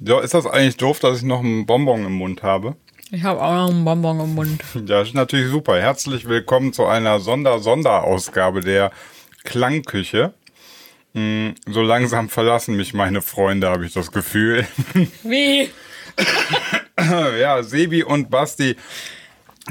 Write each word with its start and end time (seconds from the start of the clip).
Ja, 0.00 0.20
ist 0.20 0.34
das 0.34 0.46
eigentlich 0.46 0.76
doof, 0.78 0.98
dass 0.98 1.18
ich 1.18 1.24
noch 1.24 1.40
einen 1.40 1.66
Bonbon 1.66 2.06
im 2.06 2.12
Mund 2.14 2.42
habe? 2.42 2.76
Ich 3.10 3.22
habe 3.22 3.42
auch 3.42 3.52
noch 3.52 3.70
einen 3.70 3.84
Bonbon 3.84 4.20
im 4.20 4.34
Mund. 4.34 4.62
Ja, 4.86 5.02
ist 5.02 5.14
natürlich 5.14 5.50
super. 5.50 5.78
Herzlich 5.80 6.26
willkommen 6.26 6.72
zu 6.72 6.86
einer 6.86 7.20
Sonder-Sonderausgabe 7.20 8.60
der 8.60 8.92
Klangküche. 9.44 10.32
Hm, 11.14 11.54
So 11.66 11.82
langsam 11.82 12.28
verlassen 12.30 12.76
mich 12.76 12.94
meine 12.94 13.20
Freunde, 13.20 13.68
habe 13.68 13.84
ich 13.84 13.92
das 13.92 14.10
Gefühl. 14.10 14.66
Wie? 15.22 15.68
ja, 17.38 17.62
Sebi 17.62 18.02
und 18.02 18.30
Basti 18.30 18.76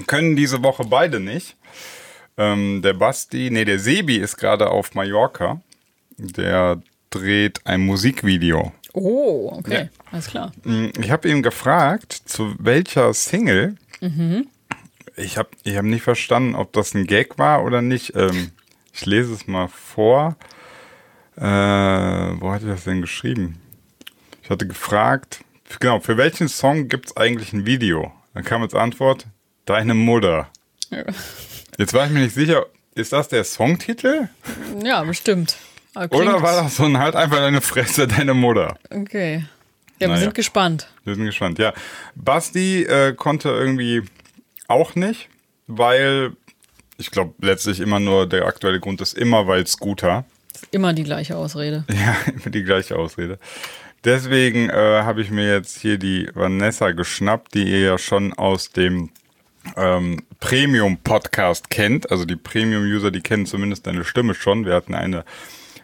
können 0.06 0.36
diese 0.36 0.62
Woche 0.64 0.84
beide 0.86 1.20
nicht. 1.20 1.56
Ähm, 2.38 2.82
der 2.84 2.94
Basti, 2.94 3.50
nee, 3.52 3.66
der 3.66 3.80
Sebi 3.80 4.18
ist 4.18 4.38
gerade 4.38 4.70
auf 4.70 4.94
Mallorca. 4.94 5.60
Der 6.18 6.82
dreht 7.10 7.66
ein 7.66 7.82
Musikvideo. 7.82 8.74
Oh, 8.94 9.52
okay. 9.58 9.90
Alles 10.12 10.28
klar. 10.28 10.52
Hm, 10.64 10.92
Ich 11.00 11.12
habe 11.12 11.30
ihn 11.30 11.44
gefragt, 11.44 12.14
zu 12.26 12.56
welcher 12.60 13.14
Single. 13.14 13.76
Ich 15.16 15.38
habe 15.38 15.50
ich 15.64 15.76
hab 15.78 15.86
nicht 15.86 16.04
verstanden, 16.04 16.56
ob 16.56 16.74
das 16.74 16.94
ein 16.94 17.06
Gag 17.06 17.38
war 17.38 17.64
oder 17.64 17.82
nicht. 17.82 18.16
Ähm, 18.16 18.52
ich 18.94 19.06
lese 19.06 19.34
es 19.34 19.48
mal 19.48 19.68
vor. 19.68 20.36
Äh, 21.38 21.42
wo 21.42 22.52
hat 22.52 22.64
er 22.64 22.70
das 22.70 22.84
denn 22.86 23.02
geschrieben? 23.02 23.60
Ich 24.44 24.50
hatte 24.50 24.68
gefragt, 24.68 25.42
genau, 25.80 26.00
für 26.00 26.18
welchen 26.18 26.48
Song 26.50 26.88
gibt 26.88 27.08
es 27.08 27.18
eigentlich 27.18 27.54
ein 27.54 27.66
Video? 27.66 28.12
Dann 28.34 28.44
kam 28.44 28.62
als 28.62 28.74
Antwort, 28.74 29.26
Deine 29.66 29.94
Mutter. 29.94 30.50
Ja. 30.90 31.04
Jetzt 31.78 31.94
war 31.94 32.06
ich 32.08 32.12
mir 32.12 32.22
nicht 32.22 32.34
sicher, 32.34 32.66
ist 32.96 33.14
das 33.14 33.28
der 33.28 33.44
Songtitel? 33.44 34.30
Ja, 34.84 35.04
bestimmt. 35.04 35.58
Aber 35.96 36.08
klingt- 36.08 36.26
Oder 36.28 36.42
war 36.42 36.64
das 36.64 36.76
so 36.78 36.84
ein 36.86 36.98
halt 36.98 37.16
einfach 37.16 37.38
deine 37.38 37.62
Fresse, 37.62 38.08
deine 38.08 38.34
Mutter? 38.34 38.78
Okay. 38.90 39.46
Ja, 40.00 40.02
wir 40.02 40.08
Naja. 40.10 40.22
sind 40.22 40.36
gespannt. 40.36 40.88
Wir 41.04 41.16
sind 41.16 41.26
gespannt, 41.26 41.60
ja. 41.60 41.74
Basti 42.16 42.84
äh, 42.84 43.14
konnte 43.14 43.50
irgendwie 43.50 44.04
auch 44.68 44.96
nicht, 44.96 45.28
weil 45.68 46.32
ich 46.98 47.12
glaube 47.12 47.34
letztlich 47.42 47.80
immer 47.80 48.00
nur 48.00 48.28
der 48.28 48.46
aktuelle 48.46 48.80
Grund 48.80 49.02
ist 49.02 49.18
immer, 49.18 49.48
weil 49.48 49.66
Scooter. 49.68 50.26
Das 50.54 50.64
ist 50.64 50.74
immer 50.74 50.94
die 50.94 51.04
gleiche 51.04 51.36
Ausrede. 51.36 51.84
Ja, 51.92 52.16
immer 52.32 52.50
die 52.50 52.64
gleiche 52.64 52.96
Ausrede. 52.98 53.40
Deswegen 54.06 54.70
äh, 54.70 55.02
habe 55.04 55.22
ich 55.22 55.30
mir 55.32 55.52
jetzt 55.54 55.80
hier 55.82 55.98
die 55.98 56.30
Vanessa 56.34 56.92
geschnappt, 56.92 57.54
die 57.54 57.64
ihr 57.70 57.80
ja 57.82 57.98
schon 57.98 58.32
aus 58.34 58.72
dem 58.72 59.10
ähm, 59.76 60.22
Premium-Podcast 60.40 61.70
kennt. 61.70 62.10
Also 62.10 62.24
die 62.24 62.38
Premium-User, 62.38 63.12
die 63.12 63.20
kennen 63.22 63.46
zumindest 63.46 63.86
deine 63.88 64.06
Stimme 64.06 64.34
schon. 64.36 64.66
Wir 64.66 64.74
hatten 64.74 64.94
eine 64.96 65.26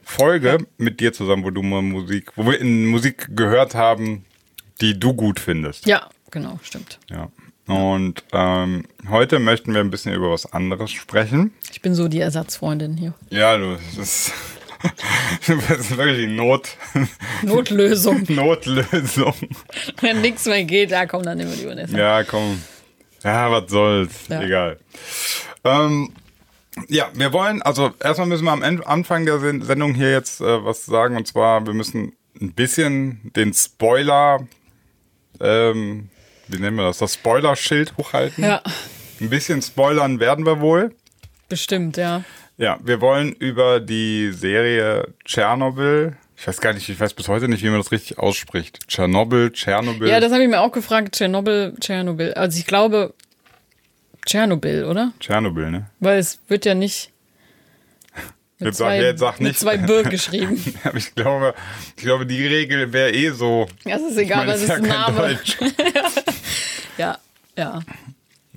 Folge 0.06 0.60
mit 0.78 1.00
dir 1.00 1.12
zusammen, 1.12 1.44
wo 1.44 1.50
du 1.50 1.64
mal 1.64 1.82
Musik, 1.82 2.32
wo 2.36 2.46
wir 2.46 2.62
in 2.62 2.86
Musik 2.86 3.36
gehört 3.36 3.74
haben, 3.76 4.24
die 4.80 4.98
du 4.98 5.14
gut 5.14 5.40
findest. 5.40 5.86
Ja, 5.88 6.10
genau, 6.32 6.60
stimmt. 6.62 7.00
Ja. 7.10 7.30
Und 7.68 8.24
ähm, 8.32 8.86
heute 9.10 9.40
möchten 9.40 9.74
wir 9.74 9.82
ein 9.82 9.90
bisschen 9.90 10.14
über 10.14 10.32
was 10.32 10.54
anderes 10.54 10.92
sprechen. 10.92 11.54
Ich 11.72 11.82
bin 11.82 11.96
so 11.96 12.08
die 12.08 12.20
Ersatzfreundin 12.20 12.96
hier. 12.96 13.16
Ja, 13.32 13.58
du, 13.58 13.78
das 13.96 13.98
ist, 13.98 14.34
das 15.48 15.80
ist 15.80 15.98
wirklich 15.98 16.28
die 16.28 16.36
Not, 16.36 16.78
Notlösung. 17.42 18.24
Notlösung. 18.30 19.34
Wenn 20.02 20.22
nichts 20.22 20.46
mehr 20.46 20.64
geht, 20.64 20.92
da 20.92 21.08
kommt 21.08 21.26
dann 21.26 21.40
immer 21.40 21.56
die 21.56 21.66
Vanessa. 21.66 21.98
Ja, 21.98 22.24
komm. 22.24 22.62
Ja, 23.24 23.50
was 23.50 23.72
soll's. 23.72 24.28
Ja. 24.30 24.42
Egal. 24.42 24.80
Ähm, 25.64 26.12
ja, 26.90 27.10
wir 27.14 27.32
wollen, 27.34 27.62
also 27.62 27.92
erstmal 28.04 28.28
müssen 28.28 28.46
wir 28.46 28.52
am 28.52 28.64
Anfang 28.86 29.26
der 29.26 29.40
Sen- 29.40 29.62
Sendung 29.62 29.94
hier 29.94 30.12
jetzt 30.12 30.42
äh, 30.42 30.64
was 30.66 30.86
sagen. 30.86 31.16
Und 31.18 31.28
zwar, 31.28 31.66
wir 31.66 31.74
müssen 31.74 32.14
ein 32.42 32.54
bisschen 32.54 33.32
den 33.36 33.54
Spoiler, 33.54 34.46
ähm, 35.40 36.10
wie 36.48 36.58
nennen 36.60 36.76
wir 36.78 36.84
das, 36.84 37.00
das 37.00 37.14
Spoiler-Schild 37.16 37.98
hochhalten. 37.98 38.44
Ja, 38.44 38.62
Ein 39.22 39.30
bisschen 39.30 39.62
spoilern 39.62 40.20
werden 40.20 40.46
wir 40.46 40.60
wohl. 40.60 40.94
bestimmt, 41.50 41.98
ja. 41.98 42.24
Ja, 42.58 42.80
wir 42.84 43.02
wollen 43.02 43.34
über 43.34 43.80
die 43.80 44.32
Serie 44.32 45.14
Tschernobyl. 45.26 46.16
Ich 46.38 46.48
weiß 46.48 46.60
gar 46.62 46.74
nicht, 46.74 46.88
ich 46.90 47.00
weiß 47.00 47.14
bis 47.14 47.28
heute 47.30 47.48
nicht, 47.48 47.64
wie 47.64 47.70
man 47.70 47.80
das 47.80 47.92
richtig 47.92 48.18
ausspricht. 48.18 48.88
Tschernobyl, 48.88 49.52
Tschernobyl. 49.52 50.08
Ja, 50.10 50.20
das 50.20 50.32
habe 50.32 50.44
ich 50.44 50.50
mir 50.50 50.62
auch 50.62 50.72
gefragt. 50.72 51.16
Tschernobyl, 51.16 51.74
Tschernobyl. 51.80 52.34
Also 52.34 52.58
ich 52.60 52.66
glaube 52.66 53.14
Tschernobyl, 54.26 54.86
oder? 54.86 55.12
Tschernobyl, 55.20 55.72
ne? 55.72 55.90
Weil 56.00 56.20
es 56.20 56.40
wird 56.48 56.66
ja 56.66 56.74
nicht 56.76 57.12
mit 58.60 58.68
Jetzt 58.68 58.78
sag- 58.78 59.00
jetzt 59.02 59.20
sag 59.20 59.40
mit 59.40 59.50
nicht. 59.50 59.60
zwei 59.60 59.78
B 59.78 60.04
geschrieben. 60.10 60.62
Aber 60.84 60.98
ich 60.98 61.14
glaube, 61.16 61.54
ich 61.96 62.04
glaube, 62.04 62.26
die 62.26 62.46
Regel 62.46 62.92
wäre 62.94 63.12
eh 63.12 63.30
so. 63.32 63.68
Das 63.84 64.02
ist 64.02 64.14
Ich 64.18 64.26
egal, 64.26 64.46
das 64.48 64.58
ist 64.62 64.64
ist 64.64 64.70
ja 64.70 64.80
Name. 64.80 65.40
Ja, 66.98 67.18
ja. 67.58 67.82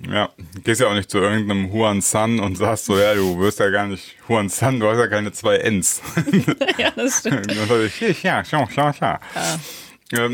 Ja, 0.09 0.29
du 0.55 0.61
gehst 0.61 0.79
ja 0.79 0.87
auch 0.87 0.93
nicht 0.93 1.11
zu 1.11 1.17
irgendeinem 1.17 1.73
Huan 1.73 1.99
San 1.99 2.39
und 2.39 2.55
sagst 2.55 2.85
so, 2.85 2.97
ja, 2.97 3.13
du 3.13 3.37
wirst 3.39 3.59
ja 3.59 3.69
gar 3.69 3.85
nicht 3.85 4.15
Huan 4.29 4.47
San, 4.47 4.79
du 4.79 4.87
hast 4.89 4.97
ja 4.97 5.07
keine 5.07 5.33
zwei 5.33 5.57
Ns. 5.57 6.01
Ja, 6.77 6.89
das 6.95 7.19
stimmt. 7.19 7.51
Ja, 8.23 8.45
schau, 8.45 8.65
schau, 8.73 8.93
schau. 8.97 9.17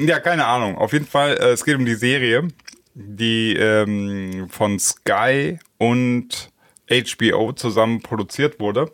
Ja, 0.06 0.20
keine 0.20 0.46
Ahnung. 0.46 0.78
Auf 0.78 0.94
jeden 0.94 1.08
Fall, 1.08 1.32
äh, 1.38 1.50
es 1.54 1.66
geht 1.66 1.76
um 1.78 1.84
die 1.86 1.96
Serie, 1.96 2.48
die 2.96 3.56
ähm, 3.56 4.48
von 4.50 4.80
Sky 4.80 5.60
und 5.78 6.50
HBO 6.90 7.52
zusammen 7.54 8.02
produziert 8.02 8.60
wurde. 8.60 8.92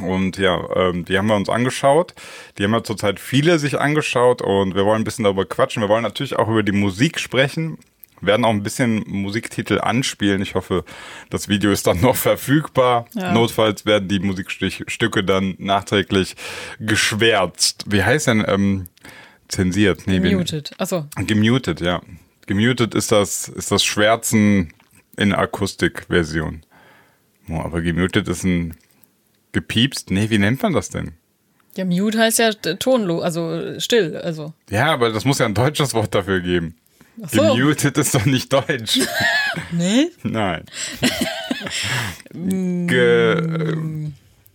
Und 0.00 0.38
ja, 0.38 0.60
ähm, 0.76 1.04
die 1.04 1.18
haben 1.18 1.26
wir 1.26 1.36
uns 1.36 1.48
angeschaut. 1.48 2.14
Die 2.56 2.64
haben 2.64 2.72
ja 2.72 2.82
zurzeit 2.82 3.18
viele 3.18 3.58
sich 3.58 3.80
angeschaut 3.80 4.42
und 4.42 4.74
wir 4.74 4.84
wollen 4.84 5.02
ein 5.02 5.04
bisschen 5.04 5.24
darüber 5.24 5.44
quatschen. 5.44 5.82
Wir 5.82 5.88
wollen 5.88 6.02
natürlich 6.02 6.36
auch 6.36 6.48
über 6.48 6.62
die 6.62 6.72
Musik 6.72 7.18
sprechen. 7.18 7.78
Werden 8.20 8.44
auch 8.44 8.50
ein 8.50 8.64
bisschen 8.64 9.04
Musiktitel 9.06 9.78
anspielen. 9.80 10.42
Ich 10.42 10.56
hoffe, 10.56 10.84
das 11.30 11.48
Video 11.48 11.70
ist 11.70 11.86
dann 11.86 12.00
noch 12.00 12.16
verfügbar. 12.16 13.06
Ja. 13.14 13.32
Notfalls 13.32 13.86
werden 13.86 14.08
die 14.08 14.18
Musikstücke 14.18 15.22
dann 15.22 15.54
nachträglich 15.58 16.34
geschwärzt. 16.80 17.84
Wie 17.88 18.02
heißt 18.02 18.26
denn 18.26 18.44
ähm, 18.46 18.86
zensiert? 19.46 20.06
Nee, 20.06 20.20
Muted. 20.20 20.72
Achso, 20.78 21.06
Gemutet, 21.16 21.80
ja. 21.80 22.00
Gemutet 22.48 22.96
ist 22.96 23.12
das, 23.12 23.48
ist 23.48 23.70
das 23.70 23.84
Schwärzen 23.84 24.74
in 25.16 25.32
Akustikversion. 25.32 26.62
Oh, 27.48 27.60
aber 27.60 27.80
gemutet 27.80 28.26
ist 28.26 28.42
ein 28.42 28.76
gepiepst. 29.52 30.10
Nee, 30.10 30.28
wie 30.30 30.38
nennt 30.38 30.62
man 30.62 30.72
das 30.72 30.90
denn? 30.90 31.12
ja, 31.78 31.84
Mute 31.84 32.18
heißt 32.18 32.40
ja 32.40 32.52
tonlos, 32.52 33.22
also 33.22 33.78
still, 33.78 34.16
also. 34.16 34.52
Ja, 34.68 34.86
aber 34.86 35.10
das 35.12 35.24
muss 35.24 35.38
ja 35.38 35.46
ein 35.46 35.54
deutsches 35.54 35.94
Wort 35.94 36.12
dafür 36.12 36.40
geben. 36.40 36.74
Ach 37.22 37.28
so. 37.30 37.54
Gemutet 37.54 37.96
ist 37.96 38.14
doch 38.14 38.24
nicht 38.26 38.52
deutsch. 38.52 39.00
Nee? 39.72 40.10
Nein. 40.22 40.64
Ge, 42.32 43.66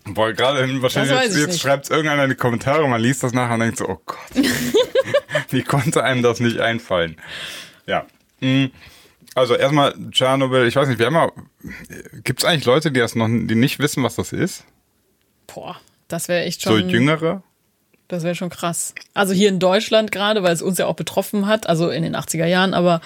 boah, 0.06 0.32
gerade 0.32 0.82
wahrscheinlich 0.82 1.20
jetzt, 1.20 1.38
jetzt 1.38 1.60
schreibt 1.60 1.90
irgendeiner 1.90 2.24
in 2.24 2.30
die 2.30 2.36
Kommentare, 2.36 2.88
man 2.88 3.02
liest 3.02 3.24
das 3.24 3.34
nachher 3.34 3.56
und 3.56 3.60
denkt 3.62 3.78
so, 3.80 3.90
oh 3.90 4.00
Gott, 4.06 4.18
wie 5.50 5.64
konnte 5.64 6.04
einem 6.04 6.22
das 6.22 6.40
nicht 6.40 6.60
einfallen? 6.60 7.18
Ja. 7.88 8.06
Mm, 8.40 8.66
Also 9.36 9.56
erstmal 9.56 9.94
Tschernobyl, 10.12 10.68
ich 10.68 10.76
weiß 10.76 10.88
nicht, 10.88 11.00
wir 11.00 11.08
haben 11.08 11.32
gibt 12.24 12.40
es 12.40 12.46
eigentlich 12.46 12.66
Leute, 12.66 12.92
die 12.92 13.00
das 13.00 13.16
noch, 13.16 13.28
die 13.28 13.56
nicht 13.56 13.80
wissen, 13.80 14.04
was 14.04 14.16
das 14.16 14.32
ist? 14.34 14.64
Boah, 15.48 15.78
das 16.08 16.28
wäre 16.28 16.44
echt 16.44 16.62
So 16.62 16.78
schon. 16.78 16.90
Jüngere? 16.90 17.44
Das 18.08 18.24
wäre 18.24 18.36
schon 18.36 18.50
krass. 18.50 18.94
Also 19.14 19.34
hier 19.34 19.50
in 19.50 19.60
Deutschland 19.60 20.12
gerade, 20.12 20.44
weil 20.44 20.54
es 20.54 20.62
uns 20.62 20.78
ja 20.78 20.86
auch 20.86 20.96
betroffen 20.96 21.48
hat, 21.48 21.68
also 21.68 21.90
in 21.90 22.04
den 22.04 22.16
80er 22.16 22.46
Jahren, 22.46 22.74
aber 22.74 23.02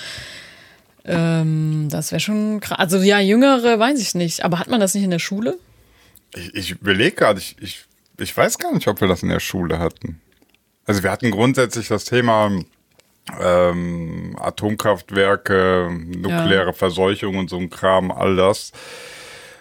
ähm, 1.05 1.87
das 1.89 2.11
wäre 2.11 2.19
schon 2.19 2.59
krass. 2.59 2.79
Also 2.79 2.97
ja, 2.97 3.19
Jüngere 3.19 3.79
weiß 3.79 3.99
ich 4.01 4.15
nicht. 4.15 4.43
Aber 4.43 4.59
hat 4.59 4.67
man 4.67 4.79
das 4.79 4.93
nicht 4.93 5.03
in 5.03 5.11
der 5.11 5.19
Schule? 5.19 5.57
Ich, 6.35 6.53
ich 6.55 6.71
überlege 6.71 7.15
gerade, 7.15 7.39
ich, 7.39 7.55
ich, 7.61 7.85
ich 8.19 8.35
weiß 8.35 8.57
gar 8.57 8.73
nicht, 8.73 8.87
ob 8.87 8.99
wir 8.99 9.07
das 9.07 9.23
in 9.23 9.29
der 9.29 9.39
Schule 9.39 9.79
hatten. 9.79 10.19
Also 10.85 11.03
wir 11.03 11.11
hatten 11.11 11.31
grundsätzlich 11.31 11.87
das 11.87 12.03
Thema 12.05 12.51
ähm, 13.39 14.35
Atomkraftwerke, 14.39 15.89
nukleare 15.91 16.73
Verseuchung 16.73 17.37
und 17.37 17.49
so 17.49 17.57
ein 17.57 17.69
Kram, 17.69 18.11
all 18.11 18.35
das, 18.35 18.71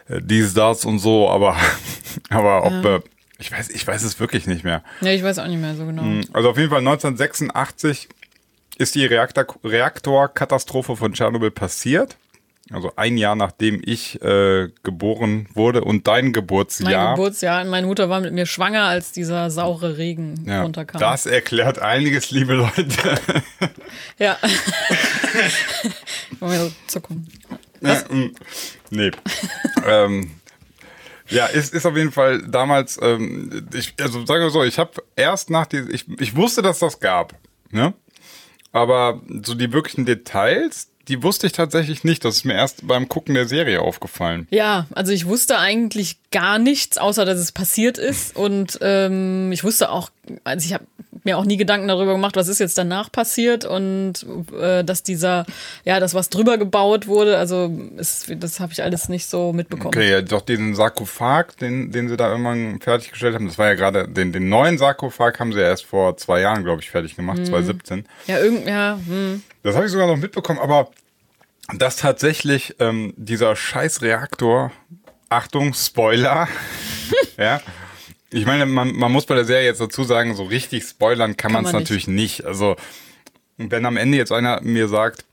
äh, 0.09 0.21
dies, 0.23 0.55
das 0.55 0.85
und 0.85 0.99
so, 0.99 1.29
aber, 1.29 1.57
aber 2.31 2.65
ob, 2.65 2.85
äh, 2.85 3.01
ich 3.39 3.53
weiß, 3.53 3.71
ich 3.71 3.87
weiß 3.87 4.03
es 4.03 4.19
wirklich 4.19 4.47
nicht 4.47 4.65
mehr. 4.65 4.83
Ja, 5.01 5.11
ich 5.11 5.23
weiß 5.23 5.39
auch 5.39 5.47
nicht 5.47 5.61
mehr 5.61 5.75
so 5.75 5.87
genau. 5.87 6.03
Also 6.33 6.51
auf 6.51 6.57
jeden 6.57 6.71
Fall 6.71 6.79
1986 6.79 8.09
ist 8.79 8.95
die 8.95 9.07
Reaktor 9.07 9.47
Reaktorkatastrophe 9.65 10.97
von 10.97 11.13
Tschernobyl 11.13 11.51
passiert. 11.51 12.17
Also 12.73 12.93
ein 12.97 13.17
Jahr 13.17 13.37
nachdem 13.37 13.81
ich 13.85 14.21
äh, 14.23 14.69
geboren 14.83 15.49
wurde 15.55 15.85
und 15.85 16.09
dein 16.09 16.27
Mein 16.27 16.33
Geburtsjahr. 16.33 17.15
Geburtsjahr, 17.15 17.65
meine 17.65 17.87
Mutter 17.87 18.09
war 18.09 18.21
mit 18.21 18.33
mir 18.33 18.47
schwanger, 18.47 18.85
als 18.85 19.13
dieser 19.13 19.51
saure 19.51 19.99
Regen 19.99 20.45
ja, 20.47 20.63
runterkam. 20.63 21.01
das 21.01 21.27
erklärt 21.27 21.79
einiges, 21.79 22.31
liebe 22.31 22.55
Leute. 22.55 22.87
Ja. 24.19 24.37
Wollen 26.41 26.53
wir 26.53 26.59
so 26.59 26.73
zucken. 26.87 27.29
Ja, 27.81 28.03
mm, 28.09 28.35
nee. 28.91 29.11
ähm, 29.87 30.31
ja, 31.29 31.47
ist, 31.47 31.75
ist 31.75 31.87
auf 31.87 31.97
jeden 31.97 32.13
Fall 32.13 32.43
damals, 32.43 32.99
ähm, 33.03 33.69
ich, 33.75 33.95
also 34.01 34.25
sagen 34.27 34.43
wir 34.43 34.51
so, 34.51 34.65
ich 34.65 34.79
habe 34.79 35.03
erst 35.15 35.51
nach 35.51 35.67
die, 35.67 35.79
ich, 35.91 36.07
ich 36.21 36.37
wusste, 36.37 36.63
dass 36.63 36.79
das 36.79 37.01
gab, 37.01 37.35
ne? 37.71 37.95
aber 38.73 39.23
so 39.43 39.55
die 39.55 39.73
wirklichen 39.73 40.05
Details, 40.05 40.91
die 41.09 41.23
wusste 41.23 41.47
ich 41.47 41.53
tatsächlich 41.53 42.05
nicht. 42.05 42.25
Das 42.25 42.37
ist 42.37 42.45
mir 42.45 42.55
erst 42.55 42.87
beim 42.87 43.09
Gucken 43.09 43.35
der 43.35 43.47
Serie 43.47 43.81
aufgefallen. 43.81 44.47
Ja, 44.51 44.87
also 44.95 45.13
ich 45.13 45.27
wusste 45.27 45.59
eigentlich 45.59 46.19
gar 46.31 46.59
nichts, 46.59 46.99
außer 46.99 47.25
dass 47.25 47.39
es 47.39 47.53
passiert 47.53 47.99
ist. 47.99 48.37
Und 48.37 48.79
ähm, 48.83 49.53
ich 49.53 49.65
wusste 49.65 49.91
auch, 49.91 50.11
also 50.45 50.67
ich 50.67 50.75
habe 50.75 50.85
mir 51.27 51.37
auch 51.37 51.45
nie 51.45 51.59
Gedanken 51.59 51.89
darüber 51.89 52.13
gemacht, 52.13 52.37
was 52.37 52.49
ist 52.49 52.59
jetzt 52.59 52.79
danach 52.79 53.13
passiert 53.13 53.65
und 53.67 54.25
äh, 54.59 54.83
dass 54.83 55.03
dieser, 55.03 55.45
ja, 55.85 56.01
das 56.01 56.15
was 56.15 56.31
drüber 56.31 56.57
gebaut 56.57 57.07
wurde. 57.07 57.37
Also 57.37 57.71
ist, 57.99 58.33
das 58.39 58.61
habe 58.61 58.73
ich 58.73 58.83
alles 58.83 59.11
nicht 59.11 59.27
so 59.27 59.53
mitbekommen. 59.53 59.89
Okay, 59.89 60.11
ja, 60.11 60.23
doch 60.23 60.41
diesen 60.41 60.75
Sarkophag, 60.75 61.59
den, 61.61 61.93
den 61.93 62.09
sie 62.09 62.17
da 62.17 62.31
irgendwann 62.31 62.81
fertiggestellt 62.81 63.35
haben, 63.35 63.47
das 63.47 63.59
war 63.59 63.67
ja 63.67 63.75
gerade, 63.75 64.09
den, 64.09 64.33
den 64.33 64.49
neuen 64.49 64.79
Sarkophag 64.79 65.39
haben 65.39 65.53
sie 65.53 65.61
ja 65.61 65.67
erst 65.67 65.85
vor 65.85 66.17
zwei 66.17 66.41
Jahren, 66.41 66.65
glaube 66.65 66.81
ich, 66.81 66.91
fertig 66.91 67.17
gemacht, 67.17 67.45
2017. 67.45 68.07
Ja, 68.27 68.39
irgend, 68.39 68.67
ja, 68.67 68.99
hm. 69.07 69.43
Das 69.63 69.75
habe 69.75 69.85
ich 69.85 69.93
sogar 69.93 70.07
noch 70.07 70.17
mitbekommen, 70.17 70.59
aber 70.61 70.89
dass 71.77 71.97
tatsächlich 71.97 72.77
ähm, 72.79 73.13
dieser 73.17 73.57
scheiß 73.57 74.03
Reaktor, 74.03 74.71
Achtung, 75.29 75.75
Spoiler, 75.75 76.47
ja, 77.37 77.61
ich 78.31 78.47
meine, 78.47 78.67
man, 78.67 78.95
man 78.95 79.13
muss 79.13 79.27
bei 79.27 79.35
der 79.35 79.45
Serie 79.45 79.67
jetzt 79.67 79.81
dazu 79.81 80.05
sagen, 80.05 80.35
so 80.35 80.45
richtig 80.45 80.85
spoilern 80.85 81.37
kann, 81.37 81.53
Kann 81.53 81.63
man 81.63 81.67
es 81.67 81.73
natürlich 81.73 82.09
nicht. 82.09 82.45
Also, 82.45 82.77
wenn 83.57 83.87
am 83.87 83.97
Ende 83.97 84.19
jetzt 84.19 84.33
einer 84.33 84.61
mir 84.63 84.89
sagt, 84.89 85.25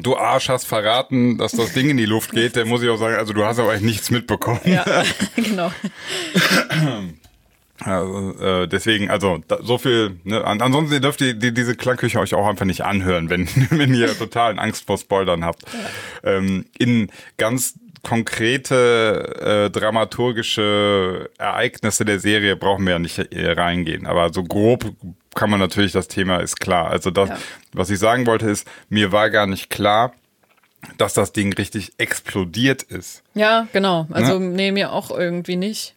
du 0.00 0.16
Arsch 0.16 0.48
hast 0.48 0.64
verraten, 0.64 1.38
dass 1.38 1.52
das 1.52 1.72
Ding 1.72 1.90
in 1.90 1.96
die 1.96 2.06
Luft 2.06 2.32
geht, 2.32 2.56
dann 2.56 2.68
muss 2.68 2.82
ich 2.82 2.88
auch 2.88 2.96
sagen, 2.96 3.16
also 3.16 3.32
du 3.32 3.44
hast 3.44 3.58
aber 3.58 3.74
echt 3.74 3.84
nichts 3.84 4.10
mitbekommen. 4.10 4.60
ja, 4.64 4.84
genau. 5.36 5.70
Also, 7.80 8.38
äh, 8.40 8.68
deswegen, 8.68 9.10
also 9.10 9.40
da, 9.48 9.58
so 9.62 9.78
viel. 9.78 10.18
Ne? 10.24 10.44
An, 10.44 10.62
ansonsten 10.62 11.02
dürft 11.02 11.20
ihr 11.20 11.34
die, 11.34 11.52
diese 11.52 11.74
Klangküche 11.74 12.20
euch 12.20 12.32
auch 12.34 12.46
einfach 12.46 12.64
nicht 12.64 12.82
anhören, 12.82 13.30
wenn, 13.30 13.48
wenn 13.70 13.92
ihr 13.94 14.16
totalen 14.16 14.58
Angst 14.58 14.86
vor 14.86 14.96
Spoilern 14.96 15.44
habt. 15.44 15.64
Ähm, 16.22 16.66
in 16.78 17.10
ganz 17.36 17.74
konkrete 18.04 19.66
äh, 19.66 19.70
dramaturgische 19.70 21.30
Ereignisse 21.38 22.04
der 22.04 22.20
Serie 22.20 22.56
brauchen 22.56 22.84
wir 22.86 22.92
ja 22.94 22.98
nicht 22.98 23.18
äh, 23.18 23.50
reingehen. 23.52 24.06
Aber 24.06 24.32
so 24.32 24.44
grob 24.44 24.84
kann 25.34 25.50
man 25.50 25.58
natürlich, 25.60 25.92
das 25.92 26.06
Thema 26.08 26.36
ist 26.38 26.60
klar. 26.60 26.90
Also 26.90 27.10
das, 27.10 27.28
Ja. 27.30 27.38
was 27.72 27.90
ich 27.90 27.98
sagen 27.98 28.26
wollte, 28.26 28.48
ist, 28.48 28.68
mir 28.88 29.10
war 29.12 29.30
gar 29.30 29.46
nicht 29.46 29.70
klar, 29.70 30.12
dass 30.98 31.14
das 31.14 31.32
Ding 31.32 31.52
richtig 31.54 31.92
explodiert 31.98 32.82
ist. 32.82 33.22
Ja, 33.34 33.66
genau. 33.72 34.06
Also 34.10 34.38
nee, 34.38 34.70
mir 34.70 34.92
auch 34.92 35.10
irgendwie 35.10 35.56
nicht. 35.56 35.94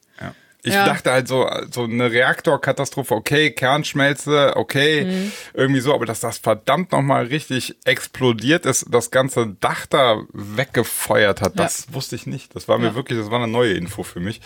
Ich 0.67 0.73
Ja. 0.73 0.85
dachte 0.85 1.11
halt 1.11 1.27
so, 1.27 1.49
so 1.71 1.83
eine 1.83 2.11
Reaktorkatastrophe, 2.11 3.13
okay, 3.15 3.51
Kernschmelze, 3.51 4.53
okay, 4.55 5.05
Mhm. 5.05 5.31
irgendwie 5.53 5.79
so, 5.79 5.93
aber 5.93 6.05
dass 6.05 6.19
das 6.19 6.37
verdammt 6.39 6.91
nochmal 6.91 7.25
richtig 7.27 7.75
explodiert 7.85 8.65
ist, 8.65 8.85
das 8.91 9.11
ganze 9.11 9.55
Dach 9.61 9.85
da 9.85 10.21
weggefeuert 10.33 11.41
hat, 11.41 11.55
Ja. 11.57 11.63
das 11.63 11.93
wusste 11.93 12.15
ich 12.15 12.25
nicht. 12.27 12.53
Das 12.55 12.67
war 12.67 12.77
mir 12.77 12.87
Ja. 12.87 12.95
wirklich, 12.95 13.17
das 13.17 13.31
war 13.31 13.37
eine 13.41 13.51
neue 13.51 13.73
Info 13.73 14.03
für 14.03 14.19
mich. 14.19 14.41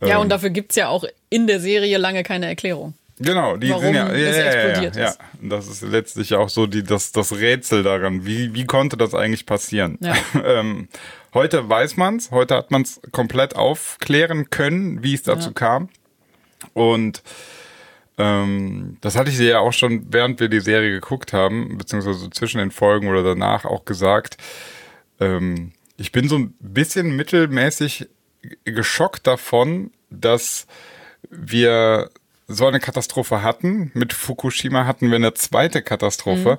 Ja, 0.00 0.16
Ähm, 0.16 0.22
und 0.22 0.28
dafür 0.30 0.50
gibt's 0.50 0.76
ja 0.76 0.88
auch 0.88 1.04
in 1.30 1.46
der 1.46 1.60
Serie 1.60 1.98
lange 1.98 2.22
keine 2.22 2.46
Erklärung. 2.46 2.94
Genau, 3.20 3.56
die 3.56 3.70
warum 3.70 3.82
sind 3.82 3.94
ja, 3.94 4.12
ja, 4.14 4.30
ja, 4.30 4.44
explodiert 4.44 4.94
ja, 4.96 5.02
ja. 5.06 5.14
Das 5.42 5.66
ist 5.66 5.82
letztlich 5.82 6.34
auch 6.34 6.48
so 6.48 6.68
die, 6.68 6.84
das, 6.84 7.10
das 7.10 7.32
Rätsel 7.32 7.82
daran. 7.82 8.24
Wie, 8.24 8.54
wie 8.54 8.64
konnte 8.64 8.96
das 8.96 9.12
eigentlich 9.12 9.44
passieren? 9.44 9.98
Ja. 10.00 10.14
ähm, 10.44 10.88
heute 11.38 11.68
weiß 11.68 11.96
man's, 11.96 12.30
heute 12.32 12.56
hat 12.56 12.70
man's 12.72 13.00
komplett 13.12 13.54
aufklären 13.54 14.50
können, 14.50 15.02
wie 15.04 15.14
es 15.14 15.22
dazu 15.22 15.48
Ja. 15.50 15.54
kam. 15.54 15.88
Und 16.74 17.22
ähm, 18.18 18.96
das 19.00 19.14
hatte 19.16 19.30
ich 19.30 19.36
dir 19.36 19.48
ja 19.48 19.58
auch 19.60 19.72
schon, 19.72 20.12
während 20.12 20.40
wir 20.40 20.48
die 20.48 20.60
Serie 20.60 20.90
geguckt 20.90 21.32
haben, 21.32 21.78
beziehungsweise 21.78 22.28
zwischen 22.30 22.58
den 22.58 22.72
Folgen 22.72 23.06
oder 23.08 23.22
danach 23.22 23.64
auch 23.64 23.84
gesagt. 23.84 24.36
Ähm, 25.20 25.70
ich 25.96 26.10
bin 26.10 26.28
so 26.28 26.36
ein 26.36 26.54
bisschen 26.58 27.14
mittelmäßig 27.14 28.08
geschockt 28.64 29.26
davon, 29.28 29.92
dass 30.10 30.66
wir 31.30 32.10
so 32.48 32.66
eine 32.66 32.80
Katastrophe 32.80 33.42
hatten. 33.42 33.92
Mit 33.94 34.12
Fukushima 34.12 34.84
hatten 34.86 35.08
wir 35.10 35.16
eine 35.16 35.34
zweite 35.34 35.82
Katastrophe. 35.82 36.58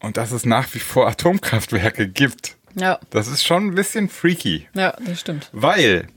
Und 0.00 0.16
dass 0.16 0.32
es 0.32 0.44
nach 0.44 0.74
wie 0.74 0.80
vor 0.80 1.06
Atomkraftwerke 1.08 2.08
gibt. 2.08 2.56
Ja, 2.74 2.98
Das 3.10 3.28
ist 3.28 3.44
schon 3.44 3.68
ein 3.68 3.74
bisschen 3.74 4.08
freaky. 4.08 4.68
ja, 4.74 4.96
das 5.04 5.20
stimmt. 5.20 5.48
Weil, 5.52 6.08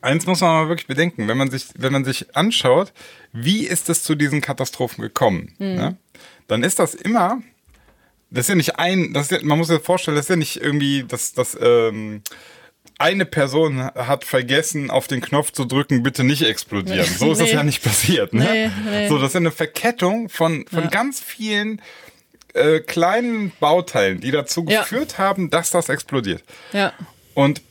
eins 0.00 0.26
muss 0.26 0.40
man 0.40 0.50
mal 0.64 0.68
wirklich 0.68 0.86
bedenken, 0.86 1.28
wenn 1.28 1.36
man 1.38 1.50
sich, 1.50 1.66
wenn 1.76 1.92
man 1.92 2.04
sich 2.04 2.36
anschaut, 2.36 2.92
wie 3.32 3.66
ist 3.66 3.88
es 3.88 4.02
zu 4.02 4.14
diesen 4.14 4.40
Katastrophen 4.40 5.02
gekommen, 5.02 5.54
ne? 5.58 5.96
dann 6.48 6.62
ist 6.62 6.78
das 6.78 6.94
immer, 6.94 7.40
das 8.30 8.44
ist 8.44 8.48
ja 8.50 8.54
nicht 8.56 8.78
ein, 8.78 9.12
das 9.12 9.30
ja, 9.30 9.38
man 9.42 9.58
muss 9.58 9.68
sich 9.68 9.80
vorstellen, 9.80 10.16
das 10.16 10.26
ist 10.26 10.30
ja 10.30 10.36
nicht 10.36 10.56
irgendwie, 10.60 11.04
dass 11.04 11.32
das, 11.32 11.56
ähm, 11.60 12.22
eine 12.96 13.24
Person 13.26 13.82
hat 13.82 14.24
vergessen, 14.24 14.88
auf 14.88 15.08
den 15.08 15.20
Knopf 15.20 15.50
zu 15.50 15.64
drücken, 15.64 16.04
bitte 16.04 16.22
nicht 16.22 16.42
explodieren. 16.42 17.04
So 17.18 17.32
ist 17.32 17.40
das 17.40 17.48
Nee. 17.48 17.54
ja 17.54 17.62
nicht 17.64 17.82
passiert. 17.82 18.32
Ne? 18.32 18.44
Nee, 18.44 18.70
nee. 18.88 19.08
So, 19.08 19.18
das 19.18 19.28
ist 19.30 19.34
ja 19.34 19.40
eine 19.40 19.50
Verkettung 19.50 20.28
von, 20.28 20.64
von 20.72 20.88
ganz 20.90 21.18
vielen 21.18 21.80
äh, 22.54 22.80
kleinen 22.80 23.52
Bauteilen, 23.60 24.20
die 24.20 24.30
dazu 24.30 24.64
Ja. 24.68 24.80
geführt 24.80 25.18
haben, 25.18 25.50
dass 25.50 25.70
das 25.70 25.88
explodiert. 25.88 26.42
Ja, 26.72 26.92
Und 27.34 27.62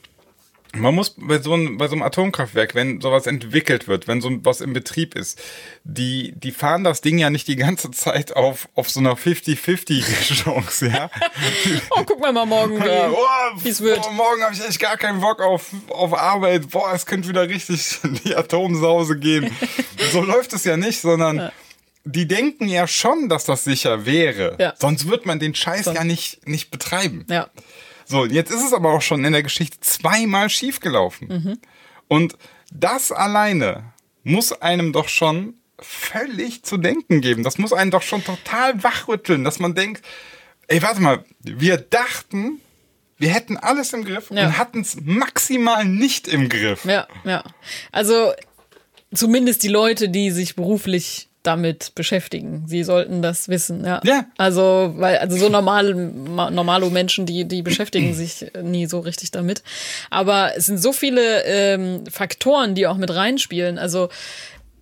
man 0.76 0.96
muss 0.96 1.14
bei 1.18 1.38
so, 1.40 1.54
einem, 1.54 1.78
bei 1.78 1.86
so 1.88 1.94
einem 1.94 2.02
Atomkraftwerk, 2.02 2.74
wenn 2.74 3.00
sowas 3.00 3.28
entwickelt 3.28 3.88
wird, 3.88 4.08
wenn 4.08 4.22
so 4.22 4.32
was 4.44 4.60
im 4.60 4.74
Betrieb 4.74 5.14
ist, 5.16 5.40
die, 5.84 6.34
die 6.36 6.52
fahren 6.52 6.84
das 6.84 7.02
Ding 7.02 7.20
ja 7.20 7.30
nicht 7.30 7.48
die 7.48 7.58
ganze 7.58 7.92
Zeit 7.92 8.36
auf, 8.36 8.68
auf 8.74 8.90
so 8.90 9.00
einer 9.00 9.16
50-50-Chance, 9.16 10.88
ja. 10.88 11.10
Oh, 11.92 12.04
guck 12.06 12.20
mal 12.20 12.34
mal 12.34 12.46
morgen, 12.48 12.82
wie, 12.84 12.88
Ja, 12.88 13.10
oh, 13.12 13.18
wie's 13.58 13.82
wird. 13.82 14.02
boah, 14.02 14.12
morgen 14.14 14.42
habe 14.44 14.54
ich 14.56 14.66
echt 14.68 14.80
gar 14.80 14.98
keinen 14.98 15.22
Bock 15.22 15.42
auf, 15.42 15.68
auf 15.90 16.14
Arbeit. 16.18 16.70
Boah, 16.72 16.92
es 16.94 17.06
könnte 17.06 17.30
wieder 17.30 17.48
richtig 17.48 18.00
in 18.04 18.16
die 18.26 18.36
Atomsause 18.36 19.18
gehen. 19.18 19.56
so 20.12 20.22
läuft 20.24 20.54
es 20.54 20.64
ja 20.64 20.76
nicht, 20.76 21.02
sondern 21.02 21.52
die 22.06 22.28
denken 22.28 22.68
ja 22.68 22.88
schon, 22.88 23.30
dass 23.30 23.46
das 23.46 23.64
sicher 23.64 24.06
wäre. 24.06 24.58
Ja. 24.60 24.74
Sonst 24.78 25.08
wird 25.08 25.26
man 25.26 25.40
den 25.40 25.56
Scheiß 25.56 25.86
Sonst- 25.86 25.98
ja 25.98 26.04
nicht, 26.04 26.48
nicht 26.48 26.70
betreiben. 26.72 27.26
Ja, 27.30 27.50
So, 28.06 28.26
jetzt 28.26 28.52
ist 28.52 28.64
es 28.66 28.74
aber 28.74 28.92
auch 28.94 29.02
schon 29.02 29.24
in 29.24 29.32
der 29.34 29.44
Geschichte 29.44 29.80
zweimal 29.80 30.50
schiefgelaufen. 30.50 31.28
Mhm. 31.30 31.58
Und 32.10 32.36
das 32.72 33.12
alleine 33.12 33.94
muss 34.24 34.52
einem 34.52 34.92
doch 34.94 35.08
schon 35.08 35.56
völlig 35.80 36.64
zu 36.64 36.78
denken 36.78 37.22
geben. 37.22 37.44
Das 37.44 37.58
muss 37.58 37.74
einen 37.74 37.92
doch 37.92 38.02
schon 38.02 38.24
total 38.24 38.84
wachrütteln, 38.84 39.44
dass 39.44 39.60
man 39.60 39.74
denkt, 39.76 40.04
ey, 40.68 40.82
warte 40.82 41.02
mal, 41.02 41.24
wir 41.42 41.78
dachten, 41.78 42.60
wir 43.18 43.30
hätten 43.30 43.58
alles 43.58 43.94
im 43.94 44.04
Griff 44.06 44.30
Ja. 44.32 44.48
und 44.48 44.58
hatten 44.58 44.82
es 44.82 44.98
maximal 45.02 45.86
nicht 45.86 46.28
im 46.28 46.50
Griff. 46.50 46.84
ja, 46.86 47.08
ja. 47.24 47.44
Also 47.92 48.34
zumindest 49.14 49.64
die 49.64 49.68
Leute, 49.70 50.10
die 50.10 50.32
sich 50.32 50.56
beruflich 50.56 51.30
damit 51.44 51.94
beschäftigen. 51.96 52.64
Sie 52.68 52.84
sollten 52.84 53.22
das 53.22 53.50
wissen, 53.50 53.86
ja. 53.86 54.02
Ja. 54.04 54.26
Also, 54.38 54.94
weil, 54.98 55.18
also 55.18 55.38
so 55.38 55.50
normale, 55.50 55.94
ma- 55.94 56.50
normale 56.50 56.90
Menschen, 56.90 57.26
die, 57.26 57.46
die 57.46 57.62
beschäftigen 57.62 58.14
sich 58.16 58.46
nie 58.62 58.86
so 58.86 59.00
richtig 59.00 59.32
damit. 59.32 59.62
Aber 60.10 60.52
es 60.56 60.66
sind 60.68 60.82
so 60.82 60.94
viele 60.94 61.44
ähm, 61.46 62.04
Faktoren, 62.10 62.76
die 62.76 62.88
auch 62.88 62.98
mit 62.98 63.14
reinspielen. 63.14 63.78
Also, 63.78 64.10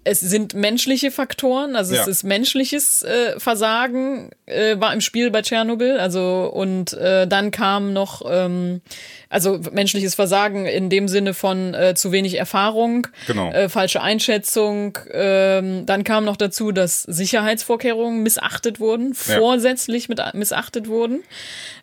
es 0.03 0.19
sind 0.19 0.53
menschliche 0.55 1.11
Faktoren, 1.11 1.75
also 1.75 1.93
Ja. 1.93 2.01
es 2.01 2.07
ist 2.07 2.23
menschliches 2.23 3.03
äh, 3.03 3.39
Versagen 3.39 4.31
äh, 4.47 4.79
war 4.79 4.93
im 4.93 5.01
Spiel 5.01 5.29
bei 5.29 5.41
Tschernobyl, 5.43 5.97
also 5.99 6.49
und 6.53 6.93
äh, 6.93 7.27
dann 7.27 7.51
kam 7.51 7.93
noch 7.93 8.23
ähm, 8.27 8.81
also 9.29 9.59
menschliches 9.71 10.15
Versagen 10.15 10.65
in 10.65 10.89
dem 10.89 11.07
Sinne 11.07 11.33
von 11.33 11.73
äh, 11.73 11.93
zu 11.95 12.11
wenig 12.11 12.35
Erfahrung, 12.35 13.07
Genau. 13.27 13.51
äh, 13.51 13.69
falsche 13.69 14.01
Einschätzung. 14.01 14.97
Ähm, 15.11 15.85
dann 15.85 16.03
kam 16.03 16.25
noch 16.25 16.35
dazu, 16.37 16.71
dass 16.71 17.03
Sicherheitsvorkehrungen 17.03 18.23
missachtet 18.23 18.79
wurden, 18.79 19.13
Ja. 19.27 19.37
vorsätzlich 19.37 20.09
mit, 20.09 20.19
missachtet 20.33 20.87
wurden. 20.87 21.23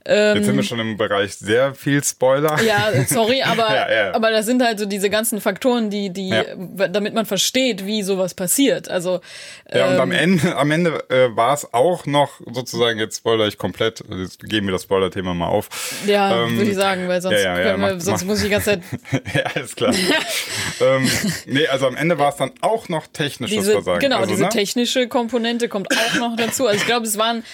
Jetzt 0.06 0.44
sind 0.46 0.56
wir 0.56 0.62
schon 0.62 0.78
im 0.80 0.96
Bereich 0.96 1.34
sehr 1.34 1.74
viel 1.74 2.02
Spoiler. 2.02 2.58
Ähm, 2.60 2.66
Ja, 2.66 2.92
sorry, 3.06 3.42
aber, 3.44 3.74
Ja, 3.74 3.92
ja. 3.92 4.14
aber 4.14 4.30
das 4.30 4.46
sind 4.46 4.62
halt 4.62 4.78
so 4.78 4.86
diese 4.86 5.10
ganzen 5.10 5.40
Faktoren, 5.40 5.90
die, 5.90 6.10
die, 6.10 6.28
Ja. 6.30 6.44
damit 6.88 7.14
man 7.14 7.26
versteht, 7.26 7.84
wie 7.84 8.02
sowas 8.02 8.34
passiert. 8.34 8.88
Also 8.88 9.20
Ja, 9.72 9.86
und 9.88 10.00
am 10.00 10.12
ähm, 10.12 10.18
Ende, 10.40 10.56
am 10.56 10.70
Ende 10.70 11.04
äh, 11.10 11.34
war 11.36 11.52
es 11.54 11.72
auch 11.74 12.06
noch 12.06 12.40
sozusagen, 12.52 12.98
jetzt 12.98 13.18
spoiler 13.18 13.46
ich 13.46 13.58
komplett, 13.58 14.02
jetzt 14.10 14.40
geben 14.44 14.66
wir 14.68 14.72
das 14.72 14.84
Spoiler-Thema 14.84 15.34
mal 15.34 15.48
auf. 15.48 15.68
Ja, 16.06 16.44
Ähm, 16.44 16.56
würde 16.56 16.70
ich 16.70 16.76
sagen, 16.76 17.06
weil 17.08 17.20
sonst, 17.20 17.42
ja, 17.42 17.58
ja, 17.58 17.64
wir, 17.66 17.76
mach- 17.76 18.00
sonst 18.00 18.22
mach. 18.22 18.28
muss 18.28 18.38
ich 18.38 18.44
die 18.44 18.50
ganze 18.50 18.70
Zeit 18.70 18.82
ja, 19.34 19.42
alles 19.54 19.76
klar. 19.76 19.92
ähm, 20.80 21.10
nee, 21.46 21.66
also 21.66 21.86
am 21.86 21.96
Ende 21.96 22.18
war 22.18 22.30
es 22.30 22.36
dann 22.36 22.52
auch 22.60 22.88
noch 22.88 23.06
technisches 23.08 23.58
diese, 23.58 23.72
Versagen. 23.72 24.00
genau, 24.00 24.16
also, 24.18 24.30
diese 24.30 24.44
ne? 24.44 24.48
technische 24.48 25.08
Komponente 25.08 25.68
kommt 25.68 25.88
auch 25.96 26.14
noch 26.18 26.36
dazu. 26.36 26.66
Also 26.66 26.80
ich 26.80 26.86
glaube, 26.86 27.06
es 27.06 27.18
waren 27.18 27.44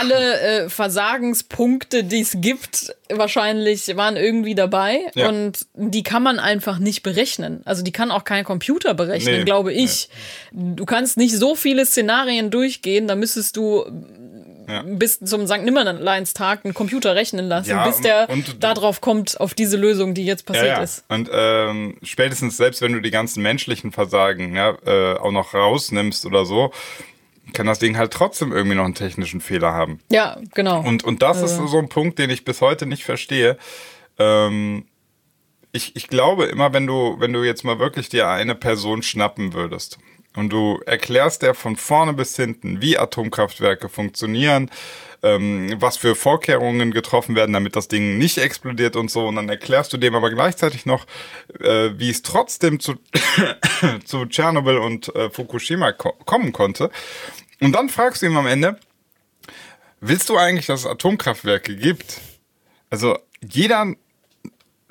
alle 0.00 0.40
äh, 0.40 0.68
Versagenspunkte, 0.68 2.04
die 2.04 2.20
es 2.20 2.36
gibt, 2.40 2.94
wahrscheinlich 3.10 3.96
waren 3.96 4.16
irgendwie 4.16 4.54
dabei. 4.54 5.00
Ja. 5.14 5.28
Und 5.28 5.66
die 5.74 6.02
kann 6.02 6.22
man 6.22 6.38
einfach 6.38 6.78
nicht 6.78 7.02
berechnen. 7.02 7.60
Also 7.64 7.82
die 7.82 7.92
kann 7.92 8.10
auch 8.10 8.24
kein 8.24 8.44
Computer 8.44 8.94
berechnen, 8.94 9.38
Nee, 9.40 9.44
glaube 9.44 9.72
ich. 9.72 10.08
Du 10.52 10.84
kannst 10.86 11.16
nicht 11.16 11.36
so 11.36 11.54
viele 11.54 11.84
Szenarien 11.84 12.50
durchgehen, 12.50 13.08
da 13.08 13.14
müsstest 13.14 13.56
du 13.56 13.84
Ja. 14.68 14.82
bis 14.86 15.18
zum 15.20 15.46
St. 15.46 15.62
Nimmerleinstag 15.62 16.64
einen 16.64 16.74
Computer 16.74 17.14
rechnen 17.14 17.46
lassen, 17.48 17.70
Ja, 17.70 17.86
bis 17.86 18.00
der 18.00 18.28
darauf 18.58 19.00
kommt, 19.00 19.38
auf 19.40 19.52
diese 19.54 19.76
Lösung, 19.76 20.14
die 20.14 20.24
jetzt 20.24 20.46
passiert 20.46 20.66
ja, 20.66 20.76
ja. 20.78 20.82
ist. 20.82 21.04
Und 21.08 21.28
ähm, 21.32 21.96
spätestens 22.02 22.56
selbst 22.56 22.80
wenn 22.80 22.92
du 22.92 23.00
die 23.00 23.10
ganzen 23.10 23.42
menschlichen 23.42 23.92
Versagen 23.92 24.56
äh, 24.56 24.70
auch 25.20 25.32
noch 25.32 25.52
rausnimmst 25.54 26.24
oder 26.24 26.46
so, 26.46 26.72
kann 27.52 27.66
das 27.66 27.78
Ding 27.78 27.96
halt 27.96 28.12
trotzdem 28.12 28.52
irgendwie 28.52 28.76
noch 28.76 28.84
einen 28.84 28.94
technischen 28.94 29.40
Fehler 29.40 29.72
haben. 29.72 30.00
Ja, 30.10 30.38
genau. 30.54 30.80
Und, 30.80 31.04
und 31.04 31.22
das 31.22 31.42
ist 31.42 31.56
so 31.56 31.78
ein 31.78 31.88
Punkt, 31.88 32.18
den 32.18 32.30
ich 32.30 32.44
bis 32.44 32.60
heute 32.60 32.86
nicht 32.86 33.04
verstehe. 33.04 33.56
Ähm, 34.18 34.86
ich, 35.72 35.94
ich 35.96 36.08
glaube 36.08 36.46
immer, 36.46 36.72
wenn 36.72 36.86
du, 36.86 37.16
wenn 37.18 37.32
du 37.32 37.44
jetzt 37.44 37.64
mal 37.64 37.78
wirklich 37.78 38.08
dir 38.08 38.28
eine 38.28 38.54
Person 38.54 39.02
schnappen 39.02 39.52
würdest 39.52 39.98
und 40.36 40.50
du 40.50 40.80
erklärst 40.86 41.42
der 41.42 41.54
von 41.54 41.76
vorne 41.76 42.12
bis 42.12 42.36
hinten, 42.36 42.80
wie 42.80 42.98
Atomkraftwerke 42.98 43.88
funktionieren, 43.88 44.70
ähm, 45.22 45.74
was 45.76 45.96
für 45.96 46.14
Vorkehrungen 46.14 46.92
getroffen 46.92 47.36
werden, 47.36 47.52
damit 47.52 47.76
das 47.76 47.88
Ding 47.88 48.18
nicht 48.18 48.38
explodiert 48.38 48.96
und 48.96 49.10
so, 49.10 49.26
und 49.26 49.36
dann 49.36 49.48
erklärst 49.48 49.92
du 49.92 49.96
dem 49.96 50.14
aber 50.14 50.30
gleichzeitig 50.30 50.86
noch, 50.86 51.06
äh, 51.60 51.90
wie 51.96 52.10
es 52.10 52.22
trotzdem 52.22 52.80
zu, 52.80 52.94
zu 54.04 54.26
Tschernobyl 54.26 54.78
und 54.78 55.14
äh, 55.14 55.30
Fukushima 55.30 55.92
ko 55.92 56.12
kommen 56.24 56.52
konnte. 56.52 56.90
Und 57.60 57.72
dann 57.72 57.88
fragst 57.88 58.22
du 58.22 58.26
ihm 58.26 58.36
am 58.36 58.46
Ende, 58.46 58.78
Willst 60.00 60.30
du 60.30 60.38
eigentlich, 60.38 60.64
dass 60.64 60.80
es 60.80 60.86
Atomkraftwerke 60.86 61.76
gibt? 61.76 62.22
Also 62.88 63.18
jeder 63.42 63.94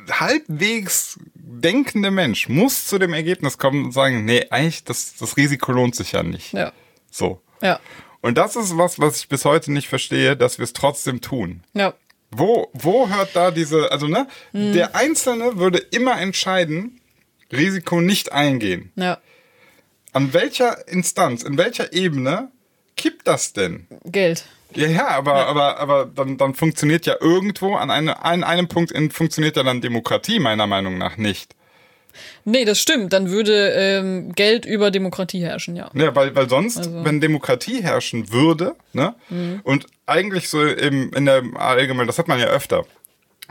halbwegs 0.10 1.20
denkende 1.36 2.12
Mensch 2.12 2.50
muss 2.50 2.88
zu 2.88 2.98
dem 2.98 3.14
Ergebnis 3.14 3.58
kommen 3.58 3.86
und 3.86 3.92
sagen, 3.92 4.26
nee, 4.26 4.46
eigentlich 4.50 4.84
das, 4.84 5.16
das 5.18 5.38
Risiko 5.38 5.72
lohnt 5.72 5.96
sich 5.96 6.14
ja 6.14 6.24
nicht. 6.24 6.54
ja. 6.54 6.72
So. 7.12 7.42
Ja. 7.62 7.80
Und 8.22 8.38
das 8.38 8.56
ist 8.56 8.78
was, 8.78 9.00
was 9.00 9.18
ich 9.18 9.30
bis 9.30 9.46
heute 9.46 9.72
nicht 9.72 9.88
verstehe, 9.88 10.36
dass 10.36 10.58
wir 10.58 10.64
es 10.64 10.74
trotzdem 10.74 11.22
tun. 11.22 11.64
Ja. 11.74 11.94
Wo, 12.32 12.70
wo 12.74 13.10
hört 13.10 13.36
da 13.36 13.50
diese, 13.50 13.92
also 13.92 14.08
ne, 14.08 14.28
der 14.54 14.96
Einzelne 14.96 15.58
würde 15.58 15.80
immer 15.80 16.20
entscheiden, 16.22 17.02
Risiko 17.52 18.02
nicht 18.02 18.32
eingehen. 18.32 18.92
Ja. 18.96 19.18
An 20.14 20.34
welcher 20.34 20.88
Instanz, 20.88 21.44
in 21.44 21.58
welcher 21.58 21.92
Ebene 21.94 22.52
kippt 22.96 23.28
das 23.28 23.54
denn? 23.54 23.88
Geld. 24.06 24.46
Ja, 24.76 24.88
ja, 24.88 25.08
aber, 25.08 25.48
aber, 25.48 25.78
aber 25.80 26.06
dann, 26.06 26.38
dann 26.38 26.54
funktioniert 26.54 27.06
ja 27.06 27.16
irgendwo 27.20 27.76
an, 27.76 27.90
eine, 27.90 28.24
an 28.24 28.44
einem 28.44 28.68
Punkt 28.68 28.92
in, 28.92 29.10
funktioniert 29.12 29.58
ja 29.58 29.64
dann 29.64 29.82
Demokratie 29.82 30.40
meiner 30.40 30.68
Meinung 30.68 30.98
nach 30.98 31.18
nicht. 31.18 31.56
Nee, 32.46 32.66
das 32.66 32.80
stimmt. 32.80 33.14
Dann 33.14 33.30
würde 33.30 33.70
ähm, 33.76 34.34
Geld 34.34 34.66
über 34.66 34.92
Demokratie 34.92 35.42
herrschen, 35.42 35.76
ja. 35.76 35.90
Ja, 35.94 36.16
weil, 36.16 36.36
weil 36.36 36.50
sonst, 36.50 36.78
Also- 36.78 37.04
wenn 37.04 37.22
Demokratie 37.22 37.82
herrschen 37.84 38.32
würde, 38.32 38.76
ne, 38.94 39.16
und 39.64 39.86
eigentlich 40.06 40.50
so 40.50 40.64
im, 40.66 41.12
in 41.14 41.26
der 41.26 41.44
allgemein, 41.56 42.08
das 42.08 42.18
hat 42.20 42.28
man 42.28 42.40
ja 42.40 42.48
öfter. 42.48 42.86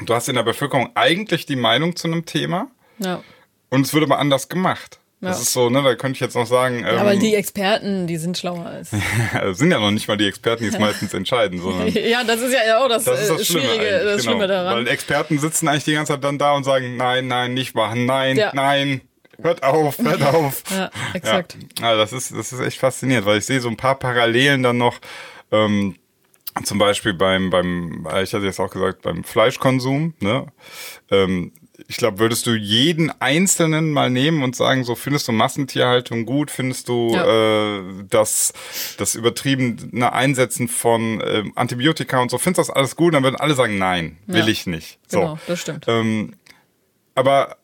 Du 0.05 0.15
hast 0.15 0.29
in 0.29 0.35
der 0.37 0.43
Bevölkerung 0.45 0.91
eigentlich 0.95 1.47
die 1.47 1.57
Meinung 1.57 1.97
zu 1.97 2.07
einem 2.09 2.27
Thema 2.27 2.69
Ja. 2.99 3.23
und 3.71 3.87
es 3.87 3.93
wird 3.95 4.05
aber 4.05 4.19
anders 4.19 4.49
gemacht. 4.49 4.99
Das 5.21 5.37
Ja. 5.37 5.43
ist 5.43 5.53
so, 5.53 5.69
ne, 5.69 5.83
da 5.83 5.97
könnte 5.97 6.15
ich 6.17 6.21
jetzt 6.21 6.37
noch 6.37 6.47
sagen, 6.47 6.79
ähm, 6.79 6.85
Ja, 6.97 7.05
weil 7.05 7.19
die 7.19 7.35
Experten, 7.35 8.07
die 8.07 8.19
sind 8.19 8.39
schlauer 8.39 8.67
als. 8.67 8.91
das 9.33 9.59
sind 9.59 9.71
ja 9.73 9.81
noch 9.81 9.91
nicht 9.91 10.07
mal 10.07 10.17
die 10.17 10.27
Experten, 10.29 10.63
die 10.63 10.69
es 10.71 10.79
meistens 10.79 11.13
entscheiden, 11.13 11.61
sondern 11.61 11.89
ja, 11.93 12.23
das 12.23 12.41
ist 12.41 12.53
ja 12.55 12.79
auch 12.79 12.89
das, 12.89 13.03
Das 13.05 13.21
ist 13.23 13.31
äh, 13.31 13.37
das 13.39 13.47
Schlimme, 13.47 13.65
Schwierige, 13.67 13.91
das 14.05 14.21
genau. 14.23 14.23
Schlimme 14.33 14.47
daran. 14.47 14.77
Weil 14.77 14.89
Experten 14.89 15.39
sitzen 15.41 15.67
eigentlich 15.67 15.85
die 15.85 15.95
ganze 15.95 16.13
Zeit 16.13 16.23
dann 16.23 16.39
da 16.39 16.53
und 16.53 16.63
sagen, 16.65 16.97
nein, 16.97 17.27
nein, 17.27 17.53
nicht 17.55 17.75
machen, 17.75 18.07
nein, 18.07 18.37
Ja. 18.37 18.53
nein, 18.55 19.01
hört 19.43 19.65
auf, 19.65 19.99
hört 20.03 20.23
auf. 20.23 20.63
Ja, 20.71 20.91
exakt. 21.15 21.57
Ja, 21.81 21.89
also 21.89 22.01
das 22.03 22.13
ist, 22.13 22.37
das 22.39 22.53
ist 22.53 22.61
echt 22.61 22.79
faszinierend, 22.79 23.27
weil 23.27 23.39
ich 23.39 23.45
sehe 23.47 23.61
so 23.61 23.69
ein 23.69 23.77
paar 23.77 23.97
Parallelen 23.99 24.63
dann 24.63 24.79
noch, 24.79 24.99
ähm, 25.51 25.97
zum 26.65 26.79
Beispiel 26.79 27.15
beim, 27.15 27.51
beim, 27.51 28.07
äh, 28.13 28.23
ich 28.23 28.33
hatte 28.35 28.45
jetzt 28.45 28.59
auch 28.61 28.71
gesagt, 28.71 29.03
beim 29.03 29.23
Fleischkonsum, 29.25 30.15
ne? 30.21 30.47
Ähm, 31.11 31.53
ich 31.87 31.97
glaube, 31.97 32.19
würdest 32.19 32.47
du 32.47 32.55
jeden 32.55 33.11
Einzelnen 33.21 33.93
mal 33.93 34.11
nehmen 34.11 34.43
und 34.43 34.57
sagen, 34.57 34.83
so 34.85 34.95
findest 34.97 35.29
du 35.29 35.33
Massentierhaltung 35.33 36.27
gut, 36.27 36.51
findest 36.51 36.89
du 36.89 37.15
äh, 37.15 38.05
das, 38.11 38.53
das 38.99 39.15
übertriebene 39.15 40.13
Einsetzen 40.13 40.69
von 40.69 41.23
ähm, 41.25 41.53
Antibiotika 41.55 42.19
und 42.21 42.31
so, 42.31 42.39
findest 42.39 42.59
du 42.59 42.63
das 42.73 42.77
alles 42.77 42.97
gut? 42.97 43.15
Dann 43.15 43.23
würden 43.23 43.37
alle 43.37 43.55
sagen, 43.55 43.79
nein, 43.79 44.19
will 44.27 44.41
Ja. 44.41 44.49
ich 44.49 44.67
nicht. 44.67 44.99
So. 45.07 45.21
Genau, 45.21 45.39
das 45.47 45.61
stimmt. 45.61 45.85
Ähm, 45.87 46.35
aber 47.15 47.57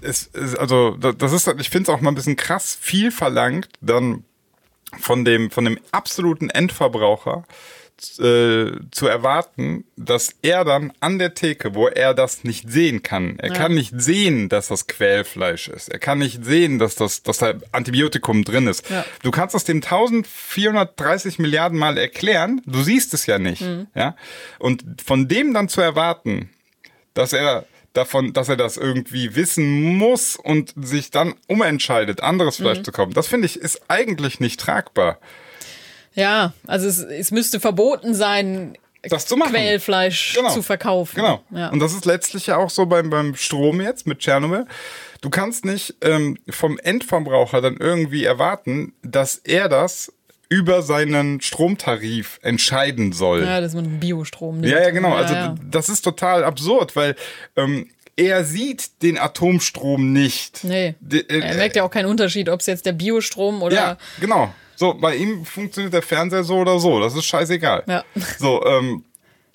es, 0.00 0.30
es, 0.32 0.54
also 0.54 0.96
da- 0.96 1.12
das 1.12 1.32
ist, 1.32 1.48
ich 1.58 1.70
finde 1.70 1.90
es 1.90 1.96
auch 1.96 2.00
mal 2.00 2.10
ein 2.12 2.14
bisschen 2.14 2.36
krass 2.36 2.76
viel 2.80 3.10
verlangt, 3.10 3.68
dann 3.80 4.24
von 5.00 5.24
dem, 5.24 5.50
von 5.50 5.64
dem 5.64 5.78
absoluten 5.90 6.50
Endverbraucher 6.50 7.44
äh, 8.18 8.72
zu 8.90 9.06
erwarten, 9.06 9.84
dass 9.96 10.34
er 10.42 10.64
dann 10.64 10.92
an 11.00 11.18
der 11.18 11.34
Theke, 11.34 11.74
wo 11.74 11.86
er 11.88 12.14
das 12.14 12.42
nicht 12.44 12.68
sehen 12.70 13.02
kann, 13.02 13.38
er 13.38 13.50
Ja. 13.50 13.54
kann 13.54 13.74
nicht 13.74 13.92
sehen, 13.96 14.48
dass 14.48 14.68
das 14.68 14.86
Quälfleisch 14.88 15.68
ist, 15.68 15.88
er 15.88 15.98
kann 15.98 16.18
nicht 16.18 16.44
sehen, 16.44 16.78
dass 16.78 16.94
das, 16.96 17.22
dass 17.22 17.38
da 17.38 17.54
Antibiotikum 17.72 18.44
drin 18.44 18.66
ist. 18.66 18.88
Ja. 18.90 19.04
Du 19.22 19.30
kannst 19.30 19.54
es 19.54 19.64
dem 19.64 19.80
1430 19.82 21.38
Milliarden 21.38 21.78
Mal 21.78 21.98
erklären, 21.98 22.60
du 22.66 22.82
siehst 22.82 23.14
es 23.14 23.26
ja 23.26 23.38
nicht, 23.38 23.62
Mhm. 23.62 23.86
ja. 23.94 24.16
Und 24.58 24.84
von 25.04 25.28
dem 25.28 25.54
dann 25.54 25.68
zu 25.68 25.80
erwarten, 25.80 26.50
dass 27.14 27.32
er 27.32 27.66
davon, 27.92 28.32
dass 28.32 28.48
er 28.48 28.56
das 28.56 28.78
irgendwie 28.78 29.36
wissen 29.36 29.82
muss 29.98 30.36
und 30.36 30.72
sich 30.80 31.10
dann 31.10 31.34
umentscheidet, 31.46 32.22
anderes 32.22 32.56
Fleisch 32.56 32.78
Mhm. 32.78 32.84
zu 32.84 32.92
kaufen. 32.92 33.12
Das 33.12 33.26
finde 33.28 33.46
ich 33.46 33.56
ist 33.56 33.82
eigentlich 33.88 34.40
nicht 34.40 34.58
tragbar. 34.58 35.18
Ja, 36.14 36.52
also 36.66 36.86
es, 36.88 36.98
es 36.98 37.30
müsste 37.30 37.58
verboten 37.60 38.14
sein, 38.14 38.76
Das 39.02 39.26
zu 39.26 39.36
machen. 39.36 39.52
Quellfleisch 39.52 40.34
Genau. 40.34 40.50
zu 40.50 40.62
verkaufen. 40.62 41.16
Genau. 41.16 41.42
Ja. 41.50 41.68
Und 41.70 41.80
das 41.80 41.92
ist 41.94 42.04
letztlich 42.04 42.46
ja 42.48 42.56
auch 42.56 42.70
so 42.70 42.86
beim, 42.86 43.10
beim 43.10 43.34
Strom 43.34 43.80
jetzt 43.80 44.06
mit 44.06 44.18
Tschernobyl. 44.20 44.66
Du 45.20 45.30
kannst 45.30 45.64
nicht 45.64 45.94
ähm, 46.02 46.36
vom 46.50 46.78
Endverbraucher 46.78 47.60
dann 47.60 47.76
irgendwie 47.78 48.24
erwarten, 48.24 48.92
dass 49.02 49.36
er 49.36 49.68
das 49.68 50.12
über 50.48 50.82
seinen 50.82 51.40
Stromtarif 51.40 52.38
entscheiden 52.42 53.12
soll. 53.12 53.42
ja, 53.44 53.60
dass 53.60 53.72
man 53.74 53.98
Biostrom 54.00 54.60
nimmt. 54.60 54.70
Ja, 54.72 54.82
ja, 54.82 54.90
genau. 54.90 55.14
Also 55.14 55.32
ja. 55.34 55.54
das 55.70 55.88
ist 55.88 56.02
total 56.02 56.44
absurd, 56.44 56.94
weil 56.94 57.16
ähm, 57.56 57.88
er 58.16 58.44
sieht 58.44 59.00
den 59.02 59.16
Atomstrom 59.16 60.12
nicht. 60.12 60.62
Nee. 60.64 60.94
Die- 61.00 61.26
äh, 61.26 61.40
Er 61.40 61.54
merkt 61.54 61.76
ja 61.76 61.82
auch 61.84 61.90
keinen 61.90 62.04
Unterschied, 62.06 62.50
ob 62.50 62.60
es 62.60 62.66
jetzt 62.66 62.84
der 62.84 62.92
Biostrom 62.92 63.62
oder. 63.62 63.74
ja, 63.74 63.96
genau. 64.20 64.52
So, 64.76 64.94
bei 64.94 65.16
ihm 65.16 65.44
funktioniert 65.44 65.94
der 65.94 66.02
Fernseher 66.02 66.44
so 66.44 66.56
oder 66.56 66.78
so. 66.78 67.00
Das 67.00 67.14
ist 67.14 67.24
scheißegal. 67.24 67.84
Ja. 67.86 68.04
So, 68.38 68.64
ähm, 68.64 69.04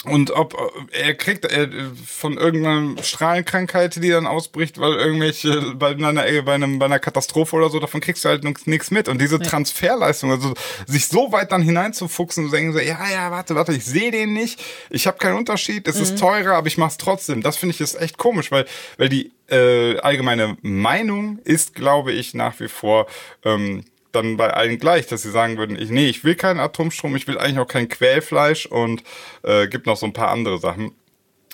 und 0.06 0.32
ob 0.32 0.54
äh, 0.94 1.02
er 1.06 1.16
kriegt 1.16 1.46
äh, 1.46 1.70
von 2.06 2.38
irgendeiner 2.38 3.02
Strahlenkrankheit, 3.02 3.96
die 3.96 4.10
dann 4.10 4.28
ausbricht, 4.28 4.80
weil 4.80 4.94
irgendwelche 4.94 5.74
bei 5.74 5.90
einer, 5.90 6.14
bei, 6.44 6.54
einem, 6.54 6.80
bei 6.80 6.86
einer 6.86 7.00
Katastrophe 7.00 7.56
oder 7.56 7.70
so, 7.70 7.80
davon 7.80 8.00
kriegst 8.00 8.24
du 8.24 8.30
halt 8.30 8.44
nichts 8.68 8.92
mit. 8.92 9.10
Und 9.10 9.20
diese 9.20 9.40
Transferleistung, 9.40 10.32
also 10.32 10.54
sich 10.86 11.08
so 11.08 11.32
weit 11.32 11.52
dann 11.52 11.62
hineinzufuchsen 11.62 12.46
und 12.46 12.52
denken 12.52 12.74
so, 12.74 12.80
ja, 12.80 13.00
ja, 13.12 13.32
warte, 13.32 13.56
warte, 13.56 13.74
ich 13.74 13.86
sehe 13.86 14.12
den 14.12 14.34
nicht, 14.34 14.64
ich 14.90 15.08
habe 15.08 15.18
keinen 15.18 15.36
Unterschied, 15.36 15.88
es 15.88 16.00
ist 16.00 16.20
teurer, 16.20 16.54
aber 16.54 16.68
ich 16.68 16.78
mach's 16.78 16.98
trotzdem. 16.98 17.42
Das 17.42 17.58
finde 17.58 17.74
ich 17.74 17.82
ist 17.82 18.00
echt 18.00 18.18
komisch, 18.18 18.52
weil, 18.52 18.66
weil 18.98 19.10
die 19.10 19.32
äh, 19.50 19.98
allgemeine 20.00 20.58
Meinung 20.62 21.40
ist, 21.44 21.74
glaube 21.74 22.12
ich, 22.12 22.34
nach 22.34 22.60
wie 22.60 22.68
vor 22.68 23.08
ähm, 23.44 23.84
dann 24.12 24.38
bei 24.38 24.54
allen 24.54 24.80
gleich, 24.80 25.08
dass 25.08 25.22
sie 25.22 25.32
sagen 25.32 25.58
würden, 25.58 25.78
ich, 25.80 25.90
nee, 25.90 26.08
ich 26.08 26.24
will 26.24 26.36
keinen 26.36 26.60
Atomstrom, 26.60 27.16
ich 27.16 27.28
will 27.28 27.38
eigentlich 27.38 27.60
auch 27.60 27.68
kein 27.68 27.90
Quälfleisch 27.90 28.66
und 28.66 29.04
äh, 29.44 29.68
gibt 29.68 29.86
noch 29.86 29.98
so 29.98 30.06
ein 30.06 30.14
paar 30.14 30.30
andere 30.30 30.58
Sachen. 30.60 30.92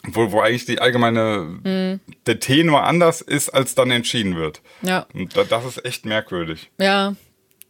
Wo, 0.06 0.34
wo 0.34 0.42
eigentlich 0.42 0.66
die 0.66 0.80
allgemeine, 0.80 2.00
der 2.26 2.40
Tenor 2.42 2.84
anders 2.84 3.22
ist, 3.22 3.48
als 3.48 3.74
dann 3.74 3.90
entschieden 3.90 4.36
wird. 4.36 4.62
Ja. 4.82 5.08
Und 5.14 5.38
da, 5.38 5.46
das 5.46 5.64
ist 5.64 5.86
echt 5.86 6.06
merkwürdig. 6.06 6.72
Ja, 6.78 7.16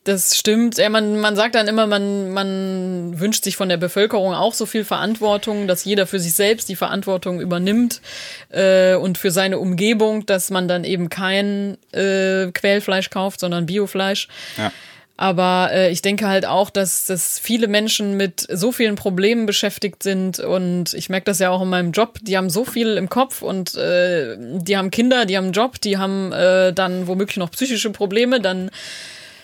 das 0.04 0.36
stimmt. 0.36 0.78
Ja, 0.78 0.90
man, 0.90 1.20
man 1.20 1.36
sagt 1.36 1.56
dann 1.56 1.68
immer, 1.68 1.88
man, 1.88 2.32
man 2.32 3.20
wünscht 3.20 3.44
sich 3.44 3.56
von 3.56 3.70
der 3.70 3.78
Bevölkerung 3.78 4.34
auch 4.34 4.54
so 4.54 4.66
viel 4.66 4.84
Verantwortung, 4.84 5.68
dass 5.68 5.86
jeder 5.86 6.08
für 6.08 6.20
sich 6.20 6.34
selbst 6.34 6.68
die 6.70 6.76
Verantwortung 6.76 7.40
übernimmt 7.40 8.02
äh, 8.50 8.96
und 8.96 9.18
für 9.18 9.32
seine 9.32 9.60
Umgebung, 9.60 10.26
dass 10.26 10.50
man 10.50 10.68
dann 10.68 10.84
eben 10.84 11.10
kein 11.10 11.78
äh, 11.94 12.52
Quellfleisch 12.52 13.10
kauft, 13.10 13.40
sondern 13.40 13.66
Biofleisch. 13.66 14.28
Ja. 14.58 14.72
Aber 15.16 15.70
äh, 15.72 15.92
ich 15.92 16.02
denke 16.02 16.28
halt 16.28 16.46
auch, 16.46 16.70
dass, 16.70 17.06
dass 17.06 17.38
viele 17.38 17.68
Menschen 17.68 18.18
mit 18.18 18.48
so 18.52 18.72
vielen 18.72 18.96
Problemen 18.96 19.46
beschäftigt 19.46 20.02
sind 20.02 20.40
und 20.40 20.94
ich 20.96 21.08
merke 21.10 21.26
das 21.26 21.40
ja 21.40 21.52
auch 21.52 21.62
in 21.62 21.70
meinem 21.70 21.92
Job, 21.92 22.18
die 22.24 22.36
haben 22.36 22.50
so 22.50 22.66
viel 22.66 22.98
im 22.98 23.10
Kopf 23.10 23.44
und 23.44 23.76
äh, 23.76 24.36
die 24.38 24.76
haben 24.76 24.90
Kinder, 24.90 25.26
die 25.26 25.38
haben 25.38 25.46
einen 25.46 25.54
Job, 25.54 25.80
die 25.80 25.98
haben 25.98 26.32
äh, 26.32 26.74
dann 26.74 27.08
womöglich 27.08 27.38
noch 27.38 27.52
psychische 27.52 27.92
Probleme, 27.92 28.42
dann 28.42 28.72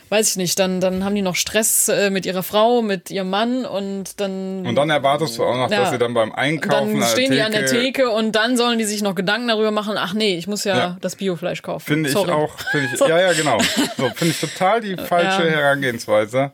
weiß 0.09 0.31
ich 0.31 0.37
nicht, 0.37 0.59
dann, 0.59 0.81
dann 0.81 1.03
haben 1.05 1.15
die 1.15 1.21
noch 1.21 1.35
Stress 1.35 1.87
äh, 1.87 2.09
mit 2.09 2.25
ihrer 2.25 2.43
Frau, 2.43 2.81
mit 2.81 3.09
ihrem 3.11 3.29
Mann 3.29 3.65
und 3.65 4.19
dann. 4.19 4.65
Und 4.65 4.75
dann 4.75 4.89
erwartest 4.89 5.37
du 5.37 5.43
auch 5.43 5.55
noch, 5.55 5.69
Ja. 5.71 5.81
dass 5.81 5.91
sie 5.91 5.97
dann 5.97 6.13
beim 6.13 6.31
Einkaufen 6.31 6.99
dann 6.99 7.09
stehen 7.09 7.31
die 7.31 7.41
an 7.41 7.51
der 7.51 7.65
Theke 7.65 8.09
und 8.09 8.33
dann 8.33 8.57
sollen 8.57 8.79
die 8.79 8.85
sich 8.85 9.01
noch 9.01 9.15
Gedanken 9.15 9.47
darüber 9.47 9.71
machen, 9.71 9.95
ach 9.97 10.13
nee, 10.13 10.35
ich 10.37 10.47
muss 10.47 10.63
ja, 10.63 10.77
Ja. 10.77 10.97
das 11.01 11.15
Biofleisch 11.15 11.61
kaufen. 11.61 11.85
Finde 11.85 12.09
ich 12.09 12.15
Sorry. 12.15 12.31
auch, 12.31 12.57
finde 12.71 12.89
ich, 12.93 12.99
ja, 13.07 13.19
ja, 13.19 13.33
genau. 13.33 13.59
So, 13.97 14.09
finde 14.15 14.27
ich 14.33 14.39
total 14.39 14.81
die 14.81 14.95
falsche 15.07 15.45
Ja. 15.47 15.51
Herangehensweise. 15.57 16.51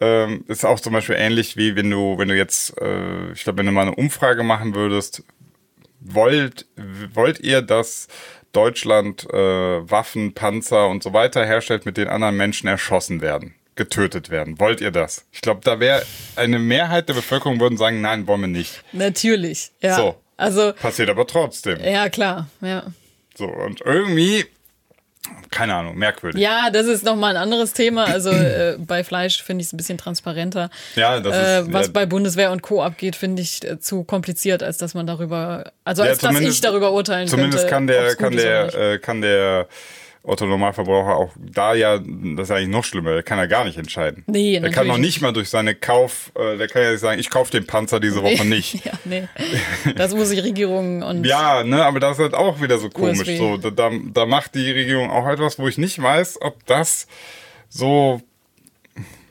Ähm, 0.00 0.44
ist 0.48 0.64
auch 0.64 0.80
zum 0.80 0.92
Beispiel 0.94 1.14
ähnlich 1.16 1.56
wie 1.56 1.76
wenn 1.76 1.88
du, 1.90 2.18
wenn 2.18 2.26
du 2.28 2.36
jetzt, 2.36 2.76
äh, 2.80 3.30
ich 3.32 3.44
glaube, 3.44 3.58
wenn 3.58 3.66
du 3.66 3.72
mal 3.72 3.82
eine 3.82 3.94
Umfrage 3.94 4.42
machen 4.42 4.74
würdest, 4.74 5.22
wollt, 6.00 6.66
wollt 7.14 7.38
ihr, 7.40 7.62
dass 7.62 8.08
Deutschland 8.52 9.26
äh, 9.32 9.36
Waffen, 9.36 10.34
Panzer 10.34 10.88
und 10.88 11.02
so 11.02 11.12
weiter 11.12 11.44
herstellt, 11.44 11.86
mit 11.86 11.96
denen 11.96 12.10
anderen 12.10 12.36
Menschen 12.36 12.68
erschossen 12.68 13.20
werden, 13.20 13.54
getötet 13.76 14.30
werden? 14.30 14.58
Wollt 14.60 14.80
ihr 14.80 14.90
das? 14.90 15.24
Ich 15.32 15.40
glaube, 15.40 15.60
da 15.64 15.80
wäre 15.80 16.02
eine 16.36 16.58
Mehrheit 16.58 17.08
der 17.08 17.14
Bevölkerung 17.14 17.60
würden 17.60 17.78
sagen, 17.78 18.00
nein, 18.00 18.26
wollen 18.26 18.42
wir 18.42 18.48
nicht. 18.48 18.82
Natürlich, 18.92 19.72
ja. 19.80 19.96
So. 19.96 20.16
Also, 20.36 20.72
Passiert 20.72 21.08
aber 21.08 21.26
trotzdem. 21.26 21.78
ja, 21.82 22.08
klar, 22.08 22.48
ja. 22.60 22.84
So, 23.36 23.46
und 23.46 23.80
irgendwie, 23.82 24.44
keine 25.50 25.74
Ahnung, 25.74 25.96
merkwürdig. 25.96 26.40
Ja, 26.40 26.70
das 26.70 26.86
ist 26.86 27.04
nochmal 27.04 27.36
ein 27.36 27.42
anderes 27.42 27.72
Thema. 27.74 28.04
Also 28.06 28.30
äh, 28.30 28.76
bei 28.78 29.04
Fleisch 29.04 29.42
finde 29.42 29.62
ich 29.62 29.68
es 29.68 29.72
ein 29.72 29.76
bisschen 29.76 29.98
transparenter. 29.98 30.68
Ja, 30.96 31.20
das 31.20 31.34
äh, 31.34 31.60
ist- 31.60 31.72
was 31.72 31.86
ja. 31.86 31.92
bei 31.92 32.06
Bundeswehr 32.06 32.50
und 32.50 32.62
Co. 32.62 32.82
abgeht, 32.82 33.14
finde 33.16 33.42
ich 33.42 33.62
äh, 33.64 33.78
zu 33.78 34.02
kompliziert, 34.04 34.62
als 34.62 34.78
dass 34.78 34.94
man 34.94 35.06
darüber, 35.06 35.72
also 35.84 36.02
Ja, 36.02 36.10
als 36.10 36.18
dass 36.18 36.30
ich 36.30 36.36
zumindest- 36.36 36.64
darüber 36.64 36.92
urteilen 36.92 37.28
Zumindest 37.28 37.68
könnte. 37.68 37.72
kann 37.72 37.86
der, 37.86 38.16
kann 38.16 38.36
der, 38.36 38.74
äh, 38.94 38.98
kann 38.98 39.20
der 39.20 39.68
Otto 40.24 40.46
Normalverbraucher 40.46 41.16
auch 41.16 41.32
da 41.36 41.74
ja, 41.74 41.98
das 41.98 42.48
ist 42.48 42.50
eigentlich 42.52 42.68
noch 42.68 42.84
schlimmer, 42.84 43.12
der 43.12 43.24
kann 43.24 43.38
ja 43.38 43.46
gar 43.46 43.64
nicht 43.64 43.76
entscheiden. 43.76 44.22
Nee, 44.28 44.60
Der 44.60 44.70
kann 44.70 44.86
noch 44.86 44.98
nicht 44.98 45.20
mal 45.20 45.32
durch 45.32 45.48
seine 45.48 45.74
Kauf, 45.74 46.30
äh, 46.36 46.56
der 46.56 46.68
kann 46.68 46.82
ja 46.82 46.90
nicht 46.92 47.00
sagen, 47.00 47.18
ich 47.18 47.28
kaufe 47.28 47.50
den 47.50 47.66
Panzer 47.66 47.98
diese 47.98 48.22
Woche 48.22 48.44
nicht. 48.44 48.74
ja, 48.84 48.92
nee. 49.04 49.26
Das 49.96 50.14
muss 50.14 50.30
die 50.30 50.38
Regierung 50.38 51.02
und 51.02 51.24
Ja, 51.24 51.64
ne, 51.64 51.84
aber 51.84 51.98
das 51.98 52.18
ist 52.18 52.22
halt 52.22 52.34
auch 52.34 52.60
wieder 52.60 52.78
so 52.78 52.88
komisch. 52.88 53.36
So, 53.36 53.56
da, 53.56 53.70
da, 53.70 53.90
da 54.12 54.26
macht 54.26 54.54
die 54.54 54.70
Regierung 54.70 55.10
auch 55.10 55.26
etwas, 55.26 55.58
wo 55.58 55.66
ich 55.66 55.76
nicht 55.76 56.00
weiß, 56.00 56.40
ob 56.40 56.64
das 56.66 57.08
so. 57.68 58.20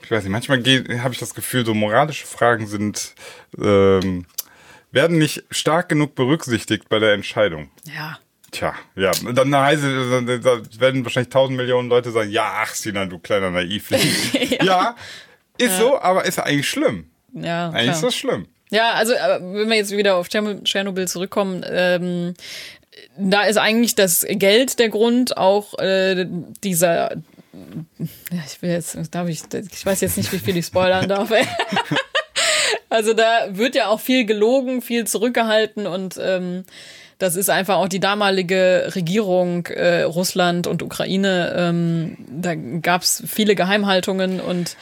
Ich 0.04 0.12
weiß 0.12 0.24
nicht, 0.24 0.32
manchmal 0.32 0.62
habe 1.02 1.14
ich 1.14 1.20
das 1.20 1.34
Gefühl, 1.34 1.66
so 1.66 1.74
moralische 1.74 2.28
Fragen 2.28 2.68
sind, 2.68 3.16
ähm, 3.58 4.26
werden 4.92 5.18
nicht 5.18 5.46
stark 5.52 5.88
genug 5.88 6.16
berücksichtigt 6.16 6.90
bei 6.90 7.00
der 7.00 7.14
Entscheidung. 7.14 7.70
ja. 7.86 8.20
Tja, 8.52 8.74
ja, 8.96 9.12
dann 9.34 9.56
heißt 9.56 9.82
es, 9.84 10.42
da 10.44 10.62
werden 10.80 11.06
wahrscheinlich 11.06 11.30
tausend 11.30 11.56
Millionen 11.58 11.88
Leute 11.88 12.12
sagen, 12.12 12.30
ja, 12.30 12.52
ach 12.64 12.74
Sinan, 12.76 13.10
du 13.10 13.18
kleiner 13.18 13.50
Naivling. 13.50 14.02
ja. 14.62 14.96
ist 15.58 15.78
so, 15.78 16.00
aber 16.02 16.26
ist 16.26 16.38
ja 16.38 16.44
eigentlich 16.44 16.68
schlimm. 16.68 17.10
Ja, 17.34 17.70
Eigentlich 17.70 17.84
klar. 17.84 17.96
ist 17.96 18.04
das 18.04 18.16
schlimm. 18.16 18.48
Ja, 18.70 18.92
also 18.94 19.14
wenn 19.14 19.70
wir 19.70 19.78
jetzt 19.78 19.92
wieder 19.92 20.16
auf 20.16 20.28
Tscherno- 20.28 20.62
Tschernobyl 20.64 21.08
zurückkommen, 21.08 21.64
ähm, 21.66 22.34
da 23.18 23.44
ist 23.44 23.58
eigentlich 23.58 23.96
das 23.96 24.26
Geld 24.30 24.80
der 24.80 24.90
Grund, 24.90 25.38
auch 25.38 25.80
äh, 25.80 26.26
dieser, 26.64 27.12
ja, 27.14 28.44
ich 28.46 28.62
will 28.62 28.70
jetzt, 28.72 28.98
darf 29.12 29.30
ich, 29.30 29.44
ich 29.72 29.86
weiß 29.86 30.02
jetzt 30.02 30.18
nicht, 30.18 30.32
wie 30.34 30.40
viel 30.40 30.58
ich 30.58 30.66
spoilern 30.66 31.08
darf. 31.08 31.32
Ey. 31.32 31.46
Also 32.90 33.14
da 33.14 33.48
wird 33.52 33.76
ja 33.76 33.88
auch 33.88 34.02
viel 34.02 34.26
gelogen, 34.26 34.82
viel 34.82 35.08
zurückgehalten 35.08 35.88
und 35.88 36.20
ähm, 36.22 36.66
das 37.22 37.36
ist 37.36 37.52
einfach 37.52 37.76
auch 37.76 37.88
die 37.88 38.00
damalige 38.00 38.92
Regierung 38.96 39.68
äh, 39.68 40.02
Russland 40.02 40.66
und 40.66 40.82
Ukraine. 40.82 41.54
Ähm, 41.56 42.18
da 42.28 42.56
gab 42.56 43.04
es 43.04 43.22
viele 43.28 43.54
Geheimhaltungen 43.54 44.40
und 44.40 44.76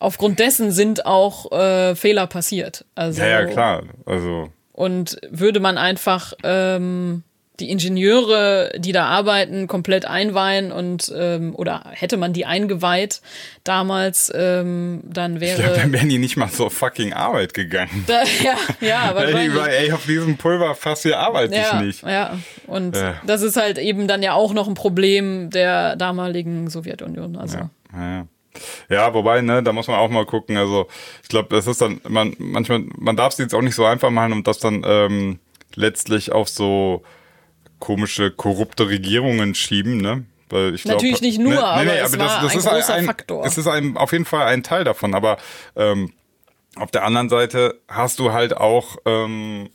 aufgrund 0.00 0.40
dessen 0.40 0.72
sind 0.72 1.06
auch 1.06 1.52
äh, 1.52 1.94
Fehler 1.94 2.26
passiert. 2.26 2.84
Also, 2.96 3.22
Ja, 3.22 3.28
ja, 3.28 3.44
klar. 3.46 3.84
Also, 4.04 4.50
Und 4.72 5.18
würde 5.30 5.60
man 5.60 5.78
einfach 5.78 6.32
ähm, 6.42 7.22
die 7.60 7.70
Ingenieure, 7.70 8.72
die 8.76 8.92
da 8.92 9.06
arbeiten, 9.06 9.66
komplett 9.66 10.04
einweihen 10.04 10.72
und 10.72 11.12
ähm, 11.16 11.54
oder 11.54 11.84
hätte 11.92 12.16
man 12.16 12.32
die 12.32 12.44
eingeweiht 12.46 13.20
damals, 13.64 14.32
ähm, 14.34 15.00
dann 15.04 15.34
ja, 15.36 15.40
wäre 15.40 15.74
dann 15.76 15.92
wären 15.92 16.08
die 16.08 16.18
nicht 16.18 16.36
mal 16.36 16.48
zur 16.50 16.70
fucking 16.70 17.12
Arbeit 17.12 17.54
gegangen. 17.54 18.04
da, 18.06 18.22
ja, 18.44 18.54
ja, 18.80 19.08
Ey, 19.10 19.14
wahrscheinlich. 19.14 19.46
über- 19.54 19.70
ey, 19.70 19.92
auf 19.92 20.06
diesem 20.06 20.36
Pulverfass 20.36 21.02
hier 21.02 21.18
arbeite 21.18 21.54
Ja, 21.54 21.80
ich 21.80 21.86
nicht. 21.86 22.02
ja, 22.02 22.38
und 22.66 22.96
Ja. 22.96 23.14
das 23.26 23.42
ist 23.42 23.56
halt 23.56 23.78
eben 23.78 24.06
dann 24.08 24.22
ja 24.22 24.34
auch 24.34 24.52
noch 24.52 24.68
ein 24.68 24.74
Problem 24.74 25.50
der 25.50 25.96
damaligen 25.96 26.68
Sowjetunion. 26.70 27.36
Also 27.36 27.58
Ja, 27.58 27.68
ja. 28.18 28.26
Ja, 28.88 29.12
wobei, 29.12 29.42
ne, 29.42 29.62
da 29.62 29.72
muss 29.74 29.86
man 29.86 29.98
auch 29.98 30.08
mal 30.08 30.24
gucken. 30.24 30.56
Also, 30.56 30.86
ich 31.22 31.28
glaube, 31.28 31.48
das 31.54 31.66
ist 31.66 31.82
dann, 31.82 32.00
man, 32.08 32.34
manchmal, 32.38 32.84
man 32.96 33.14
darf 33.14 33.32
es 33.34 33.38
jetzt 33.38 33.54
auch 33.54 33.60
nicht 33.60 33.74
so 33.74 33.84
einfach 33.84 34.08
machen 34.08 34.32
und 34.32 34.46
das 34.46 34.58
dann 34.58 34.82
ähm, 34.86 35.40
letztlich 35.74 36.32
auf 36.32 36.48
so 36.48 37.02
komische, 37.78 38.30
korrupte 38.30 38.88
Regierungen 38.88 39.54
schieben, 39.54 39.98
ne? 39.98 40.24
Weil 40.48 40.74
ich 40.74 40.82
glaub, 40.84 40.96
Natürlich 40.96 41.22
nicht 41.22 41.40
nur, 41.40 41.54
ne, 41.54 41.64
aber 41.64 41.84
nee, 41.84 41.90
es 41.98 42.14
aber 42.14 42.24
das, 42.24 42.34
war 42.34 42.42
das 42.42 42.52
ein 42.52 42.58
ist 42.58 42.64
großer 42.66 42.94
ein, 42.94 43.04
Faktor. 43.04 43.44
Es 43.44 43.58
ist 43.58 43.66
ein, 43.66 43.96
auf 43.96 44.12
jeden 44.12 44.24
Fall 44.24 44.46
ein 44.46 44.62
Teil 44.62 44.84
davon, 44.84 45.14
aber 45.14 45.38
ähm, 45.74 46.12
auf 46.76 46.90
der 46.90 47.04
anderen 47.04 47.28
Seite 47.28 47.80
hast 47.88 48.18
du 48.20 48.32
halt 48.32 48.56
auch 48.56 48.96
ähm, 49.06 49.70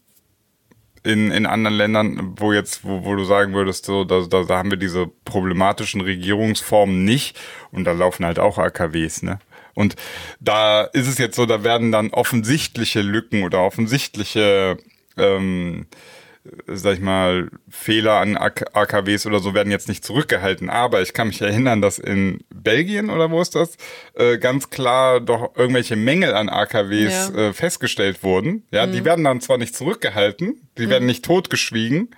in, 1.03 1.31
in 1.31 1.45
anderen 1.45 1.75
Ländern, 1.75 2.35
wo 2.37 2.53
jetzt, 2.53 2.85
wo, 2.85 3.03
wo 3.03 3.15
du 3.15 3.25
sagen 3.25 3.53
würdest, 3.53 3.85
so, 3.85 4.03
da, 4.03 4.21
da, 4.29 4.43
da 4.43 4.57
haben 4.57 4.69
wir 4.69 4.77
diese 4.77 5.07
problematischen 5.25 6.01
Regierungsformen 6.01 7.03
nicht 7.03 7.37
und 7.71 7.85
da 7.85 7.91
laufen 7.91 8.25
halt 8.25 8.39
auch 8.39 8.57
AKWs, 8.57 9.23
ne? 9.23 9.39
Und 9.73 9.95
da 10.39 10.83
ist 10.83 11.07
es 11.07 11.17
jetzt 11.17 11.35
so, 11.35 11.45
da 11.45 11.63
werden 11.63 11.91
dann 11.91 12.11
offensichtliche 12.11 13.01
Lücken 13.01 13.43
oder 13.43 13.61
offensichtliche, 13.61 14.77
ähm, 15.17 15.87
sag 16.67 16.95
ich 16.95 16.99
mal, 17.01 17.49
Fehler 17.69 18.13
an 18.19 18.35
AK 18.35 18.65
AKWs 18.73 19.25
oder 19.27 19.39
so 19.39 19.53
werden 19.53 19.69
jetzt 19.71 19.87
nicht 19.87 20.03
zurückgehalten. 20.03 20.69
Aber 20.69 21.01
ich 21.01 21.13
kann 21.13 21.27
mich 21.27 21.41
erinnern, 21.41 21.81
dass 21.81 21.99
in 21.99 22.39
Belgien 22.53 23.09
oder 23.09 23.29
wo 23.29 23.41
ist 23.41 23.53
das, 23.55 23.77
äh, 24.15 24.37
ganz 24.39 24.69
klar 24.69 25.19
doch 25.19 25.55
irgendwelche 25.55 25.95
Mängel 25.95 26.33
an 26.33 26.49
AKWs 26.49 27.31
Ja. 27.35 27.49
äh, 27.49 27.53
festgestellt 27.53 28.23
wurden. 28.23 28.63
Ja, 28.71 28.87
Mhm. 28.87 28.91
die 28.93 29.05
werden 29.05 29.23
dann 29.23 29.41
zwar 29.41 29.57
nicht 29.57 29.75
zurückgehalten, 29.75 30.67
die 30.77 30.89
werden 30.89 31.05
nicht 31.05 31.23
totgeschwiegen, 31.25 32.09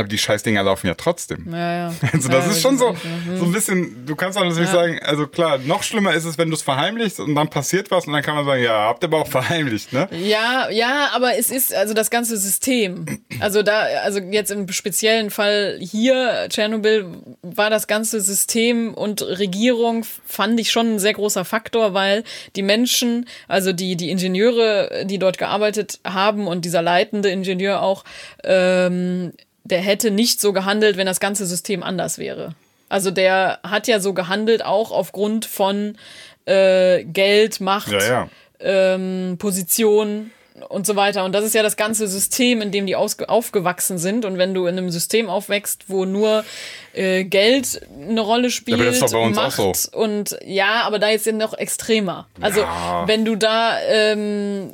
aber 0.00 0.08
die 0.08 0.18
Scheißdinger 0.18 0.62
laufen 0.62 0.86
ja 0.86 0.94
trotzdem. 0.94 1.46
ja, 1.50 1.88
ja. 1.88 1.94
Also 2.12 2.28
das 2.28 2.46
ja, 2.46 2.52
ist 2.52 2.62
schon 2.62 2.78
so, 2.78 2.96
so 3.38 3.44
ein 3.44 3.52
bisschen, 3.52 4.04
du 4.06 4.16
kannst 4.16 4.36
auch 4.36 4.44
natürlich 4.44 4.70
sagen, 4.70 4.98
also 5.02 5.26
klar, 5.26 5.58
noch 5.58 5.82
schlimmer 5.82 6.14
ist 6.14 6.24
es, 6.24 6.38
wenn 6.38 6.48
du 6.48 6.56
es 6.56 6.62
verheimlichst 6.62 7.20
und 7.20 7.34
dann 7.34 7.48
passiert 7.48 7.90
was 7.90 8.06
und 8.06 8.12
dann 8.12 8.22
kann 8.22 8.34
man 8.34 8.44
sagen, 8.44 8.62
ja, 8.62 8.88
habt 8.88 9.04
ihr 9.04 9.08
aber 9.08 9.18
auch 9.18 9.28
verheimlicht, 9.28 9.92
ne? 9.92 10.08
Ja, 10.12 10.68
ja, 10.70 11.10
aber 11.14 11.36
es 11.38 11.50
ist 11.50 11.74
also 11.74 11.94
das 11.94 12.10
ganze 12.10 12.36
System. 12.36 13.06
Also 13.38 13.62
da, 13.62 13.82
also 14.04 14.18
jetzt 14.18 14.50
im 14.50 14.68
speziellen 14.72 15.30
Fall 15.30 15.78
hier, 15.80 16.46
Tschernobyl, 16.48 17.06
war 17.42 17.70
das 17.70 17.86
ganze 17.86 18.20
System 18.20 18.94
und 18.94 19.22
Regierung, 19.22 20.04
fand 20.26 20.58
ich 20.60 20.70
schon 20.70 20.94
ein 20.94 20.98
sehr 20.98 21.14
großer 21.14 21.44
Faktor, 21.44 21.94
weil 21.94 22.24
die 22.56 22.62
Menschen, 22.62 23.26
also 23.48 23.72
die, 23.72 23.96
die 23.96 24.10
Ingenieure, 24.10 25.04
die 25.04 25.18
dort 25.18 25.38
gearbeitet 25.38 26.00
haben 26.04 26.46
und 26.46 26.64
dieser 26.64 26.82
leitende 26.82 27.30
Ingenieur 27.30 27.82
auch, 27.82 28.04
ähm, 28.44 29.32
der 29.70 29.80
hätte 29.80 30.10
nicht 30.10 30.40
so 30.40 30.52
gehandelt, 30.52 30.96
wenn 30.96 31.06
das 31.06 31.20
ganze 31.20 31.46
System 31.46 31.82
anders 31.82 32.18
wäre. 32.18 32.54
Also 32.88 33.10
der 33.10 33.60
hat 33.62 33.86
ja 33.88 34.00
so 34.00 34.12
gehandelt, 34.14 34.64
auch 34.64 34.90
aufgrund 34.90 35.46
von 35.46 35.96
äh, 36.46 37.04
Geld, 37.04 37.60
Macht, 37.60 37.92
Ja, 37.92 38.00
ja. 38.02 38.28
ähm, 38.60 39.36
Position 39.38 40.32
und 40.68 40.86
so 40.86 40.96
weiter. 40.96 41.24
Und 41.24 41.32
das 41.32 41.44
ist 41.44 41.54
ja 41.54 41.62
das 41.62 41.76
ganze 41.76 42.08
System, 42.08 42.60
in 42.60 42.72
dem 42.72 42.86
die 42.86 42.96
aufgewachsen 42.96 43.96
sind. 43.98 44.24
Und 44.24 44.36
wenn 44.38 44.52
du 44.54 44.66
in 44.66 44.76
einem 44.76 44.90
System 44.90 45.30
aufwächst, 45.30 45.84
wo 45.88 46.04
nur 46.04 46.44
äh, 46.92 47.24
Geld 47.24 47.80
eine 48.08 48.20
Rolle 48.20 48.50
spielt, 48.50 48.78
aber 48.80 48.86
das 48.86 48.96
ist 49.00 49.12
bei 49.12 49.18
uns 49.18 49.38
auch 49.38 49.42
Macht 49.58 49.76
so. 49.76 49.96
und 49.98 50.36
ja, 50.44 50.82
aber 50.82 50.98
da 50.98 51.08
ist 51.10 51.24
ja 51.26 51.32
noch 51.32 51.54
extremer. 51.56 52.26
Also 52.40 52.60
Ja. 52.60 53.04
wenn 53.06 53.24
du 53.24 53.36
da 53.36 53.78
ähm, 53.88 54.72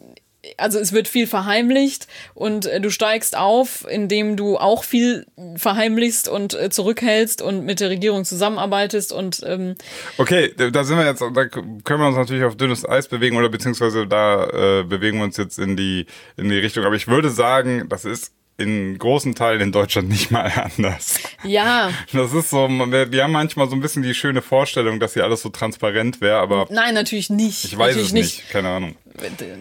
also 0.57 0.79
es 0.79 0.93
wird 0.93 1.09
viel 1.09 1.27
verheimlicht 1.27 2.07
und 2.35 2.67
äh, 2.67 2.81
du 2.81 2.91
steigst 2.91 3.37
auf, 3.37 3.87
indem 3.89 4.37
du 4.37 4.59
auch 4.59 4.85
viel 4.85 5.27
verheimlichst 5.57 6.29
und 6.29 6.55
äh, 6.55 6.71
zurückhältst 6.71 7.43
und 7.43 7.65
mit 7.65 7.81
der 7.81 7.91
Regierung 7.91 8.25
zusammenarbeitest 8.25 9.13
und 9.13 9.43
ähm, 9.47 9.75
Okay, 10.19 10.53
da 10.57 10.85
sind 10.85 10.99
wir 10.99 11.07
jetzt, 11.07 11.21
da 11.21 11.45
können 11.47 11.83
wir 11.85 12.07
uns 12.07 12.17
natürlich 12.17 12.45
auf 12.45 12.57
dünnes 12.57 12.89
Eis 12.89 13.09
bewegen 13.09 13.37
oder 13.37 13.49
beziehungsweise 13.49 14.07
da 14.07 14.81
äh, 14.81 14.83
bewegen 14.85 15.19
wir 15.19 15.25
uns 15.25 15.37
jetzt 15.37 15.59
in 15.59 15.77
die, 15.77 16.07
in 16.37 16.49
die 16.49 16.59
Richtung. 16.59 16.85
Aber 16.85 16.97
ich 16.97 17.09
würde 17.09 17.31
sagen, 17.31 17.89
das 17.89 18.05
ist 18.05 18.33
in 18.59 18.97
großen 18.99 19.35
Teilen 19.35 19.61
in 19.61 19.73
Deutschland 19.73 20.09
nicht 20.09 20.31
mal 20.31 20.51
anders. 20.77 21.21
ja, 21.45 21.91
Das 22.13 22.33
ist 22.33 22.51
so, 22.51 22.69
wir, 22.69 23.13
wir 23.13 23.25
haben 23.25 23.33
manchmal 23.33 23.69
so 23.69 23.75
ein 23.75 23.81
bisschen 23.81 24.03
die 24.03 24.15
schöne 24.15 24.43
Vorstellung, 24.43 24.99
dass 24.99 25.15
hier 25.15 25.25
alles 25.25 25.43
so 25.43 25.51
transparent 25.51 26.21
wäre, 26.21 26.39
aber 26.39 26.67
nein, 26.71 26.95
natürlich 26.95 27.29
nicht. 27.31 27.65
ich 27.65 27.77
weiß 27.77 27.97
natürlich 27.97 28.09
es 28.09 28.13
nicht. 28.13 28.51
keine 28.51 28.69
Ahnung. 28.71 28.97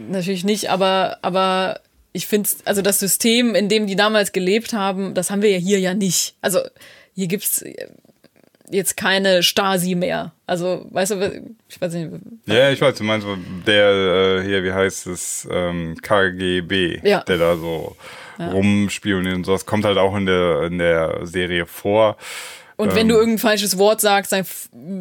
Natürlich 0.10 0.44
nicht, 0.44 0.70
aber, 0.70 1.18
aber 1.22 1.80
ich 2.14 2.28
finde, 2.28 2.50
also 2.66 2.82
das 2.82 3.00
System, 3.00 3.56
in 3.56 3.68
dem 3.70 3.88
die 3.88 3.96
damals 3.96 4.32
gelebt 4.32 4.74
haben, 4.74 5.14
das 5.14 5.30
haben 5.32 5.42
wir 5.42 5.52
ja 5.52 5.58
hier 5.58 5.80
ja 5.80 5.94
nicht. 5.94 6.36
Also 6.42 6.60
hier 7.14 7.28
gibt's 7.28 7.64
jetzt 8.70 8.98
keine 8.98 9.44
Stasi 9.44 9.96
mehr. 9.96 10.34
Also, 10.48 10.86
weißt 10.90 11.12
du, 11.12 11.56
ich 11.70 11.80
weiß 11.80 11.94
nicht. 11.94 12.12
Ja, 12.46 12.72
ich 12.72 12.82
weiß, 12.82 12.96
du 12.96 13.04
meinst 13.04 13.28
der 13.68 13.90
äh, 14.40 14.44
hier, 14.44 14.64
wie 14.64 14.72
heißt 14.74 15.08
es, 15.08 15.48
ähm, 15.52 15.98
KGB, 16.02 17.00
Ja. 17.04 17.22
der 17.22 17.38
da 17.38 17.58
so 17.58 17.96
rumspioniert 18.40 19.36
und 19.36 19.44
so. 19.46 19.52
Das 19.54 19.66
kommt 19.66 19.86
halt 19.86 19.98
auch 19.98 20.16
in 20.16 20.26
der, 20.26 20.64
in 20.64 20.78
der 20.78 21.20
Serie 21.26 21.66
vor. 21.66 22.18
Und 22.78 22.94
wenn 22.94 23.08
du 23.08 23.16
irgendein 23.16 23.40
falsches 23.40 23.78
Wort 23.78 24.02
sagst, 24.02 24.32
dann 24.34 24.46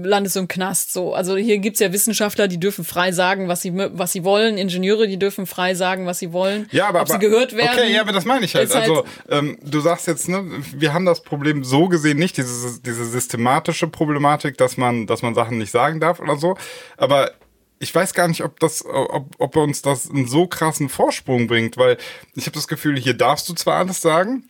landest 0.04 0.37
du 0.37 0.40
im 0.40 0.48
Knast. 0.48 0.92
So. 0.92 1.12
Also 1.12 1.37
hier 1.37 1.58
gibt's 1.58 1.80
ja 1.80 1.92
Wissenschaftler, 1.92 2.46
die 2.46 2.60
dürfen 2.60 2.84
frei 2.84 3.10
sagen, 3.10 3.48
was 3.48 3.62
sie, 3.62 3.72
was 3.74 4.12
sie 4.12 4.22
wollen. 4.22 4.58
Ingenieure, 4.58 5.08
die 5.08 5.18
dürfen 5.18 5.46
frei 5.46 5.74
sagen, 5.74 6.06
was 6.06 6.20
sie 6.20 6.32
wollen. 6.32 6.68
Ja, 6.70 6.87
aber, 6.88 7.00
Ob 7.00 7.10
aber 7.10 7.14
sie 7.14 7.18
gehört 7.26 7.56
werden. 7.56 7.70
Okay, 7.78 7.92
ja, 7.92 8.00
aber 8.02 8.12
das 8.12 8.24
meine 8.24 8.44
ich 8.44 8.54
halt. 8.54 8.72
halt- 8.72 8.88
also 8.88 9.04
ähm, 9.28 9.58
du 9.62 9.80
sagst 9.80 10.06
jetzt, 10.06 10.28
ne, 10.28 10.44
wir 10.76 10.92
haben 10.92 11.04
das 11.04 11.22
Problem 11.22 11.64
so 11.64 11.88
gesehen 11.88 12.18
nicht, 12.18 12.37
diese, 12.37 12.80
diese 12.80 13.04
systematische 13.06 13.88
Problematik, 13.88 14.56
dass 14.56 14.76
man, 14.76 15.06
dass 15.06 15.22
man 15.22 15.34
Sachen 15.34 15.58
nicht 15.58 15.72
sagen 15.72 15.98
darf 16.00 16.20
oder 16.20 16.37
so. 16.37 16.56
Aber 16.96 17.32
ich 17.80 17.92
weiß 17.94 18.14
gar 18.14 18.28
nicht, 18.28 18.44
ob 18.44 18.60
das, 18.60 18.84
ob, 18.87 19.34
ob 19.38 19.56
uns 19.56 19.82
das 19.82 20.08
einen 20.08 20.28
so 20.28 20.46
krassen 20.46 20.88
Vorsprung 20.88 21.48
bringt, 21.48 21.76
weil 21.76 21.96
ich 22.34 22.46
habe 22.46 22.54
das 22.54 22.68
Gefühl, 22.68 22.98
hier 22.98 23.14
darfst 23.14 23.48
du 23.48 23.52
zwar 23.54 23.78
alles 23.78 24.00
sagen 24.00 24.44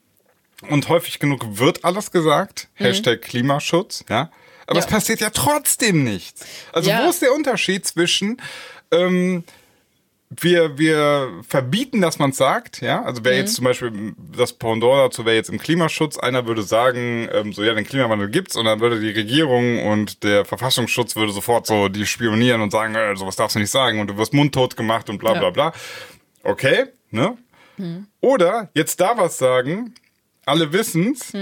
und 0.71 0.89
häufig 0.89 1.19
genug 1.19 1.59
wird 1.59 1.85
alles 1.85 2.11
gesagt. 2.11 2.69
Hashtag 2.75 3.23
Klimaschutz, 3.23 4.05
ja. 4.09 4.31
Aber 4.67 4.75
Mhm. 4.75 4.77
Ja. 4.77 4.81
es 4.81 4.87
passiert 4.87 5.21
ja 5.21 5.31
trotzdem 5.31 6.05
nichts. 6.05 6.45
Also 6.73 6.91
Ja. 6.91 7.05
wo 7.05 7.11
ist 7.11 7.21
der 7.23 7.33
Unterschied 7.35 7.87
zwischen 7.87 8.41
ähm, 8.91 9.45
wir, 10.37 10.79
wir 10.79 11.31
verbieten, 11.49 12.01
dass 12.01 12.19
man 12.19 12.31
es 12.31 12.39
sagt, 12.39 12.81
ja. 12.81 13.03
Also 13.05 13.21
Mhm. 13.21 13.25
wäre 13.25 13.37
jetzt 13.37 13.55
zum 13.55 13.65
Beispiel 13.67 14.15
das 14.37 14.53
Pendant 14.53 14.95
dazu 14.95 15.25
wäre 15.25 15.37
jetzt 15.37 15.51
im 15.51 15.59
Klimaschutz, 15.59 16.19
einer 16.19 16.47
würde 16.47 16.63
sagen, 16.63 17.29
ähm, 17.33 17.53
so 17.53 17.63
ja, 17.63 17.73
den 17.75 17.85
Klimawandel 17.87 18.31
gibt's 18.31 18.57
und 18.57 18.65
dann 18.65 18.81
würde 18.81 18.99
die 19.01 19.11
Regierung 19.11 19.85
und 19.87 20.25
der 20.25 20.45
Verfassungsschutz 20.45 21.15
würde 21.15 21.33
sofort 21.33 21.67
so 21.67 21.89
die 21.89 22.07
spionieren 22.07 22.63
und 22.63 22.71
sagen, 22.73 22.95
äh, 22.97 23.15
sowas 23.17 23.37
darfst 23.37 23.55
du 23.55 23.61
nicht 23.61 23.71
sagen 23.71 24.01
und 24.01 24.09
du 24.09 24.17
wirst 24.17 24.33
mundtot 24.35 24.77
gemacht 24.77 25.09
und 25.09 25.19
bla 25.19 25.35
Ja. 25.35 25.39
bla 25.41 25.51
bla. 25.51 25.73
Okay, 26.43 26.87
ne? 27.11 27.37
Oder 28.21 28.71
jetzt 28.75 29.01
da 29.01 29.17
was 29.17 29.37
sagen, 29.39 29.95
alle 30.47 30.73
wissen's. 30.73 31.33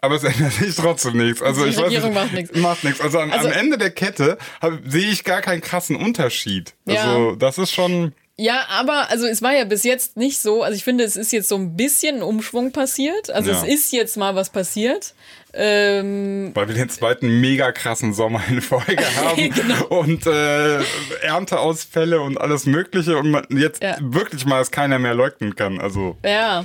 Aber 0.00 0.16
es 0.16 0.24
ändert 0.24 0.52
sich 0.52 0.76
trotzdem 0.76 1.16
nichts. 1.16 1.40
Also 1.40 1.64
Die 1.64 1.70
ich 1.70 1.76
weiß 1.78 1.84
Regierung 1.86 2.10
nicht, 2.10 2.22
macht 2.22 2.32
nichts. 2.34 2.56
Macht 2.58 2.84
nichts. 2.84 3.00
Also, 3.00 3.18
am- 3.20 3.30
Also- 3.32 3.48
am 3.48 3.52
Ende 3.54 3.78
der 3.78 3.90
Kette 3.90 4.36
hab, 4.60 4.74
sehe 4.86 5.10
ich 5.10 5.24
gar 5.24 5.40
keinen 5.40 5.62
krassen 5.62 5.96
Unterschied. 5.96 6.74
Also 6.86 7.30
Ja. 7.30 7.36
das 7.36 7.56
ist 7.58 7.70
schon. 7.72 8.12
Ja, 8.36 8.66
aber 8.68 9.10
also 9.10 9.26
es 9.26 9.40
war 9.42 9.54
ja 9.54 9.64
bis 9.64 9.84
jetzt 9.84 10.16
nicht 10.16 10.38
so. 10.42 10.62
Also 10.64 10.76
ich 10.76 10.82
finde, 10.84 11.04
es 11.04 11.14
ist 11.16 11.32
jetzt 11.32 11.48
so 11.48 11.54
ein 11.56 11.76
bisschen 11.76 12.16
ein 12.16 12.22
Umschwung 12.22 12.72
passiert. 12.72 13.30
Also 13.30 13.50
Ja. 13.52 13.56
es 13.56 13.62
ist 13.66 13.92
jetzt 13.92 14.16
mal 14.16 14.34
was 14.34 14.50
passiert. 14.50 15.14
Ähm, 15.56 16.50
Weil 16.52 16.66
wir 16.66 16.74
den 16.74 16.88
zweiten 16.88 17.40
mega 17.40 17.70
krassen 17.70 18.12
Sommer 18.12 18.42
in 18.50 18.60
Folge 18.60 18.96
haben 19.16 19.50
Genau. 19.54 19.84
und 19.86 20.26
äh, 20.26 20.80
Ernteausfälle 21.22 22.20
und 22.20 22.38
alles 22.40 22.66
Mögliche 22.66 23.16
und 23.16 23.30
man 23.30 23.46
jetzt 23.50 23.82
Ja. 23.82 23.96
wirklich 24.00 24.44
mal 24.46 24.60
es 24.60 24.70
keiner 24.70 24.98
mehr 24.98 25.14
leugnen 25.14 25.54
kann. 25.56 25.80
Also 25.80 26.16
ja. 26.24 26.64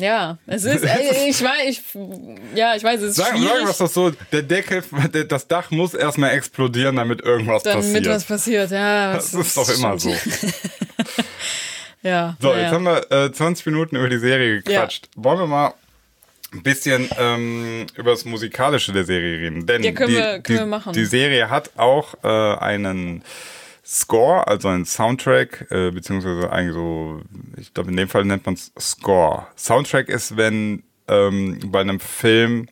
Ja, 0.00 0.38
es 0.46 0.64
ist, 0.64 0.84
äh, 0.84 1.26
ich 1.28 1.42
weiß, 1.42 1.68
ich, 1.68 1.82
ja, 2.54 2.76
ich 2.76 2.84
weiß, 2.84 3.00
es 3.02 3.10
ist 3.10 3.16
sagen, 3.16 3.38
schwierig, 3.38 3.50
sagen 3.52 3.64
wir 3.64 3.70
es 3.70 3.78
doch 3.78 3.88
so, 3.90 4.12
der 4.32 4.42
Deckel, 4.42 4.84
das 5.28 5.48
Dach 5.48 5.72
muss 5.72 5.92
erstmal 5.92 6.30
explodieren, 6.30 6.94
damit 6.96 7.20
irgendwas 7.20 7.64
damit 7.64 7.82
passiert. 7.84 8.06
was 8.06 8.24
passiert. 8.24 8.70
Ja, 8.70 9.14
das 9.14 9.34
ist 9.34 9.56
doch 9.56 9.68
immer 9.68 9.98
so. 9.98 10.14
Ja. 12.02 12.36
So, 12.40 12.52
ja, 12.52 12.58
jetzt 12.58 12.66
ja. 12.66 12.72
haben 12.74 12.84
wir 12.84 13.10
äh, 13.10 13.32
20 13.32 13.66
Minuten 13.66 13.96
über 13.96 14.08
die 14.08 14.18
Serie 14.18 14.62
gequatscht. 14.62 15.08
Wollen 15.16 15.40
wir 15.40 15.46
mal 15.48 15.74
ein 16.52 16.62
bisschen 16.62 17.10
ähm, 17.18 17.86
über 17.96 18.12
das 18.12 18.24
Musikalische 18.24 18.92
der 18.92 19.04
Serie 19.04 19.40
reden? 19.40 19.66
Denn 19.66 19.82
Ja, 19.82 19.90
können 19.92 20.10
die, 20.10 20.14
wir- 20.16 20.22
können 20.40 20.42
die, 20.44 20.54
wir 20.54 20.66
machen. 20.66 20.92
die 20.92 21.04
Serie 21.04 21.50
hat 21.50 21.70
auch 21.76 22.14
äh, 22.22 22.28
einen 22.28 23.22
Score, 23.90 24.46
also 24.46 24.68
einen 24.68 24.84
Soundtrack, 24.84 25.66
äh, 25.70 25.90
beziehungsweise 25.90 26.52
eigentlich 26.52 26.74
so, 26.74 27.22
ich 27.56 27.72
glaube 27.72 27.90
in 27.90 27.96
dem 27.96 28.08
Fall 28.08 28.26
nennt 28.26 28.44
man 28.44 28.54
es 28.54 28.70
Score. 28.78 29.46
Soundtrack 29.56 30.10
ist, 30.10 30.36
wenn 30.36 30.82
ähm, 31.08 31.58
bei 31.68 31.80
einem 31.80 31.98
Film 31.98 32.68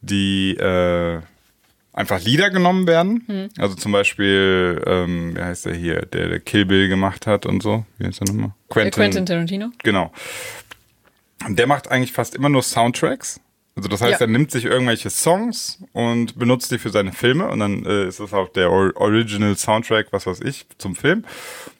die 0.00 0.56
äh, 0.56 1.20
einfach 1.92 2.22
Lieder 2.22 2.48
genommen 2.48 2.86
werden. 2.86 3.24
Hm. 3.26 3.48
Also 3.58 3.74
zum 3.74 3.92
Beispiel, 3.92 4.82
ähm, 4.86 5.36
wie 5.36 5.42
heißt 5.42 5.66
der 5.66 5.74
hier, 5.74 6.06
der, 6.06 6.28
der 6.28 6.40
Kill 6.40 6.64
Bill 6.64 6.88
gemacht 6.88 7.26
hat 7.26 7.44
und 7.44 7.62
so. 7.62 7.84
Wie 7.98 8.06
heißt 8.06 8.20
der 8.20 8.28
nochmal? 8.28 8.52
Äh, 8.74 8.90
Quentin 8.90 9.26
Tarantino. 9.26 9.68
Genau. 9.82 10.12
Und 11.46 11.58
Der 11.58 11.66
macht 11.66 11.90
eigentlich 11.90 12.12
fast 12.12 12.34
immer 12.34 12.48
nur 12.48 12.62
Soundtracks. 12.62 13.38
Also 13.78 13.88
das 13.88 14.00
heißt, 14.00 14.20
Ja. 14.20 14.26
er 14.26 14.30
nimmt 14.30 14.50
sich 14.50 14.64
irgendwelche 14.64 15.08
Songs 15.08 15.78
und 15.92 16.36
benutzt 16.36 16.72
die 16.72 16.78
für 16.78 16.90
seine 16.90 17.12
Filme 17.12 17.46
und 17.48 17.60
dann 17.60 17.86
äh, 17.86 18.08
ist 18.08 18.18
es 18.18 18.32
auch 18.32 18.48
der 18.48 18.72
Or 18.72 18.90
Original 18.96 19.56
Soundtrack, 19.56 20.08
was 20.10 20.26
weiß 20.26 20.40
ich, 20.40 20.66
zum 20.78 20.96
Film. 20.96 21.24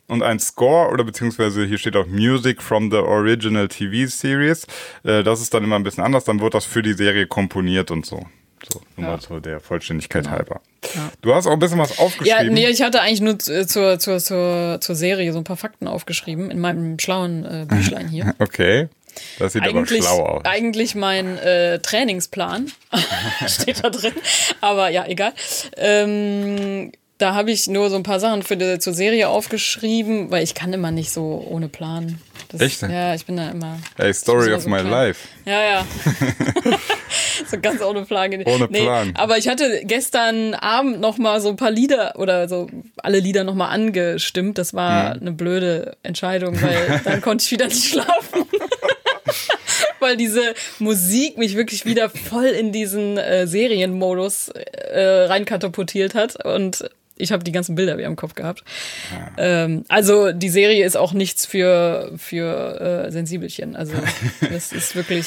Und 0.06 0.22
ein 0.22 0.38
Score 0.38 0.90
oder 0.92 1.02
beziehungsweise 1.02 1.64
hier 1.66 1.76
steht 1.76 1.96
auch 1.96 2.06
Music 2.06 2.62
from 2.62 2.90
the 2.92 2.98
Original 2.98 3.66
TV 3.66 4.08
Series. 4.08 4.64
Äh, 5.02 5.24
das 5.24 5.40
ist 5.42 5.52
dann 5.52 5.64
immer 5.64 5.74
ein 5.76 5.82
bisschen 5.82 6.04
anders. 6.04 6.22
Dann 6.24 6.40
wird 6.40 6.54
das 6.54 6.64
für 6.64 6.82
die 6.82 6.92
Serie 6.94 7.26
komponiert 7.26 7.90
und 7.90 8.06
so. 8.06 8.24
So, 8.72 8.80
nur 8.96 9.06
Ja. 9.06 9.12
mal 9.16 9.20
so 9.20 9.40
der 9.40 9.58
Vollständigkeit 9.60 10.30
halber. 10.30 10.60
Ja. 10.94 11.10
Du 11.20 11.34
hast 11.34 11.46
auch 11.48 11.52
ein 11.52 11.58
bisschen 11.58 11.78
was 11.78 11.96
Ja, 11.96 12.04
aufgeschrieben. 12.04 12.54
nee, 12.54 12.68
ich 12.68 12.80
hatte 12.82 13.00
eigentlich 13.00 13.20
nur 13.20 13.38
zu- 13.40 13.66
zur, 13.66 13.98
zur, 13.98 14.18
zur, 14.20 14.78
zur 14.80 14.94
Serie 14.94 15.32
so 15.32 15.38
ein 15.38 15.44
paar 15.44 15.56
Fakten 15.56 15.88
aufgeschrieben 15.88 16.50
in 16.50 16.58
meinem 16.60 16.98
schlauen 17.00 17.44
äh, 17.44 17.66
Büchlein 17.68 18.08
hier. 18.08 18.34
Okay. 18.38 18.88
Das 19.38 19.52
sieht 19.52 19.62
eigentlich, 19.62 20.00
aber 20.06 20.16
schlau 20.16 20.24
aus. 20.26 20.44
eigentlich 20.44 20.94
mein 20.94 21.38
äh, 21.38 21.78
Trainingsplan 21.80 22.70
steht 23.46 23.82
da 23.84 23.90
drin, 23.90 24.12
aber 24.60 24.88
ja, 24.90 25.06
egal. 25.06 25.32
Ähm, 25.76 26.92
da 27.18 27.34
habe 27.34 27.50
ich 27.50 27.66
nur 27.66 27.90
so 27.90 27.96
ein 27.96 28.04
paar 28.04 28.20
Sachen 28.20 28.44
für 28.44 28.56
die, 28.56 28.78
zur 28.78 28.94
Serie 28.94 29.28
aufgeschrieben, 29.28 30.30
weil 30.30 30.44
ich 30.44 30.54
kann 30.54 30.72
immer 30.72 30.92
nicht 30.92 31.10
so 31.10 31.44
ohne 31.50 31.68
Plan. 31.68 32.20
Das, 32.50 32.60
Echt? 32.60 32.80
Ja, 32.82 33.12
ich 33.14 33.26
bin 33.26 33.36
da 33.36 33.50
immer. 33.50 33.78
Hey, 33.96 34.14
Story 34.14 34.52
of 34.54 34.64
my 34.66 34.78
so 34.78 34.84
klein. 34.86 34.90
life. 34.90 35.28
Ja, 35.44 35.60
ja. 35.62 35.86
so 37.50 37.58
ganz 37.60 37.82
ohne 37.82 38.04
Plan. 38.04 38.32
Ohne 38.46 38.68
Plan. 38.68 39.12
Aber 39.16 39.36
ich 39.36 39.48
hatte 39.48 39.82
gestern 39.84 40.54
Abend 40.54 41.00
noch 41.00 41.18
mal 41.18 41.40
so 41.40 41.48
ein 41.48 41.56
paar 41.56 41.70
Lieder 41.72 42.14
oder 42.18 42.48
so 42.48 42.68
alle 42.98 43.18
Lieder 43.18 43.44
noch 43.44 43.54
mal 43.54 43.68
angestimmt. 43.68 44.56
Das 44.56 44.72
war 44.72 45.16
Mhm. 45.16 45.20
eine 45.20 45.32
blöde 45.32 45.96
Entscheidung, 46.02 46.60
weil 46.62 47.00
dann 47.04 47.20
konnte 47.20 47.44
ich 47.44 47.50
wieder 47.50 47.66
nicht 47.66 47.84
schlafen. 47.84 48.44
Weil 50.00 50.16
diese 50.16 50.54
Musik 50.78 51.38
mich 51.38 51.56
wirklich 51.56 51.84
wieder 51.86 52.10
voll 52.10 52.46
in 52.46 52.72
diesen 52.72 53.16
äh, 53.18 53.46
Serienmodus 53.46 54.48
äh, 54.48 55.00
reinkatapultiert 55.26 56.14
hat 56.14 56.44
und 56.44 56.88
ich 57.20 57.32
habe 57.32 57.42
die 57.42 57.50
ganzen 57.50 57.74
Bilder 57.74 57.98
wieder 57.98 58.06
im 58.06 58.14
Kopf 58.14 58.34
gehabt. 58.36 58.62
Ähm, 59.36 59.84
also 59.88 60.30
die 60.30 60.48
Serie 60.48 60.86
ist 60.86 60.96
auch 60.96 61.12
nichts 61.12 61.46
für, 61.46 62.12
für 62.16 63.06
äh, 63.08 63.10
Sensibelchen. 63.10 63.74
Also 63.74 63.94
das 64.52 64.72
ist 64.72 64.94
wirklich. 64.94 65.26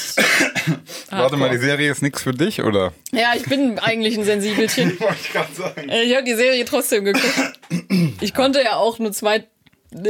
Warte 1.10 1.36
mal, 1.36 1.50
die 1.50 1.58
Serie 1.58 1.92
ist 1.92 2.02
nichts 2.02 2.22
für 2.22 2.32
dich, 2.32 2.64
oder? 2.64 2.94
Ja, 3.12 3.34
ich 3.36 3.44
bin 3.44 3.78
eigentlich 3.78 4.18
ein 4.18 4.24
Sensibelchen. 4.24 4.98
Wollte 5.02 5.16
ich 5.22 5.34
gerade 5.34 5.54
sagen. 5.54 5.90
Äh, 5.90 6.04
Ich 6.04 6.14
habe 6.16 6.24
die 6.24 6.36
Serie 6.36 6.64
trotzdem 6.64 7.04
geguckt. 7.04 7.60
Ich 8.22 8.34
konnte 8.34 8.64
ja 8.64 8.78
auch 8.78 8.98
nur 9.00 9.12
zwei 9.12 9.44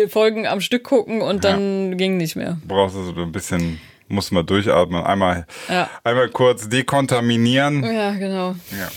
Folgen 0.09 0.45
am 0.45 0.61
Stück 0.61 0.83
gucken 0.83 1.21
und 1.23 1.43
dann 1.43 1.97
ging 1.97 2.17
nicht 2.17 2.35
mehr. 2.35 2.59
Brauchst 2.67 2.95
du 2.95 3.03
so 3.03 3.21
ein 3.23 3.31
bisschen, 3.31 3.81
musst 4.11 4.31
mal 4.31 4.43
durchatmen, 4.43 5.03
einmal, 5.03 5.45
Ja. 5.69 5.89
einmal 6.03 6.29
kurz 6.29 6.69
dekontaminieren. 6.69 7.83
Ja, 7.83 8.11
genau. 8.11 8.55
Ja. 8.71 8.89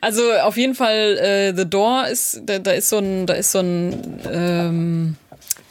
Also 0.00 0.22
auf 0.42 0.56
jeden 0.56 0.74
Fall 0.74 1.16
äh, 1.18 1.54
The 1.56 1.68
Door 1.68 2.08
ist 2.08 2.40
da, 2.44 2.58
da 2.58 2.72
ist 2.72 2.88
so 2.88 2.98
ein 2.98 3.26
da 3.26 3.34
ist 3.34 3.52
so 3.52 3.60
ein 3.60 4.20
ähm, 4.30 5.16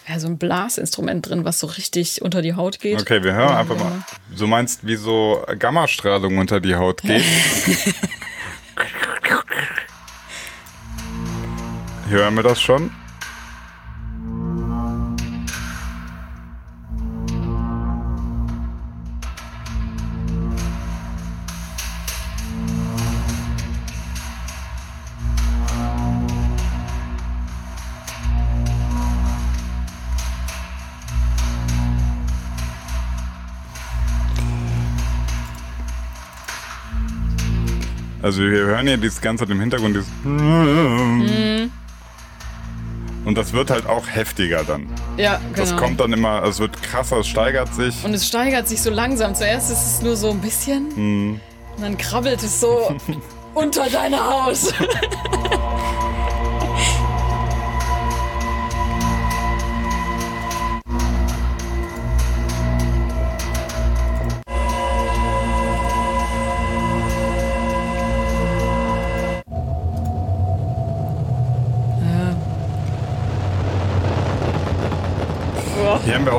ja, 0.07 0.19
so 0.19 0.27
ein 0.27 0.37
Blasinstrument 0.39 1.27
drin, 1.29 1.43
was 1.45 1.59
so 1.59 1.67
richtig 1.67 2.21
unter 2.23 2.41
die 2.41 2.53
Haut 2.55 2.79
geht. 2.79 2.99
Okay, 2.99 3.21
wir 3.23 3.33
hören 3.33 3.55
einfach 3.55 3.77
mal. 3.77 4.03
Du 4.35 4.47
meinst, 4.47 4.87
wie 4.87 4.95
so 4.95 5.45
Gammastrahlung 5.59 6.37
unter 6.39 6.59
die 6.59 6.75
Haut 6.75 7.01
geht? 7.03 7.23
Hören 12.09 12.35
wir 12.35 12.43
das 12.43 12.59
schon? 12.59 12.89
Also 38.29 38.41
wir 38.41 38.59
hören 38.59 38.85
ja 38.85 38.95
dieses 38.95 39.21
Ganze 39.21 39.45
im 39.45 39.59
Hintergrund. 39.59 39.95
Dieses 39.95 40.07
Und 43.25 43.35
das 43.35 43.53
wird 43.53 43.71
halt 43.71 43.87
auch 43.87 44.05
heftiger 44.07 44.63
dann. 44.63 44.85
Ja, 45.17 45.37
genau. 45.37 45.55
Das 45.55 45.75
kommt 45.75 45.99
dann 45.99 46.13
immer, 46.13 46.43
es 46.43 46.59
wird 46.59 46.79
krasser, 46.83 47.21
es 47.21 47.27
steigert 47.27 47.73
sich. 47.73 48.05
Und 48.05 48.13
es 48.13 48.27
steigert 48.27 48.67
sich 48.67 48.83
so 48.83 48.91
langsam. 48.91 49.33
Zuerst 49.33 49.71
ist 49.71 49.83
es 49.83 50.03
nur 50.03 50.15
so 50.15 50.29
ein 50.29 50.41
bisschen. 50.41 50.89
Mhm. 50.95 51.39
Und 51.75 51.81
dann 51.81 51.97
krabbelt 51.97 52.43
es 52.43 52.59
so 52.59 52.95
unter 53.55 53.89
deine 53.89 54.23
Haus. 54.23 54.71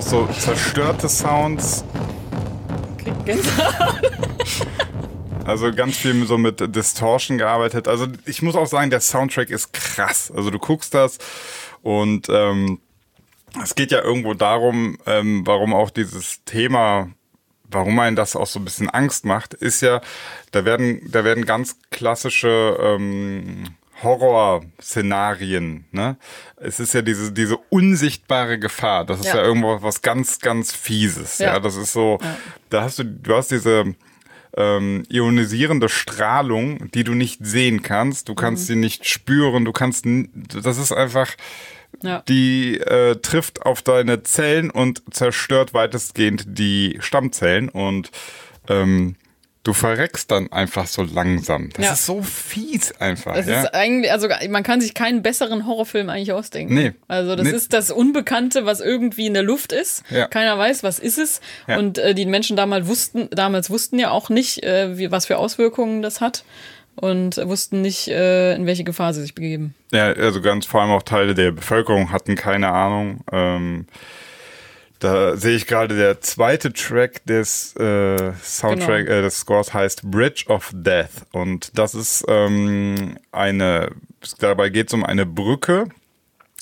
auch 0.01 0.07
so 0.07 0.27
zerstörte 0.29 1.09
Sounds. 1.11 1.85
Gänsehaut. 3.25 4.01
Also 5.45 5.73
ganz 5.73 5.99
viel 5.99 6.27
so 6.27 6.39
mit 6.39 6.75
Distortion 6.75 7.37
gearbeitet. 7.37 7.87
Also 7.87 8.07
ich 8.25 8.41
muss 8.41 8.55
auch 8.55 8.67
sagen, 8.67 8.91
der 8.91 9.01
Soundtrack 9.01 9.51
ist 9.51 9.73
krass. 9.73 10.33
Also 10.35 10.51
du 10.51 10.59
guckst 10.59 10.95
das 10.95 11.19
und 11.83 12.29
ähm, 12.31 12.81
es 13.63 13.75
geht 13.75 13.91
ja 13.91 14.01
irgendwo 14.03 14.35
darum, 14.35 14.97
ähm, 15.07 15.43
warum 15.45 15.75
auch 15.75 15.91
dieses 15.91 16.45
Thema, 16.45 17.11
warum 17.65 17.99
einen 17.99 18.17
das 18.17 18.37
auch 18.37 18.47
so 18.47 18.61
ein 18.61 18.65
bisschen 18.65 18.89
Angst 18.89 19.25
macht, 19.25 19.55
ist 19.55 19.83
ja, 19.83 20.01
da 20.53 20.65
werden, 20.65 21.03
da 21.11 21.25
werden 21.25 21.45
ganz 21.45 21.77
klassische 21.91 22.79
ähm, 22.81 23.65
Horrorszenarien, 24.03 25.85
ne? 25.93 26.17
Es 26.57 26.81
ist 26.81 26.95
ja 26.95 27.03
diese, 27.03 27.33
diese 27.33 27.57
unsichtbare 27.69 28.59
Gefahr. 28.59 29.05
Das 29.05 29.21
ist 29.21 29.27
ja, 29.27 29.37
Ja. 29.37 29.43
irgendwo 29.45 29.83
was 29.83 30.03
ganz, 30.03 30.39
ganz 30.39 30.73
Fieses. 30.73 31.39
Ja, 31.39 31.55
Ja. 31.55 31.61
das 31.61 31.77
ist 31.77 31.93
so, 31.93 32.19
da 32.69 32.83
hast 32.83 32.99
du, 32.99 33.05
du 33.05 33.35
hast 33.35 33.51
diese, 33.51 33.95
ähm, 34.57 35.05
ionisierende 35.09 35.89
Strahlung, 35.89 36.91
die 36.91 37.05
du 37.05 37.15
nicht 37.15 37.39
sehen 37.45 37.83
kannst. 37.83 38.29
Du 38.29 38.35
kannst 38.35 38.67
sie 38.67 38.75
nicht 38.77 39.07
spüren. 39.09 39.65
Du 39.65 39.73
kannst, 39.73 40.05
das 40.07 40.77
ist 40.77 40.91
einfach, 40.93 41.29
Ja. 42.03 42.23
die 42.29 42.79
äh, 42.79 43.17
trifft 43.17 43.63
auf 43.63 43.83
deine 43.83 44.23
Zellen 44.25 44.71
und 44.71 45.03
zerstört 45.15 45.73
weitestgehend 45.75 46.45
die 46.47 46.97
Stammzellen 47.01 47.69
und 47.69 48.11
ähm, 48.69 49.15
du 49.63 49.73
verreckst 49.75 50.31
dann 50.31 50.51
einfach 50.53 50.87
so 50.87 51.03
langsam. 51.03 51.69
Das 51.75 51.85
Ja. 51.85 51.93
ist 51.93 52.07
so 52.07 52.23
fies 52.23 52.93
einfach. 53.01 53.37
Es 53.37 53.47
ja? 53.47 53.63
ist 53.63 53.75
eigentlich, 53.75 54.11
also 54.11 54.29
man 54.49 54.63
kann 54.63 54.81
sich 54.81 54.95
keinen 54.95 55.23
besseren 55.23 55.67
Horrorfilm 55.67 56.09
eigentlich 56.09 56.33
ausdenken. 56.33 56.75
Nee. 56.75 56.93
Also 57.09 57.37
das 57.37 57.47
Nee. 57.47 57.53
ist 57.53 57.73
das 57.73 57.91
Unbekannte, 57.91 58.65
was 58.65 58.81
irgendwie 58.81 59.27
in 59.27 59.35
der 59.35 59.43
Luft 59.43 59.73
ist. 59.73 60.03
Ja. 60.11 60.29
Keiner 60.29 60.57
weiß, 60.59 60.83
was 60.83 60.99
ist 60.99 61.19
es. 61.19 61.41
Und 61.67 61.99
äh, 61.99 62.15
die 62.15 62.25
Menschen 62.27 62.57
damals 62.57 62.87
wussten, 62.87 63.29
damals 63.31 63.69
wussten 63.71 63.99
ja 63.99 64.11
auch 64.11 64.31
nicht, 64.31 64.63
äh, 64.63 64.97
wie, 64.97 65.11
was 65.11 65.27
für 65.27 65.37
Auswirkungen 65.37 66.01
das 66.03 66.21
hat. 66.21 66.45
Und 66.97 67.37
wussten 67.37 67.81
nicht, 67.83 68.09
äh, 68.09 68.55
in 68.55 68.67
welche 68.67 68.85
Gefahr 68.85 69.15
sie 69.15 69.23
sich 69.23 69.35
begeben. 69.35 69.75
Ja, 69.93 70.13
also 70.13 70.41
ganz 70.43 70.67
vor 70.67 70.83
allem 70.83 70.91
auch 70.91 71.03
Teile 71.03 71.35
der 71.35 71.51
Bevölkerung 71.53 72.13
hatten 72.13 72.35
keine 72.35 72.71
Ahnung. 72.73 73.21
Ähm, 73.33 73.87
da 75.01 75.37
sehe 75.37 75.57
ich 75.57 75.67
gerade 75.67 75.97
der 75.97 76.21
zweite 76.21 76.73
Track 76.73 77.25
des 77.27 77.75
äh, 77.77 78.33
Soundtrack 78.43 79.07
Genau. 79.07 79.19
äh, 79.19 79.23
des 79.23 79.41
Scores 79.41 79.75
heißt 79.75 80.03
Bridge 80.11 80.45
of 80.49 80.71
Death. 80.73 81.27
Und 81.33 81.77
das 81.79 81.95
ist 81.95 82.25
ähm, 82.29 83.19
eine 83.33 83.91
dabei 84.39 84.69
geht 84.69 84.89
es 84.89 84.95
um 84.95 85.05
eine 85.05 85.25
Brücke, 85.27 85.89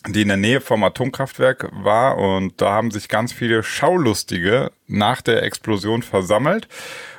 die 0.09 0.23
in 0.23 0.29
der 0.29 0.37
Nähe 0.37 0.61
vom 0.61 0.85
Atomkraftwerk 0.85 1.69
war. 1.73 2.19
Und 2.19 2.61
da 2.61 2.73
haben 2.73 2.91
sich 2.91 3.09
ganz 3.09 3.33
viele 3.33 3.63
Schaulustige 3.63 4.71
nach 4.87 5.21
der 5.21 5.43
Explosion 5.43 6.03
versammelt 6.03 6.69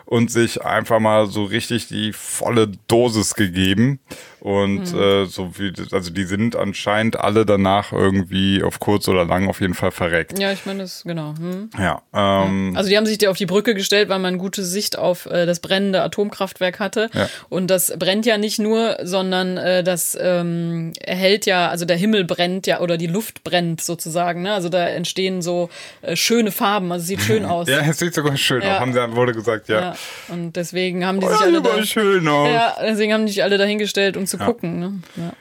und 0.06 0.32
sich 0.32 0.64
einfach 0.64 1.00
mal 1.00 1.28
so 1.28 1.44
richtig 1.44 1.88
die 1.88 2.14
volle 2.14 2.72
Dosis 2.88 3.36
gegeben 3.36 4.00
und 4.42 4.94
äh, 4.94 5.26
so 5.26 5.58
wie 5.58 5.74
also 5.92 6.12
die 6.12 6.24
sind 6.24 6.56
anscheinend 6.56 7.20
alle 7.20 7.46
danach 7.46 7.92
irgendwie 7.92 8.64
auf 8.64 8.80
kurz 8.80 9.08
oder 9.08 9.26
lang 9.26 9.48
auf 9.50 9.62
jeden 9.62 9.74
Fall 9.74 9.92
verreckt. 9.92 10.40
Ja, 10.40 10.52
ich 10.52 10.66
meine, 10.66 10.80
das, 10.84 11.04
genau. 11.04 11.34
Hm. 11.38 11.70
Ja, 11.78 12.02
ähm, 12.14 12.74
Also 12.76 12.90
die 12.90 12.98
haben 12.98 13.06
sich 13.06 13.18
dir 13.18 13.32
auf 13.32 13.38
die 13.38 13.46
Brücke 13.46 13.74
gestellt, 13.76 14.10
weil 14.10 14.20
man 14.20 14.38
gute 14.38 14.64
Sicht 14.64 14.98
auf 14.98 15.26
äh, 15.26 15.46
das 15.46 15.60
brennende 15.60 16.02
Atomkraftwerk 16.02 16.80
hatte. 16.80 17.10
Ja. 17.14 17.28
Und 17.50 17.68
das 17.68 17.94
brennt 17.98 18.26
ja 18.26 18.38
nicht 18.38 18.60
nur, 18.60 18.98
sondern 19.04 19.58
äh, 19.58 19.84
das 19.84 20.18
ähm, 20.20 20.94
erhält 21.02 21.46
ja, 21.46 21.70
also 21.70 21.86
der 21.86 21.98
Himmel 21.98 22.24
brennt 22.24 22.68
ja 22.68 22.80
oder 22.82 22.98
die 22.98 23.08
Luft 23.08 23.44
brennt 23.44 23.82
sozusagen. 23.82 24.42
Ne? 24.44 24.54
Also 24.54 24.70
da 24.70 24.88
entstehen 24.88 25.42
so 25.42 25.70
äh, 26.02 26.16
schöne 26.16 26.52
Farben, 26.52 26.92
also 26.92 27.02
es 27.04 27.08
sieht 27.08 27.22
schön 27.22 27.46
aus. 27.46 27.68
ja, 27.68 27.80
es 27.80 27.98
sieht 28.00 28.14
sogar 28.14 28.38
schön 28.38 28.62
Ja. 28.62 28.76
aus, 28.76 28.80
haben 28.82 28.94
sie 28.94 29.16
wurde 29.16 29.34
gesagt, 29.34 29.68
ja. 29.70 29.80
Ja. 29.82 29.96
Und 30.30 30.56
deswegen 30.56 31.06
haben 31.06 31.20
die 31.20 31.26
Oh, 31.26 31.30
sich 31.30 31.42
alle 31.42 31.62
da, 31.62 31.84
schön 31.84 32.28
aus. 32.28 32.50
ja, 32.50 32.76
deswegen 32.82 33.14
haben 33.14 33.26
die 33.26 33.32
sich 33.32 33.44
alle 33.44 33.58
dahingestellt, 33.58 34.18
um 34.18 34.26
zu 34.30 34.38
gucken. 34.38 34.80
Ne? 34.80 35.00
Ja. 35.16 35.34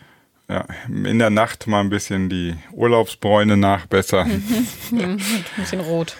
Ja, 0.50 0.64
in 0.88 1.18
der 1.18 1.28
Nacht 1.28 1.66
mal 1.66 1.80
ein 1.80 1.90
bisschen 1.90 2.30
die 2.30 2.56
Urlaubsbräune 2.72 3.58
nachbessern. 3.58 4.30
Ein 4.92 5.20
bisschen 5.58 5.80
rot 5.80 6.16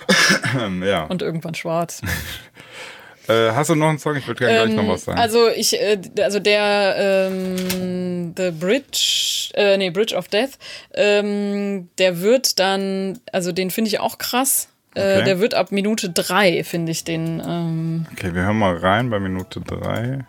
ja. 0.82 1.04
und 1.04 1.22
irgendwann 1.22 1.54
schwarz. 1.54 2.02
Äh, 3.28 3.52
hast 3.52 3.68
du 3.68 3.74
noch 3.74 3.90
einen 3.90 3.98
Song? 3.98 4.16
Ich 4.16 4.26
würde 4.26 4.38
gerne 4.38 4.72
gleich 4.72 4.74
noch 4.74 4.88
was 4.88 5.04
sagen. 5.04 5.18
Also 5.18 5.48
ich, 5.48 5.78
äh, 5.78 6.00
also 6.22 6.40
der 6.40 7.28
ähm, 7.30 8.32
The 8.34 8.52
Bridge, 8.52 9.50
äh, 9.52 9.76
nee, 9.76 9.90
Bridge 9.90 10.16
of 10.16 10.28
Death, 10.28 10.52
ähm, 10.94 11.90
der 11.98 12.22
wird 12.22 12.58
dann, 12.58 13.18
also 13.30 13.52
den 13.52 13.70
finde 13.70 13.88
ich 13.88 14.00
auch 14.00 14.16
krass. 14.16 14.68
Äh, 14.94 15.16
Okay. 15.18 15.24
Der 15.24 15.40
wird 15.40 15.52
ab 15.52 15.70
Minute 15.72 16.08
drei, 16.08 16.64
finde 16.64 16.90
ich 16.90 17.04
den. 17.04 17.42
Ähm, 17.46 18.06
okay, 18.12 18.34
wir 18.34 18.42
hören 18.42 18.58
mal 18.58 18.76
rein 18.78 19.10
bei 19.10 19.20
Minute 19.20 19.60
drei. 19.60 20.24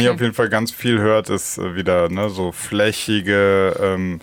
Hier 0.00 0.12
auf 0.14 0.20
jeden 0.20 0.34
Fall 0.34 0.48
ganz 0.48 0.70
viel 0.72 0.98
hört, 0.98 1.28
ist 1.30 1.58
äh, 1.58 1.74
wieder 1.74 2.08
ne, 2.08 2.30
so 2.30 2.52
flächige, 2.52 3.76
ähm, 3.80 4.20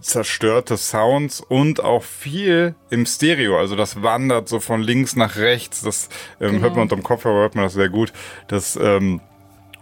zerstörte 0.00 0.76
Sounds 0.76 1.40
und 1.40 1.82
auch 1.82 2.02
viel 2.04 2.74
im 2.90 3.04
Stereo. 3.06 3.58
Also 3.58 3.76
das 3.76 4.02
wandert 4.02 4.48
so 4.48 4.60
von 4.60 4.80
links 4.82 5.16
nach 5.16 5.36
rechts. 5.36 5.82
Das 5.82 6.08
ähm, 6.40 6.52
Genau. 6.52 6.62
hört 6.62 6.74
man 6.74 6.82
unterm 6.82 7.02
Kopfhörer, 7.02 7.40
hört 7.40 7.54
man 7.54 7.64
das 7.64 7.74
sehr 7.74 7.88
gut. 7.88 8.12
Das 8.48 8.76
ähm, 8.76 9.20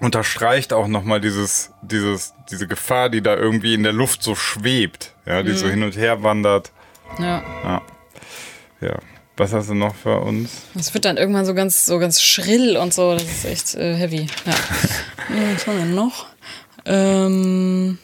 unterstreicht 0.01 0.73
auch 0.73 0.89
nochmal 0.89 1.21
dieses, 1.21 1.73
dieses, 1.83 2.35
diese 2.51 2.67
Gefahr, 2.67 3.09
die 3.09 3.23
da 3.23 3.35
irgendwie 3.37 3.75
in 3.75 3.83
der 3.83 3.93
Luft 3.93 4.23
so 4.23 4.35
schwebt, 4.35 5.15
ja, 5.27 5.43
die 5.43 5.53
so 5.53 5.69
hin 5.69 5.83
und 5.83 5.97
her 5.97 6.23
wandert. 6.23 6.73
ja. 7.19 7.43
Ja. 7.65 7.83
Ja. 8.81 8.99
Was 9.37 9.53
hast 9.53 9.69
du 9.69 9.75
noch 9.75 9.95
für 9.95 10.19
uns? 10.21 10.63
Das 10.75 10.95
wird 10.95 11.05
dann 11.05 11.19
irgendwann 11.19 11.45
so 11.45 11.53
ganz, 11.53 11.85
so 11.85 11.99
ganz 11.99 12.23
schrill 12.23 12.79
und 12.79 12.95
so. 12.95 13.13
Das 13.13 13.25
ist 13.25 13.45
echt 13.45 13.75
äh, 13.75 13.95
heavy. 13.95 14.27
Ja. 14.47 14.55
Was 15.55 15.67
haben 15.67 15.79
wir 15.79 15.85
noch? 15.85 16.27
Ähm, 16.87 17.99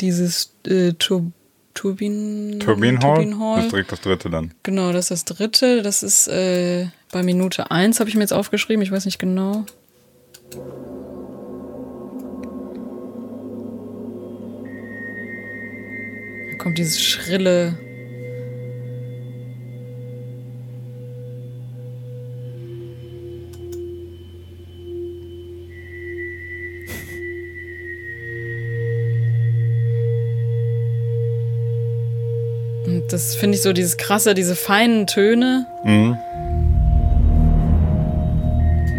dieses 0.00 0.52
äh, 0.66 0.92
Tur 0.92 1.32
Turbin 1.74 2.60
Turbine 2.60 3.00
Hall? 3.00 3.16
Turbine 3.16 3.38
Hall. 3.40 3.56
Das 3.56 3.64
ist 3.64 3.72
direkt 3.72 3.92
das 3.92 4.00
dritte 4.00 4.30
dann. 4.30 4.54
Genau, 4.62 4.92
das 4.92 5.10
ist 5.10 5.28
das 5.28 5.36
dritte. 5.36 5.82
Das 5.82 6.04
ist 6.04 6.28
äh, 6.28 6.86
bei 7.10 7.24
Minute 7.24 7.72
1, 7.72 7.98
habe 7.98 8.08
ich 8.08 8.14
mir 8.14 8.22
jetzt 8.22 8.32
aufgeschrieben. 8.32 8.82
Ich 8.82 8.92
weiß 8.92 9.06
nicht 9.06 9.18
genau. 9.18 9.66
Da 16.50 16.56
kommt 16.58 16.78
dieses 16.78 17.02
schrille. 17.02 17.76
Das 33.14 33.36
finde 33.36 33.56
ich 33.56 33.62
so 33.62 33.72
dieses 33.72 33.96
krasse, 33.96 34.34
diese 34.34 34.56
feinen 34.56 35.06
Töne, 35.06 35.66
Mhm. 35.84 36.18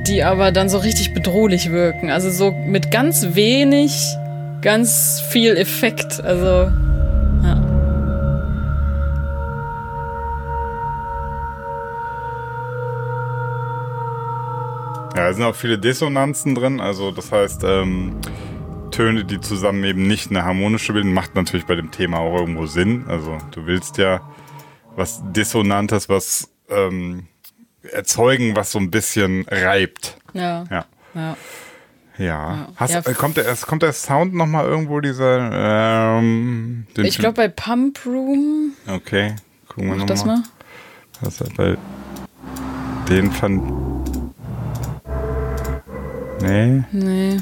die 0.07 0.23
aber 0.23 0.51
dann 0.51 0.69
so 0.69 0.77
richtig 0.77 1.13
bedrohlich 1.13 1.71
wirken. 1.71 2.09
Also 2.09 2.29
so 2.29 2.51
mit 2.51 2.91
ganz 2.91 3.35
wenig, 3.35 3.91
ganz 4.61 5.21
viel 5.29 5.57
Effekt. 5.57 6.23
Also 6.23 6.45
ja. 7.43 7.61
Ja, 15.15 15.29
es 15.29 15.37
sind 15.37 15.45
auch 15.45 15.55
viele 15.55 15.77
Dissonanzen 15.77 16.55
drin, 16.55 16.81
also 16.81 17.11
das 17.11 17.31
heißt, 17.31 17.63
ähm, 17.63 18.17
Töne, 18.95 19.25
die 19.25 19.41
zusammen 19.41 19.83
eben 19.83 20.07
nicht 20.07 20.29
eine 20.29 20.45
harmonische 20.45 20.93
bilden, 20.93 21.13
macht 21.13 21.35
natürlich 21.35 21.65
bei 21.65 21.75
dem 21.75 21.91
Thema 21.91 22.19
auch 22.19 22.39
irgendwo 22.39 22.65
Sinn. 22.65 23.05
Also 23.07 23.37
du 23.51 23.65
willst 23.65 23.97
ja 23.97 24.21
was 24.95 25.21
Dissonantes, 25.33 26.07
was 26.07 26.49
ähm, 26.69 27.27
erzeugen, 27.91 28.55
was 28.55 28.71
so 28.71 28.79
ein 28.79 28.91
bisschen 28.91 29.45
reibt. 29.49 30.17
Ja. 30.33 30.63
Ja. 30.71 30.85
Ja. 31.13 31.37
Ja. 32.17 32.67
Hast, 32.77 32.93
Ja, 32.93 32.99
äh, 33.01 33.13
kommt, 33.13 33.35
der, 33.35 33.53
kommt 33.55 33.83
der 33.83 33.91
Sound 33.91 34.33
nochmal 34.33 34.65
irgendwo, 34.65 35.01
dieser. 35.01 36.17
Ähm, 36.19 36.87
Ich 36.95 37.17
glaube 37.19 37.33
bei 37.35 37.49
Pump 37.49 37.99
Room. 38.05 38.71
Okay, 38.87 39.35
gucken 39.67 39.89
wir 39.89 39.97
Mach 39.97 40.05
das 40.05 40.19
nochmal. 40.19 40.37
mal. 40.37 40.45
Was 41.21 41.41
er 41.41 41.49
bei. 41.57 41.77
Den 43.09 43.31
fand. 43.31 43.61
Nee, 46.41 46.83
Nee. 46.91 47.37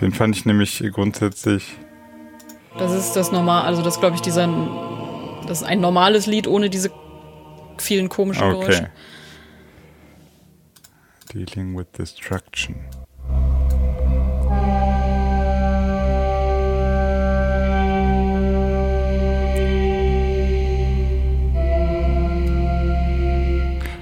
Den 0.00 0.12
fand 0.12 0.36
ich 0.36 0.44
nämlich 0.44 0.82
grundsätzlich. 0.92 1.76
Das 2.78 2.92
ist 2.92 3.14
das 3.14 3.32
normal, 3.32 3.64
also 3.64 3.82
das 3.82 3.98
glaube 3.98 4.16
ich 4.16 4.22
dieser, 4.22 4.46
das 5.46 5.62
ist 5.62 5.66
ein 5.66 5.80
normales 5.80 6.26
Lied 6.26 6.46
ohne 6.46 6.70
diese 6.70 6.90
vielen 7.78 8.08
komischen 8.08 8.44
Okay. 8.44 8.60
Geräusche. 8.60 8.90
Dealing 11.32 11.76
with 11.76 11.86
Destruction. 11.96 12.76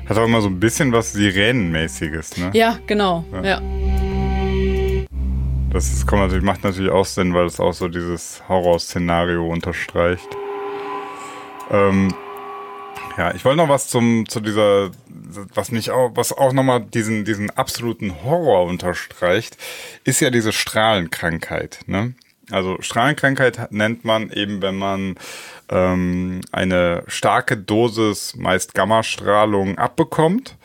Hat 0.09 0.19
auch 0.19 0.25
immer 0.25 0.41
so 0.41 0.49
ein 0.49 0.61
bisschen 0.61 0.93
was 0.93 1.13
Sirenenmäßiges, 1.15 2.37
ne? 2.37 2.51
Ja, 2.55 2.79
genau. 2.87 3.25
Ja. 3.43 3.61
Das 5.77 5.93
ist, 5.93 6.07
kommt 6.07 6.23
natürlich, 6.23 6.43
macht 6.43 6.65
natürlich 6.65 6.91
auch 6.91 7.05
Sinn, 7.05 7.35
weil 7.35 7.45
es 7.45 7.61
auch 7.61 7.75
so 7.75 7.89
dieses 7.89 8.43
Horrorszenario 8.49 9.47
unterstreicht. 9.47 10.27
Ähm, 11.71 12.15
ja, 13.19 13.35
ich 13.35 13.45
wollte 13.45 13.59
noch 13.59 13.69
was 13.69 13.87
zum, 13.89 14.27
zu 14.27 14.41
dieser, 14.41 14.91
was 15.53 15.73
nicht 15.73 15.91
auch, 15.91 16.13
was 16.15 16.33
auch 16.33 16.55
nochmal 16.55 16.81
diesen, 16.81 17.27
diesen 17.27 17.51
absoluten 17.51 18.25
Horror 18.25 18.65
unterstreicht, 18.65 19.59
ist 20.05 20.21
ja 20.21 20.31
diese 20.31 20.55
Strahlenkrankheit, 20.55 21.81
ne? 21.85 22.15
Also 22.51 22.79
Strahlenkrankheit 22.81 23.71
nennt 23.71 24.03
man 24.03 24.31
eben, 24.31 24.63
wenn 24.63 24.77
man 24.77 25.17
ähm, 25.69 26.41
eine 26.53 27.03
starke 27.07 27.59
Dosis, 27.59 28.35
meist 28.35 28.73
Gammastrahlung, 28.73 29.77
abbekommt. 29.77 30.57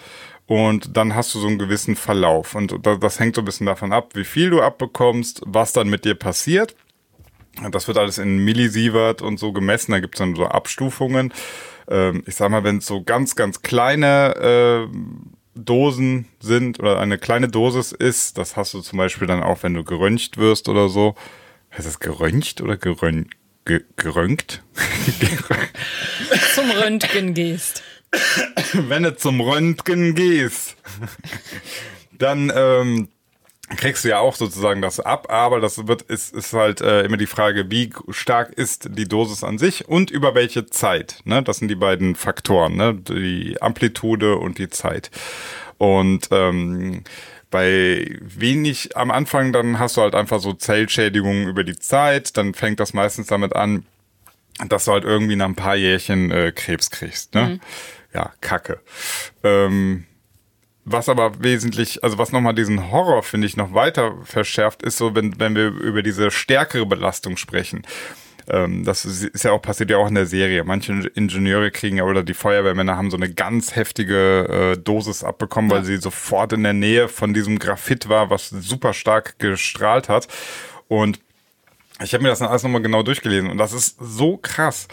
Und 0.51 0.97
dann 0.97 1.15
hast 1.15 1.33
du 1.33 1.39
so 1.39 1.47
einen 1.47 1.57
gewissen 1.59 1.95
Verlauf. 1.95 2.55
Und 2.55 2.85
da- 2.85 2.95
das 2.97 3.21
hängt 3.21 3.35
so 3.35 3.41
ein 3.41 3.45
bisschen 3.45 3.67
davon 3.67 3.93
ab, 3.93 4.09
wie 4.15 4.25
viel 4.25 4.49
du 4.49 4.61
abbekommst, 4.61 5.41
was 5.45 5.71
dann 5.71 5.87
mit 5.87 6.03
dir 6.03 6.15
passiert. 6.15 6.75
Das 7.71 7.87
wird 7.87 7.97
alles 7.97 8.17
in 8.17 8.39
Millisievert 8.43 9.21
und 9.21 9.37
so 9.39 9.53
gemessen. 9.53 9.93
Da 9.93 10.01
gibt 10.01 10.15
es 10.15 10.19
dann 10.19 10.35
so 10.35 10.45
Abstufungen. 10.47 11.33
Ähm, 11.89 12.23
ich 12.25 12.35
sag 12.35 12.51
mal, 12.51 12.65
wenn 12.65 12.79
es 12.79 12.85
so 12.85 13.01
ganz, 13.01 13.37
ganz 13.37 13.61
kleine 13.61 14.89
äh, 14.91 14.97
Dosen 15.55 16.27
sind 16.41 16.79
oder 16.81 16.99
eine 16.99 17.17
kleine 17.17 17.47
Dosis 17.47 17.93
ist, 17.93 18.37
das 18.37 18.57
hast 18.57 18.73
du 18.73 18.81
zum 18.81 18.97
Beispiel 18.97 19.27
dann 19.27 19.43
auch, 19.43 19.63
wenn 19.63 19.73
du 19.73 19.85
geröntgt 19.85 20.37
wirst 20.37 20.67
oder 20.67 20.89
so. 20.89 21.15
Heißt 21.77 21.87
das 21.87 21.99
geröntgt 22.01 22.59
oder 22.59 22.75
gerön 22.75 23.29
ge 23.63 23.85
geröntgt? 23.95 24.63
Zum 26.55 26.69
Röntgen 26.71 27.33
gehst. 27.33 27.83
wenn 28.73 29.03
du 29.03 29.15
zum 29.15 29.41
Röntgen 29.41 30.15
gehst, 30.15 30.75
dann 32.11 32.51
ähm, 32.53 33.07
kriegst 33.77 34.03
du 34.03 34.09
ja 34.09 34.19
auch 34.19 34.35
sozusagen 34.35 34.81
das 34.81 34.99
ab, 34.99 35.31
aber 35.31 35.59
das 35.59 35.87
wird 35.87 36.01
ist, 36.03 36.33
ist 36.33 36.53
halt 36.53 36.81
äh, 36.81 37.03
immer 37.03 37.17
die 37.17 37.27
Frage, 37.27 37.69
wie 37.71 37.91
stark 38.09 38.51
ist 38.51 38.89
die 38.97 39.07
Dosis 39.07 39.43
an 39.43 39.57
sich 39.57 39.87
und 39.87 40.11
über 40.11 40.35
welche 40.35 40.65
Zeit. 40.65 41.19
Ne? 41.25 41.41
Das 41.43 41.57
sind 41.57 41.67
die 41.67 41.75
beiden 41.75 42.15
Faktoren, 42.15 42.75
ne? 42.75 42.93
die 42.95 43.61
Amplitude 43.61 44.37
und 44.37 44.57
die 44.57 44.69
Zeit. 44.69 45.11
Und 45.77 46.27
ähm, 46.31 47.03
bei 47.49 48.17
wenig 48.21 48.95
am 48.95 49.11
Anfang, 49.11 49.51
dann 49.51 49.79
hast 49.79 49.97
du 49.97 50.01
halt 50.01 50.15
einfach 50.15 50.39
so 50.39 50.53
Zellschädigungen 50.53 51.47
über 51.47 51.63
die 51.63 51.77
Zeit, 51.77 52.37
dann 52.37 52.53
fängt 52.53 52.79
das 52.79 52.93
meistens 52.93 53.27
damit 53.27 53.55
an, 53.55 53.85
dass 54.67 54.85
du 54.85 54.91
halt 54.91 55.03
irgendwie 55.03 55.35
nach 55.35 55.47
ein 55.47 55.55
paar 55.55 55.75
Jährchen 55.75 56.31
äh, 56.31 56.51
Krebs 56.51 56.91
kriegst. 56.91 57.33
Ne? 57.33 57.59
Ja, 58.13 58.31
Kacke. 58.41 58.79
Ähm, 59.43 60.05
was 60.83 61.09
aber 61.09 61.43
wesentlich, 61.43 62.03
also 62.03 62.17
was 62.17 62.31
nochmal 62.31 62.55
diesen 62.55 62.91
Horror, 62.91 63.23
finde 63.23 63.47
ich, 63.47 63.55
noch 63.55 63.73
weiter 63.73 64.15
verschärft, 64.23 64.83
ist 64.83 64.97
so, 64.97 65.15
wenn, 65.15 65.39
wenn 65.39 65.55
wir 65.55 65.67
über 65.67 66.01
diese 66.01 66.31
stärkere 66.31 66.85
Belastung 66.85 67.37
sprechen. 67.37 67.83
Ähm, 68.49 68.83
das 68.83 69.05
ist 69.05 69.43
ja 69.43 69.51
auch, 69.51 69.61
passiert 69.61 69.91
ja 69.91 69.97
auch 69.97 70.07
in 70.07 70.15
der 70.15 70.25
Serie. 70.25 70.63
Manche 70.63 70.93
Ingenieure 71.13 71.69
kriegen 71.69 71.97
ja 71.97 72.03
oder 72.03 72.23
die 72.23 72.33
Feuerwehrmänner 72.33 72.97
haben 72.97 73.11
so 73.11 73.17
eine 73.17 73.31
ganz 73.31 73.75
heftige 73.75 74.73
äh, 74.75 74.77
Dosis 74.77 75.23
abbekommen, 75.23 75.69
weil 75.69 75.85
sie 75.85 75.97
sofort 75.97 76.53
in 76.53 76.63
der 76.63 76.73
Nähe 76.73 77.07
von 77.07 77.33
diesem 77.33 77.59
Graphit 77.59 78.09
war, 78.09 78.29
was 78.29 78.49
super 78.49 78.93
stark 78.93 79.37
gestrahlt 79.37 80.09
hat. 80.09 80.27
Und 80.87 81.19
ich 82.03 82.13
habe 82.13 82.23
mir 82.23 82.29
das 82.29 82.39
dann 82.39 82.47
alles 82.47 82.63
nochmal 82.63 82.81
genau 82.81 83.03
durchgelesen 83.03 83.49
und 83.49 83.57
das 83.57 83.73
ist 83.73 83.97
so 83.99 84.37
krass. 84.37 84.87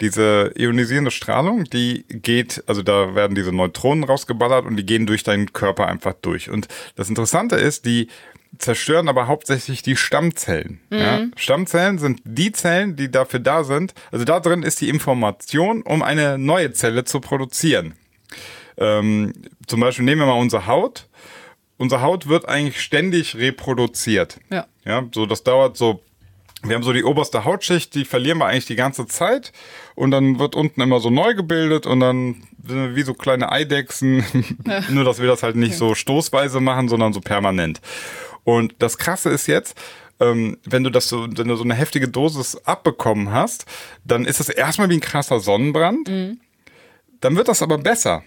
Diese 0.00 0.52
ionisierende 0.56 1.10
Strahlung, 1.10 1.64
die 1.64 2.04
geht, 2.08 2.62
also 2.66 2.82
da 2.82 3.14
werden 3.14 3.34
diese 3.34 3.52
Neutronen 3.52 4.04
rausgeballert 4.04 4.64
und 4.64 4.76
die 4.76 4.86
gehen 4.86 5.06
durch 5.06 5.24
deinen 5.24 5.52
Körper 5.52 5.88
einfach 5.88 6.14
durch. 6.22 6.50
Und 6.50 6.68
das 6.94 7.08
Interessante 7.08 7.56
ist, 7.56 7.84
die 7.84 8.08
zerstören 8.58 9.08
aber 9.08 9.26
hauptsächlich 9.26 9.82
die 9.82 9.96
Stammzellen. 9.96 10.80
Ja? 10.90 11.26
Stammzellen 11.36 11.98
sind 11.98 12.20
die 12.24 12.52
Zellen, 12.52 12.96
die 12.96 13.10
dafür 13.10 13.40
da 13.40 13.64
sind. 13.64 13.94
Also 14.10 14.24
da 14.24 14.40
drin 14.40 14.62
ist 14.62 14.80
die 14.80 14.88
Information, 14.88 15.82
um 15.82 16.02
eine 16.02 16.38
neue 16.38 16.72
Zelle 16.72 17.04
zu 17.04 17.20
produzieren. 17.20 17.94
Ähm, 18.78 19.32
zum 19.66 19.80
Beispiel 19.80 20.04
nehmen 20.04 20.22
wir 20.22 20.26
mal 20.26 20.40
unsere 20.40 20.66
Haut. 20.66 21.08
Unsere 21.76 22.02
Haut 22.02 22.28
wird 22.28 22.48
eigentlich 22.48 22.80
ständig 22.80 23.36
reproduziert. 23.36 24.40
Ja. 24.50 24.66
Ja, 24.84 25.06
so 25.14 25.26
das 25.26 25.44
dauert 25.44 25.76
so. 25.76 26.02
Wir 26.62 26.74
haben 26.74 26.82
so 26.82 26.92
die 26.92 27.04
oberste 27.04 27.44
Hautschicht, 27.44 27.94
die 27.94 28.04
verlieren 28.04 28.38
wir 28.38 28.46
eigentlich 28.46 28.66
die 28.66 28.74
ganze 28.74 29.06
Zeit 29.06 29.52
und 29.94 30.10
dann 30.10 30.38
wird 30.38 30.56
unten 30.56 30.80
immer 30.80 30.98
so 30.98 31.08
neu 31.08 31.34
gebildet 31.34 31.86
und 31.86 32.00
dann 32.00 32.42
sind 32.66 32.76
wir 32.76 32.96
wie 32.96 33.02
so 33.02 33.14
kleine 33.14 33.52
Eidechsen, 33.52 34.24
nur 34.90 35.04
dass 35.04 35.20
wir 35.20 35.28
das 35.28 35.42
halt 35.42 35.56
nicht 35.56 35.76
so 35.76 35.94
stoßweise 35.94 36.60
machen, 36.60 36.88
sondern 36.88 37.12
so 37.12 37.20
permanent. 37.20 37.80
Und 38.42 38.74
das 38.80 38.98
Krasse 38.98 39.30
ist 39.30 39.46
jetzt, 39.46 39.78
ähm, 40.20 40.58
wenn 40.64 40.82
du 40.82 40.90
das 40.90 41.08
so, 41.08 41.28
wenn 41.30 41.48
du 41.48 41.56
so 41.56 41.64
eine 41.64 41.74
heftige 41.74 42.08
Dosis 42.08 42.56
abbekommen 42.64 43.30
hast, 43.30 43.66
dann 44.04 44.24
ist 44.24 44.40
es 44.40 44.48
erstmal 44.48 44.90
wie 44.90 44.94
ein 44.94 45.00
krasser 45.00 45.38
Sonnenbrand. 45.38 46.08
Dann 47.20 47.36
wird 47.36 47.48
das 47.48 47.62
aber 47.62 47.78
besser. 47.78 48.22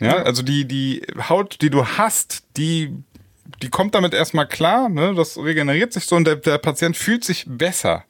Ja, 0.00 0.16
also 0.22 0.42
die, 0.42 0.66
die 0.66 1.02
Haut, 1.28 1.60
die 1.60 1.70
du 1.70 1.86
hast, 1.86 2.44
die, 2.56 2.92
die 3.62 3.68
kommt 3.70 3.94
damit 3.94 4.14
erstmal 4.14 4.46
klar, 4.48 4.88
ne? 4.88 5.14
Das 5.14 5.36
regeneriert 5.38 5.92
sich 5.92 6.04
so 6.06 6.16
und 6.16 6.26
der, 6.26 6.36
der 6.36 6.58
Patient 6.58 6.96
fühlt 6.96 7.24
sich 7.24 7.44
besser. 7.46 8.04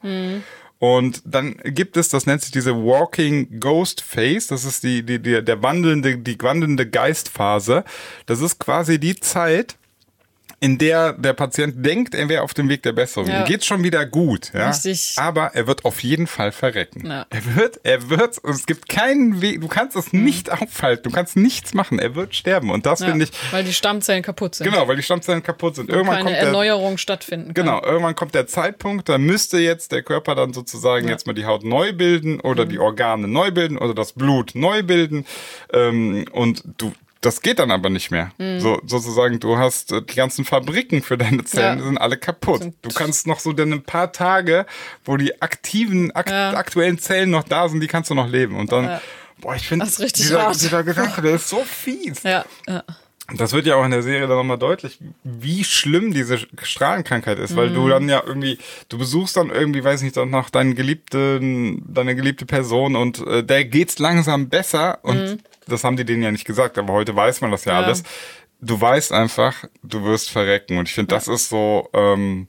Und 0.79 1.21
dann 1.25 1.55
gibt 1.63 1.97
es, 1.97 2.09
das 2.09 2.25
nennt 2.25 2.41
sich 2.41 2.51
diese 2.51 2.75
Walking 2.75 3.59
Ghost 3.59 4.01
Phase, 4.01 4.49
das 4.49 4.65
ist 4.65 4.83
die, 4.83 5.03
die, 5.03 5.19
die, 5.19 5.43
der 5.43 5.63
wandelnde, 5.63 6.17
die 6.17 6.37
wandelnde 6.41 6.87
Geistphase. 6.87 7.83
Das 8.25 8.41
ist 8.41 8.59
quasi 8.59 8.99
die 8.99 9.15
Zeit, 9.15 9.77
in 10.65 10.77
der 10.79 11.13
der 11.13 11.33
Patient 11.33 11.85
denkt, 11.85 12.15
er 12.15 12.27
wäre 12.27 12.41
auf 12.41 12.53
dem 12.55 12.69
Weg 12.69 12.81
der 12.81 12.91
Besserung. 12.93 13.29
Ja. 13.29 13.41
Ihm 13.41 13.45
geht's 13.45 13.65
schon 13.67 13.83
wieder 13.83 14.05
gut, 14.05 14.51
ja. 14.53 14.69
Richtig. 14.69 15.13
Aber 15.17 15.51
er 15.53 15.67
wird 15.67 15.85
auf 15.85 16.01
jeden 16.01 16.25
Fall 16.25 16.51
verrecken. 16.51 17.05
Ja. 17.05 17.25
Er 17.29 17.55
wird, 17.55 17.79
er 17.83 18.09
wird, 18.09 18.39
und 18.39 18.51
es 18.55 18.65
gibt 18.65 18.89
keinen 18.89 19.41
Weg, 19.41 19.61
du 19.61 19.67
kannst 19.67 19.95
es 19.95 20.11
nicht 20.11 20.51
aufhalten, 20.51 21.03
du 21.03 21.11
kannst 21.11 21.35
nichts 21.37 21.73
machen, 21.75 21.99
er 21.99 22.15
wird 22.15 22.33
sterben. 22.35 22.71
Und 22.71 22.85
das 22.87 23.01
Ja, 23.01 23.07
finde 23.09 23.25
ich, 23.25 23.31
weil 23.51 23.63
die 23.63 23.73
Stammzellen 23.73 24.23
kaputt 24.23 24.55
sind. 24.55 24.69
genau, 24.71 24.87
weil 24.87 24.95
die 24.95 25.03
Stammzellen 25.03 25.43
kaputt 25.43 25.75
sind. 25.75 25.89
Irgendwann 25.89 26.15
keine 26.15 26.23
kommt 26.29 26.35
der, 26.37 26.43
Erneuerung 26.47 26.97
stattfinden 26.97 27.53
kann. 27.53 27.65
Genau, 27.65 27.83
irgendwann 27.83 28.15
kommt 28.15 28.33
der 28.33 28.47
Zeitpunkt, 28.47 29.07
da 29.07 29.17
müsste 29.19 29.59
jetzt 29.59 29.91
der 29.91 30.01
Körper 30.01 30.33
dann 30.33 30.53
sozusagen 30.53 31.07
jetzt 31.07 31.27
mal 31.27 31.33
die 31.33 31.45
Haut 31.45 31.63
neu 31.63 31.93
bilden 31.93 32.39
oder 32.39 32.65
Mhm. 32.65 32.69
die 32.69 32.79
Organe 32.79 33.27
neu 33.27 33.51
bilden 33.51 33.77
oder 33.77 33.93
das 33.93 34.13
Blut 34.13 34.55
neu 34.55 34.81
bilden. 34.83 35.25
Ähm, 35.73 36.25
und 36.31 36.63
du, 36.77 36.91
das 37.21 37.41
geht 37.41 37.59
dann 37.59 37.71
aber 37.71 37.89
nicht 37.89 38.11
mehr. 38.11 38.31
Mhm. 38.37 38.59
So, 38.59 38.79
sozusagen, 38.85 39.39
du 39.39 39.57
hast 39.57 39.91
äh, 39.91 40.01
die 40.01 40.15
ganzen 40.15 40.45
Fabriken 40.45 41.01
für 41.01 41.17
deine 41.17 41.43
Zellen, 41.43 41.65
Ja. 41.65 41.75
die 41.75 41.81
sind 41.83 41.97
alle 41.97 42.17
kaputt. 42.17 42.71
Du 42.81 42.89
kannst 42.89 43.25
noch 43.27 43.39
so 43.39 43.51
dann 43.53 43.73
ein 43.73 43.83
paar 43.83 44.11
Tage, 44.11 44.65
wo 45.05 45.17
die 45.17 45.41
aktiven, 45.41 46.11
ak 46.15 46.29
Ja. 46.29 46.51
aktuellen 46.53 46.99
Zellen 46.99 47.31
noch 47.31 47.43
da 47.43 47.67
sind, 47.69 47.79
die 47.79 47.87
kannst 47.87 48.09
du 48.09 48.15
noch 48.15 48.27
leben. 48.27 48.57
Und 48.57 48.71
dann, 48.71 48.85
Ja. 48.85 49.01
boah, 49.39 49.55
ich 49.55 49.67
finde, 49.67 49.85
dieser, 49.85 50.43
hart. 50.43 50.61
dieser 50.61 50.83
Gedanke, 50.83 51.21
der 51.21 51.35
ist 51.35 51.49
so 51.49 51.63
fies. 51.65 52.21
Ja, 52.23 52.45
ja. 52.67 52.83
Das 53.33 53.53
wird 53.53 53.65
ja 53.65 53.75
auch 53.75 53.83
in 53.85 53.89
der 53.91 54.03
Serie 54.03 54.27
dann 54.27 54.37
nochmal 54.37 54.59
deutlich, 54.59 54.99
wie 55.23 55.63
schlimm 55.63 56.13
diese 56.13 56.37
Strahlenkrankheit 56.61 57.39
ist, 57.39 57.55
weil 57.55 57.71
du 57.71 57.89
dann 57.89 58.07
ja 58.07 58.21
irgendwie, 58.23 58.59
du 58.87 58.99
besuchst 58.99 59.35
dann 59.35 59.49
irgendwie, 59.49 59.83
weiß 59.83 60.03
nicht, 60.03 60.15
dann 60.15 60.29
noch 60.29 60.51
deinen 60.51 60.75
geliebten, 60.75 61.83
deine 61.91 62.15
geliebte 62.15 62.45
Person 62.45 62.95
und 62.95 63.25
äh, 63.25 63.43
der 63.43 63.65
geht's 63.65 63.97
langsam 63.97 64.49
besser 64.49 64.99
und 65.01 65.39
das 65.67 65.83
haben 65.83 65.97
die 65.97 66.05
denen 66.05 66.21
ja 66.21 66.31
nicht 66.31 66.45
gesagt, 66.45 66.77
aber 66.77 66.93
heute 66.93 67.15
weiß 67.15 67.41
man 67.41 67.49
das 67.49 67.65
ja, 67.65 67.79
Ja. 67.79 67.85
alles. 67.87 68.03
du 68.61 68.79
weißt 68.79 69.11
einfach, 69.11 69.65
du 69.81 70.03
wirst 70.03 70.29
verrecken. 70.29 70.77
Und 70.77 70.87
ich 70.87 70.93
finde, 70.93 71.13
das 71.15 71.27
ist 71.27 71.49
so, 71.49 71.89
ähm, 71.93 72.47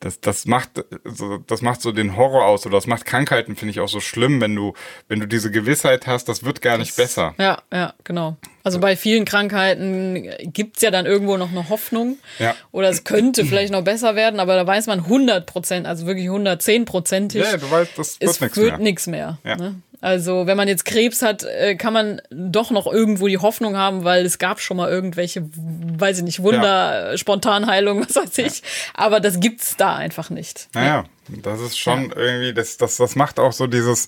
das, 0.00 0.20
das 0.20 0.46
macht, 0.46 0.84
so, 1.04 1.38
das 1.38 1.60
macht 1.62 1.82
so 1.82 1.90
den 1.92 2.16
Horror 2.16 2.44
aus 2.44 2.64
oder 2.66 2.76
das 2.76 2.86
macht 2.86 3.04
Krankheiten, 3.04 3.56
finde 3.56 3.72
ich 3.72 3.80
auch 3.80 3.88
so 3.88 4.00
schlimm, 4.00 4.40
wenn 4.40 4.54
du, 4.54 4.74
wenn 5.08 5.18
du 5.18 5.26
diese 5.26 5.50
Gewissheit 5.50 6.06
hast, 6.06 6.28
das 6.28 6.44
wird 6.44 6.62
gar 6.62 6.78
nicht 6.78 6.96
besser. 6.96 7.34
Ja, 7.38 7.62
ja, 7.72 7.94
genau. 8.04 8.36
Also 8.62 8.78
bei 8.80 8.96
vielen 8.96 9.24
Krankheiten 9.24 10.30
gibt's 10.52 10.82
ja 10.82 10.90
dann 10.90 11.06
irgendwo 11.06 11.36
noch 11.36 11.50
eine 11.50 11.68
Hoffnung. 11.68 12.18
Ja. 12.38 12.54
Oder 12.70 12.90
es 12.90 13.04
könnte 13.04 13.44
vielleicht 13.44 13.72
noch 13.72 13.82
besser 13.82 14.14
werden, 14.14 14.40
aber 14.40 14.56
da 14.56 14.66
weiß 14.66 14.86
man 14.86 15.00
100 15.00 15.46
Prozent, 15.46 15.86
also 15.86 16.06
wirklich 16.06 16.26
110 16.26 16.84
Prozentig. 16.84 17.42
Ja, 17.42 17.56
du 17.56 17.70
weißt, 17.70 17.92
das 17.96 18.20
wird 18.20 18.30
es 18.30 18.40
nichts 18.40 18.56
wird 18.56 18.68
mehr. 18.72 18.78
nichts 18.78 19.06
mehr. 19.06 19.38
Ja. 19.44 19.56
Ne? 19.56 19.82
Also 20.00 20.46
wenn 20.46 20.56
man 20.56 20.68
jetzt 20.68 20.84
Krebs 20.84 21.22
hat, 21.22 21.42
äh, 21.42 21.74
kann 21.74 21.92
man 21.92 22.22
doch 22.30 22.70
noch 22.70 22.86
irgendwo 22.86 23.26
die 23.26 23.38
Hoffnung 23.38 23.76
haben, 23.76 24.04
weil 24.04 24.24
es 24.24 24.38
gab 24.38 24.60
schon 24.60 24.76
mal 24.76 24.88
irgendwelche, 24.88 25.48
weiß 25.52 26.18
ich 26.18 26.24
nicht, 26.24 26.42
Wunder, 26.42 27.12
äh, 27.12 27.18
Spontanheilung, 27.18 28.00
was 28.08 28.14
weiß 28.14 28.38
ich. 28.38 28.62
Aber 28.94 29.20
das 29.20 29.40
gibt's 29.40 29.76
da 29.76 29.96
einfach 29.96 30.30
nicht. 30.30 30.68
Naja, 30.74 31.04
das 31.42 31.60
ist 31.60 31.78
schon 31.78 32.12
irgendwie, 32.14 32.54
das, 32.54 32.76
das, 32.76 32.96
das 32.96 33.16
macht 33.16 33.40
auch 33.40 33.52
so 33.52 33.66
dieses, 33.66 34.06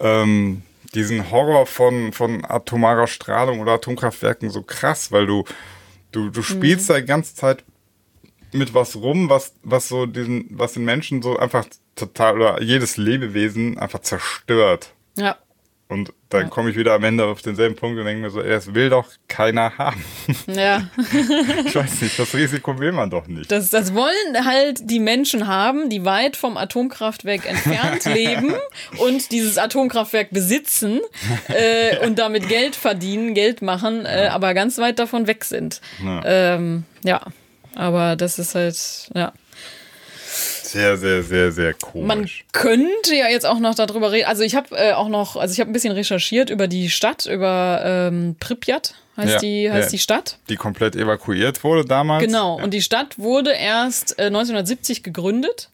ähm, 0.00 0.62
diesen 0.94 1.30
Horror 1.30 1.66
von, 1.66 2.12
von 2.12 2.44
atomarer 2.44 3.06
Strahlung 3.06 3.60
oder 3.60 3.72
Atomkraftwerken 3.72 4.50
so 4.50 4.62
krass, 4.62 5.12
weil 5.12 5.26
du, 5.26 5.44
du, 6.12 6.30
du 6.30 6.42
spielst 6.42 6.90
da 6.90 7.00
die 7.00 7.06
ganze 7.06 7.34
Zeit 7.34 7.64
mit 8.52 8.74
was 8.74 8.96
rum, 8.96 9.28
was, 9.28 9.54
was 9.62 9.88
so 9.88 10.06
diesen, 10.06 10.46
was 10.50 10.74
den 10.74 10.84
Menschen 10.84 11.22
so 11.22 11.38
einfach 11.38 11.66
total 11.94 12.36
oder 12.36 12.62
jedes 12.62 12.96
Lebewesen 12.96 13.78
einfach 13.78 14.00
zerstört. 14.00 14.92
Ja. 15.16 15.36
Und 15.88 16.12
dann 16.30 16.50
komme 16.50 16.70
ich 16.70 16.76
wieder 16.76 16.94
am 16.94 17.04
Ende 17.04 17.24
auf 17.24 17.42
denselben 17.42 17.76
Punkt 17.76 17.96
und 17.96 18.04
denke 18.06 18.20
mir 18.20 18.30
so, 18.30 18.42
ey, 18.42 18.50
das 18.50 18.74
will 18.74 18.90
doch 18.90 19.06
keiner 19.28 19.78
haben. 19.78 20.04
Ja. 20.48 20.88
Ich 21.66 21.74
weiß 21.74 22.02
nicht, 22.02 22.18
das 22.18 22.34
Risiko 22.34 22.78
will 22.78 22.92
man 22.92 23.10
doch 23.10 23.26
nicht. 23.28 23.50
Das, 23.52 23.70
das 23.70 23.94
wollen 23.94 24.44
halt 24.44 24.80
die 24.90 24.98
Menschen 24.98 25.46
haben, 25.46 25.88
die 25.88 26.04
weit 26.04 26.36
vom 26.36 26.56
Atomkraftwerk 26.56 27.48
entfernt 27.48 28.04
leben 28.12 28.54
und 28.98 29.30
dieses 29.30 29.58
Atomkraftwerk 29.58 30.30
besitzen 30.30 31.00
äh, 31.48 32.04
und 32.04 32.18
damit 32.18 32.48
Geld 32.48 32.74
verdienen, 32.74 33.34
Geld 33.34 33.62
machen, 33.62 34.06
äh, 34.06 34.28
aber 34.32 34.54
ganz 34.54 34.78
weit 34.78 34.98
davon 34.98 35.26
weg 35.26 35.44
sind. 35.44 35.80
Ja. 36.04 36.22
Ähm, 36.24 36.84
ja. 37.04 37.20
Aber 37.76 38.16
das 38.16 38.38
ist 38.38 38.54
halt, 38.54 39.10
ja. 39.14 39.32
Sehr, 40.66 40.96
sehr, 40.96 41.22
sehr, 41.22 41.52
sehr 41.52 41.74
komisch. 41.74 42.06
Man 42.06 42.28
könnte 42.52 43.14
ja 43.14 43.28
jetzt 43.28 43.46
auch 43.46 43.58
noch 43.58 43.74
darüber 43.74 44.12
reden. 44.12 44.26
Also 44.26 44.42
ich 44.42 44.56
habe 44.56 44.76
äh, 44.76 44.92
auch 44.92 45.08
noch, 45.08 45.36
also 45.36 45.52
ich 45.52 45.60
habe 45.60 45.70
ein 45.70 45.72
bisschen 45.72 45.92
recherchiert 45.92 46.50
über 46.50 46.66
die 46.66 46.90
Stadt, 46.90 47.26
über 47.26 47.82
ähm, 47.84 48.36
Pripyat 48.40 48.94
heißt 49.16 49.32
Ja, 49.34 49.38
die 49.38 49.70
heißt 49.70 49.88
ja. 49.88 49.90
die 49.92 49.98
Stadt. 49.98 50.38
die 50.48 50.56
komplett 50.56 50.94
evakuiert 50.96 51.64
wurde 51.64 51.84
damals. 51.84 52.24
Genau. 52.24 52.58
Ja. 52.58 52.64
Und 52.64 52.74
die 52.74 52.82
Stadt 52.82 53.18
wurde 53.18 53.52
erst 53.52 54.18
äh, 54.18 54.24
1970 54.26 55.02
gegründet. 55.02 55.70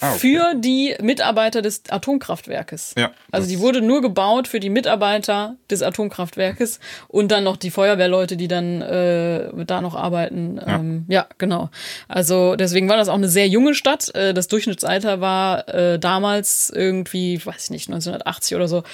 Ah, 0.00 0.10
okay. 0.12 0.18
Für 0.18 0.54
die 0.54 0.94
Mitarbeiter 1.00 1.60
des 1.60 1.82
Atomkraftwerkes. 1.88 2.94
Ja, 2.96 3.10
also 3.32 3.48
die 3.48 3.58
wurde 3.58 3.80
nur 3.80 4.00
gebaut 4.00 4.46
für 4.46 4.60
die 4.60 4.70
Mitarbeiter 4.70 5.56
des 5.70 5.82
Atomkraftwerkes 5.82 6.78
und 7.08 7.32
dann 7.32 7.42
noch 7.42 7.56
die 7.56 7.72
Feuerwehrleute, 7.72 8.36
die 8.36 8.46
dann 8.46 8.80
äh, 8.80 9.50
da 9.64 9.80
noch 9.80 9.96
arbeiten. 9.96 10.60
Ja. 10.64 10.76
Ähm, 10.76 11.04
ja, 11.08 11.26
genau. 11.38 11.70
Also 12.06 12.54
deswegen 12.54 12.88
war 12.88 12.96
das 12.96 13.08
auch 13.08 13.14
eine 13.14 13.28
sehr 13.28 13.48
junge 13.48 13.74
Stadt. 13.74 14.14
Äh, 14.14 14.34
das 14.34 14.46
Durchschnittsalter 14.46 15.20
war 15.20 15.68
äh, 15.68 15.98
damals 15.98 16.70
irgendwie, 16.70 17.44
weiß 17.44 17.64
ich 17.64 17.70
nicht, 17.70 17.88
1980 17.88 18.54
oder 18.54 18.68
so, 18.68 18.84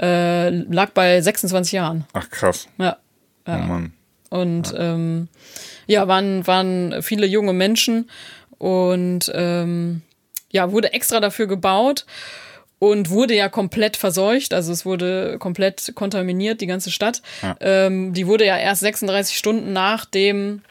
äh, 0.00 0.48
lag 0.48 0.92
bei 0.92 1.20
26 1.20 1.72
Jahren. 1.72 2.06
Ach 2.14 2.30
krass. 2.30 2.68
Ja. 2.78 2.96
Oh 3.46 3.50
Mann. 3.50 3.92
Und 4.30 4.74
ähm, 4.78 5.28
ja, 5.86 6.08
waren, 6.08 6.46
waren 6.46 7.02
viele 7.02 7.26
junge 7.26 7.52
Menschen 7.52 8.08
und 8.58 9.30
ähm, 9.34 10.02
ja, 10.54 10.70
wurde 10.70 10.92
extra 10.92 11.18
dafür 11.18 11.48
gebaut 11.48 12.06
und 12.78 13.10
wurde 13.10 13.34
ja 13.34 13.48
komplett 13.48 13.96
verseucht. 13.96 14.54
Also 14.54 14.72
es 14.72 14.86
wurde 14.86 15.36
komplett 15.40 15.92
kontaminiert, 15.96 16.60
die 16.60 16.66
ganze 16.66 16.92
Stadt. 16.92 17.22
Ähm, 17.60 18.14
die 18.14 18.28
wurde 18.28 18.46
ja 18.46 18.56
erst 18.56 18.80
36 18.82 19.36
Stunden 19.36 19.72
nach 19.72 20.04
dem, 20.04 20.62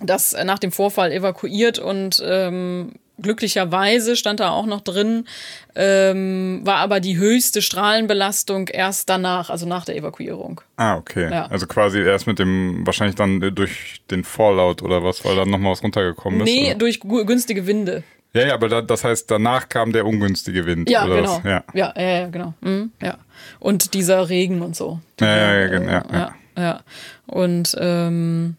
das, 0.00 0.36
nach 0.44 0.60
dem 0.60 0.70
Vorfall 0.70 1.10
evakuiert 1.10 1.80
und 1.80 2.22
ähm, 2.24 2.92
glücklicherweise 3.20 4.14
stand 4.14 4.38
da 4.38 4.50
auch 4.50 4.66
noch 4.66 4.80
drin, 4.80 5.26
ähm, 5.74 6.60
war 6.62 6.76
aber 6.76 7.00
die 7.00 7.16
höchste 7.16 7.60
Strahlenbelastung 7.60 8.68
erst 8.68 9.08
danach, 9.10 9.50
also 9.50 9.66
nach 9.66 9.84
der 9.84 9.96
Evakuierung. 9.96 10.60
Ah, 10.76 10.96
okay. 10.96 11.28
Ja. 11.30 11.46
Also 11.46 11.66
quasi 11.66 12.00
erst 12.00 12.28
mit 12.28 12.38
dem, 12.38 12.86
wahrscheinlich 12.86 13.16
dann 13.16 13.42
äh, 13.42 13.50
durch 13.50 14.00
den 14.12 14.22
Fallout 14.22 14.82
oder 14.82 15.02
was, 15.02 15.24
weil 15.24 15.34
dann 15.34 15.50
nochmal 15.50 15.72
was 15.72 15.82
runtergekommen 15.82 16.40
ist. 16.40 16.44
Nee, 16.46 16.70
oder? 16.70 16.74
durch 16.76 17.00
günstige 17.00 17.66
Winde. 17.66 18.04
Ja, 18.34 18.46
ja, 18.46 18.54
aber 18.54 18.68
da, 18.68 18.80
das 18.80 19.04
heißt, 19.04 19.30
danach 19.30 19.68
kam 19.68 19.92
der 19.92 20.06
ungünstige 20.06 20.64
Wind. 20.64 20.88
Ja, 20.88 21.04
oder 21.04 21.16
genau. 21.16 21.36
Was? 21.36 21.44
Ja. 21.44 21.64
Ja, 21.74 21.92
ja, 21.96 22.20
ja, 22.20 22.28
genau. 22.28 22.54
Mhm, 22.60 22.92
ja. 23.02 23.18
Und 23.58 23.92
dieser 23.94 24.28
Regen 24.28 24.62
und 24.62 24.74
so. 24.74 25.00
Ja, 25.20 25.26
ja, 25.26 25.54
ja, 25.54 25.66
genau, 25.66 25.90
ja, 25.90 26.04
ja, 26.10 26.34
ja. 26.56 26.62
ja. 26.62 26.80
Und 27.26 27.76
ähm, 27.78 28.56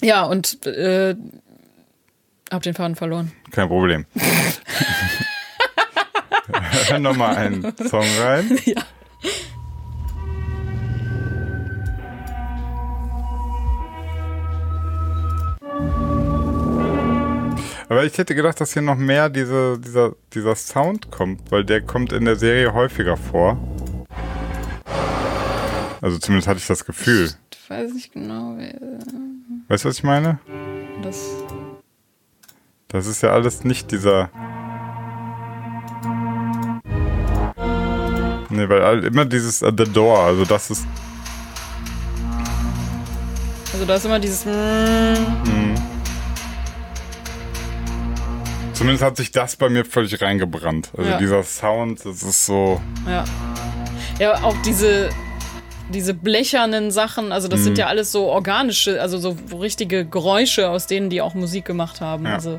ja, 0.00 0.24
und 0.24 0.64
äh, 0.66 1.14
hab 2.50 2.62
den 2.62 2.74
Faden 2.74 2.96
verloren. 2.96 3.32
Kein 3.50 3.68
Problem. 3.68 4.06
Hör 6.88 6.98
nochmal 6.98 7.36
einen 7.36 7.76
Song 7.88 8.06
rein. 8.20 8.58
Ja. 8.64 8.82
Aber 17.90 18.04
ich 18.04 18.16
hätte 18.16 18.36
gedacht, 18.36 18.60
dass 18.60 18.72
hier 18.72 18.82
noch 18.82 18.94
mehr 18.94 19.28
diese, 19.28 19.76
dieser, 19.76 20.14
dieser 20.32 20.54
Sound 20.54 21.10
kommt, 21.10 21.50
weil 21.50 21.64
der 21.64 21.80
kommt 21.80 22.12
in 22.12 22.24
der 22.24 22.36
Serie 22.36 22.72
häufiger 22.72 23.16
vor. 23.16 23.58
Also 26.00 26.18
zumindest 26.18 26.46
hatte 26.46 26.60
ich 26.60 26.68
das 26.68 26.84
Gefühl. 26.84 27.32
Ich 27.52 27.68
weiß 27.68 27.92
nicht 27.92 28.12
genau, 28.12 28.56
Weißt 29.66 29.84
du, 29.84 29.88
was 29.88 29.98
ich 29.98 30.04
meine? 30.04 30.38
das. 31.02 31.30
Das 32.86 33.08
ist 33.08 33.24
ja 33.24 33.30
alles 33.30 33.64
nicht 33.64 33.90
dieser. 33.90 34.30
Nee, 38.50 38.68
weil 38.68 39.04
immer 39.04 39.24
dieses 39.24 39.62
uh, 39.62 39.72
The 39.76 39.92
Door, 39.92 40.18
also 40.20 40.44
das 40.44 40.70
ist. 40.70 40.86
Also 43.72 43.84
da 43.84 43.96
ist 43.96 44.04
immer 44.04 44.20
dieses. 44.20 44.44
mm, 44.44 45.79
Zumindest 48.80 49.04
hat 49.04 49.18
sich 49.18 49.30
das 49.30 49.56
bei 49.56 49.68
mir 49.68 49.84
völlig 49.84 50.22
reingebrannt. 50.22 50.90
Also 50.96 51.10
Ja. 51.10 51.18
dieser 51.18 51.42
Sound, 51.42 52.00
das 52.02 52.22
ist 52.22 52.46
so. 52.46 52.80
Ja. 53.06 53.24
Ja, 54.18 54.42
auch 54.42 54.56
diese, 54.64 55.10
diese 55.90 56.14
blechernen 56.14 56.90
Sachen, 56.90 57.30
also 57.30 57.46
das 57.46 57.60
sind 57.60 57.74
Mhm. 57.74 57.78
ja 57.80 57.86
alles 57.88 58.10
so 58.10 58.24
organische, 58.28 58.98
also 59.02 59.18
so 59.18 59.36
richtige 59.60 60.06
Geräusche, 60.06 60.70
aus 60.70 60.86
denen 60.86 61.10
die 61.10 61.20
auch 61.20 61.34
Musik 61.34 61.66
gemacht 61.66 62.00
haben. 62.00 62.24
Ja. 62.24 62.32
Also 62.32 62.58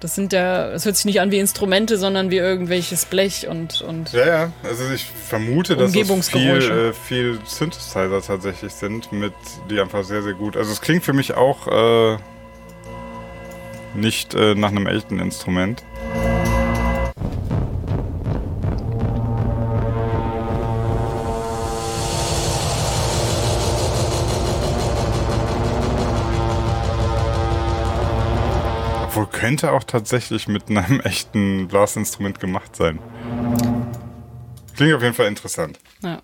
das 0.00 0.16
sind 0.16 0.32
ja, 0.32 0.70
es 0.72 0.86
hört 0.86 0.96
sich 0.96 1.04
nicht 1.04 1.20
an 1.20 1.30
wie 1.30 1.38
Instrumente, 1.38 1.98
sondern 1.98 2.32
wie 2.32 2.38
irgendwelches 2.38 3.04
Blech 3.06 3.46
und, 3.46 3.80
und 3.82 4.12
Ja, 4.12 4.26
ja. 4.26 4.52
Also 4.64 4.90
ich 4.92 5.04
vermute, 5.04 5.76
dass 5.76 5.94
es 5.94 6.28
viel, 6.30 6.40
äh, 6.50 6.92
viel 6.92 7.38
Synthesizer 7.46 8.20
tatsächlich 8.26 8.72
sind, 8.72 9.12
mit 9.12 9.32
die 9.70 9.78
einfach 9.80 10.02
sehr, 10.02 10.24
sehr 10.24 10.34
gut. 10.34 10.56
Also 10.56 10.72
es 10.72 10.80
klingt 10.80 11.04
für 11.04 11.12
mich 11.12 11.34
auch 11.34 11.68
äh, 11.68 12.16
nicht 13.94 14.34
äh, 14.34 14.54
nach 14.54 14.70
einem 14.70 14.86
echten 14.86 15.18
Instrument. 15.18 15.84
Obwohl 29.04 29.26
könnte 29.26 29.72
auch 29.72 29.84
tatsächlich 29.84 30.48
mit 30.48 30.68
einem 30.68 31.00
echten 31.04 31.68
Blasinstrument 31.68 32.40
gemacht 32.40 32.74
sein. 32.74 32.98
Klingt 34.76 34.94
auf 34.94 35.02
jeden 35.02 35.14
Fall 35.14 35.28
interessant. 35.28 35.78
ja. 36.02 36.20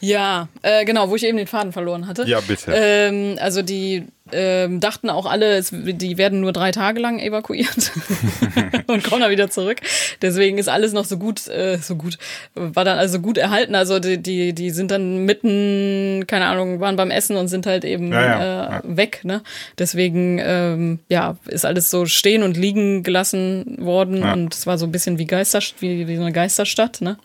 Ja, 0.00 0.48
äh, 0.62 0.84
genau, 0.84 1.10
wo 1.10 1.16
ich 1.16 1.24
eben 1.24 1.36
den 1.38 1.46
Faden 1.46 1.72
verloren 1.72 2.06
hatte. 2.06 2.24
Ja, 2.26 2.40
bitte. 2.40 2.72
Ähm, 2.74 3.36
also 3.40 3.62
die 3.62 4.04
ähm, 4.30 4.80
dachten 4.80 5.10
auch 5.10 5.26
alle, 5.26 5.56
es, 5.56 5.70
die 5.72 6.16
werden 6.16 6.40
nur 6.40 6.52
drei 6.52 6.70
Tage 6.70 7.00
lang 7.00 7.18
evakuiert 7.18 7.92
und 8.86 9.04
kommen 9.04 9.20
dann 9.20 9.30
wieder 9.30 9.50
zurück. 9.50 9.78
Deswegen 10.22 10.58
ist 10.58 10.68
alles 10.68 10.92
noch 10.92 11.04
so 11.04 11.18
gut, 11.18 11.48
äh, 11.48 11.78
so 11.78 11.96
gut, 11.96 12.18
war 12.54 12.84
dann 12.84 12.98
also 12.98 13.20
gut 13.20 13.36
erhalten. 13.36 13.74
Also 13.74 13.98
die, 13.98 14.18
die, 14.18 14.54
die 14.54 14.70
sind 14.70 14.90
dann 14.90 15.24
mitten, 15.24 16.24
keine 16.26 16.46
Ahnung, 16.46 16.80
waren 16.80 16.96
beim 16.96 17.10
Essen 17.10 17.36
und 17.36 17.48
sind 17.48 17.66
halt 17.66 17.84
eben 17.84 18.12
Ja, 18.12 18.22
ja, 18.22 18.78
äh, 18.78 18.80
weg. 18.84 19.20
Ne? 19.24 19.42
Deswegen 19.78 20.40
ähm, 20.42 21.00
ja, 21.08 21.36
ist 21.48 21.66
alles 21.66 21.90
so 21.90 22.06
stehen 22.06 22.42
und 22.42 22.56
liegen 22.56 23.02
gelassen 23.02 23.76
worden 23.80 24.18
Ja. 24.22 24.32
und 24.32 24.54
es 24.54 24.66
war 24.66 24.78
so 24.78 24.86
ein 24.86 24.92
bisschen 24.92 25.18
wie 25.18 25.26
Geister, 25.26 25.60
wie, 25.80 26.06
wie 26.08 26.16
so 26.16 26.22
eine 26.22 26.32
Geisterstadt. 26.32 27.00
Ne? 27.00 27.18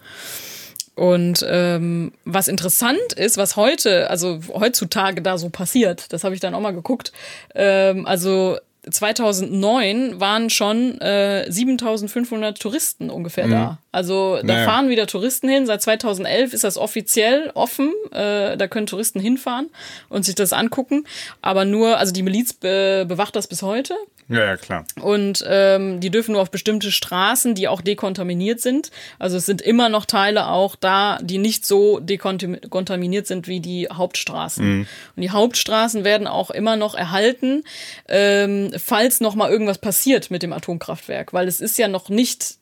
Und 0.98 1.46
ähm, 1.48 2.12
was 2.26 2.48
interessant 2.48 3.14
ist, 3.16 3.38
was 3.38 3.56
heute, 3.56 4.10
also 4.10 4.40
heutzutage 4.52 5.22
da 5.22 5.38
so 5.38 5.50
passiert, 5.50 6.12
das 6.12 6.24
habe 6.24 6.34
ich 6.34 6.42
dann 6.42 6.56
auch 6.56 6.60
mal 6.60 6.74
geguckt. 6.74 7.12
Ähm, 7.54 8.08
also 8.08 8.58
2009 8.90 10.20
waren 10.20 10.50
schon 10.50 11.00
äh, 11.00 11.46
7500 11.52 12.60
Touristen 12.60 13.12
ungefähr 13.12 13.46
mhm. 13.46 13.52
da. 13.52 13.78
Also 13.92 14.38
da 14.38 14.44
naja. 14.44 14.66
fahren 14.66 14.90
wieder 14.90 15.06
Touristen 15.06 15.48
hin. 15.50 15.68
Seit 15.68 15.84
2011 15.84 16.54
ist 16.54 16.64
das 16.64 16.80
offiziell 16.80 17.52
offen. 17.54 17.94
Äh, 18.12 18.58
da 18.58 18.68
können 18.68 18.88
Touristen 18.88 19.20
hinfahren 19.20 19.70
und 20.10 20.26
sich 20.26 20.34
das 20.34 20.52
angucken. 20.52 21.06
Aber 21.44 21.64
nur, 21.64 22.00
also 22.00 22.12
die 22.12 22.24
Miliz 22.24 22.54
be 22.54 23.06
bewacht 23.08 23.36
das 23.36 23.46
bis 23.46 23.62
heute. 23.62 23.94
Ja, 24.30 24.44
ja, 24.44 24.58
klar. 24.58 24.86
Und 25.00 25.44
ähm, 25.48 26.02
die 26.02 26.10
dürfen 26.10 26.34
nur 26.34 26.42
auf 26.42 26.52
bestimmte 26.52 26.92
Straßen, 26.92 27.56
die 27.56 27.70
auch 27.70 27.80
dekontaminiert 27.80 28.60
sind. 28.60 28.92
Also 29.20 29.38
es 29.38 29.46
sind 29.46 29.62
immer 29.62 29.88
noch 29.88 30.06
Teile 30.06 30.50
auch 30.50 30.76
da, 30.76 31.18
die 31.22 31.38
nicht 31.38 31.66
so 31.66 32.00
dekontaminiert 32.00 33.26
sind 33.26 33.48
wie 33.48 33.62
die 33.62 33.88
Hauptstraßen. 33.92 34.66
Mhm. 34.66 34.88
Und 35.16 35.22
die 35.22 35.32
Hauptstraßen 35.32 36.04
werden 36.04 36.28
auch 36.28 36.52
immer 36.52 36.76
noch 36.76 36.94
erhalten, 36.94 37.64
ähm, 38.10 38.74
falls 38.78 39.22
noch 39.22 39.36
mal 39.36 39.50
irgendwas 39.50 39.78
passiert 39.78 40.30
mit 40.30 40.44
dem 40.44 40.52
Atomkraftwerk, 40.52 41.32
weil 41.32 41.48
es 41.48 41.62
ist 41.62 41.78
ja 41.78 41.88
noch 41.88 42.10
nicht 42.10 42.58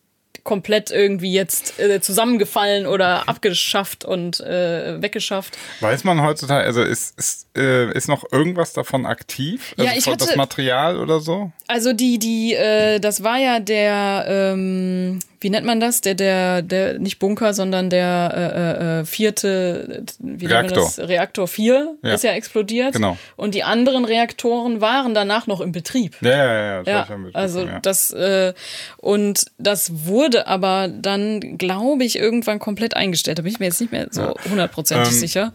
komplett 0.46 0.92
irgendwie 0.92 1.34
jetzt 1.34 1.78
äh, 1.80 2.00
zusammengefallen 2.00 2.86
oder 2.86 3.28
abgeschafft 3.28 4.06
und 4.06 4.40
äh, 4.40 5.02
weggeschafft. 5.02 5.58
Weiß 5.82 6.06
man 6.06 6.22
heutzutage, 6.22 6.66
also 6.66 6.84
ist, 6.84 7.18
ist, 7.20 7.48
äh, 7.58 7.92
ist 7.92 8.08
noch 8.08 8.32
irgendwas 8.32 8.72
davon 8.72 9.06
aktiv? 9.06 9.74
Also 9.78 9.92
ja, 9.92 9.98
ich 9.98 10.08
hatte, 10.08 10.26
das 10.26 10.36
Material 10.38 10.98
oder 10.98 11.20
so? 11.20 11.52
Also 11.68 11.92
die, 11.92 12.20
die, 12.20 12.54
äh, 12.54 13.00
das 13.00 13.24
war 13.24 13.38
ja 13.38 13.60
der, 13.60 14.26
ähm, 14.30 15.20
wie 15.46 15.52
nennt 15.52 15.68
man 15.68 15.80
das? 15.80 16.02
Der, 16.02 16.16
der, 16.16 16.64
der, 16.64 16.98
nicht 16.98 17.20
Bunker, 17.20 17.54
sondern 17.54 17.92
der 17.92 18.34
äh, 18.36 18.98
äh, 18.98 19.02
äh 19.02 19.06
vierte 19.06 20.04
wie 20.18 20.48
Reaktor. 20.48 20.78
Das? 20.86 20.98
Reaktor 20.98 21.48
4 21.48 21.98
ja. 22.02 22.14
ist 22.16 22.24
ja 22.24 22.32
explodiert. 22.32 22.94
Genau. 22.94 23.16
Und 23.36 23.54
die 23.54 23.62
anderen 23.62 24.06
Reaktoren 24.06 24.82
waren 24.82 25.14
danach 25.14 25.46
noch 25.46 25.62
im 25.62 25.72
Betrieb. 25.72 26.18
Ja, 26.22 26.32
ja, 26.32 26.82
ja. 26.82 26.84
Ja 26.84 27.08
also 27.34 27.64
ja. 27.64 27.80
das 27.80 28.10
äh, 28.10 28.56
und 28.98 29.46
das 29.60 30.08
wurde 30.08 30.48
aber 30.48 30.88
dann, 30.88 31.60
glaube 31.60 32.06
ich, 32.06 32.18
irgendwann 32.18 32.58
komplett 32.58 32.96
eingestellt. 32.96 33.38
Da 33.38 33.44
bin 33.44 33.52
ich 33.52 33.60
mir 33.60 33.68
jetzt 33.68 33.80
nicht 33.80 33.92
mehr 33.92 34.08
so 34.10 34.34
hundertprozentig 34.50 35.14
ähm, 35.14 35.20
sicher. 35.20 35.54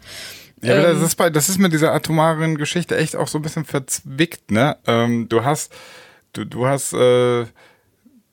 Ja, 0.62 0.74
aber 0.74 0.82
das 0.82 0.99
ähm, 0.99 1.05
ist 1.05 1.16
bei, 1.16 1.30
das 1.30 1.49
ist 1.49 1.59
mit 1.59 1.72
dieser 1.72 1.93
atomaren 1.93 2.57
Geschichte 2.57 2.97
echt 2.97 3.16
auch 3.16 3.26
so 3.26 3.41
ein 3.41 3.43
bisschen 3.43 3.64
verzwickt, 3.64 4.53
ne? 4.53 4.76
Ähm, 4.86 5.28
du 5.28 5.43
hast, 5.43 5.72
du, 6.32 6.45
du 6.45 6.68
hast 6.68 6.93
äh, 6.93 7.47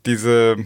diese 0.05 0.57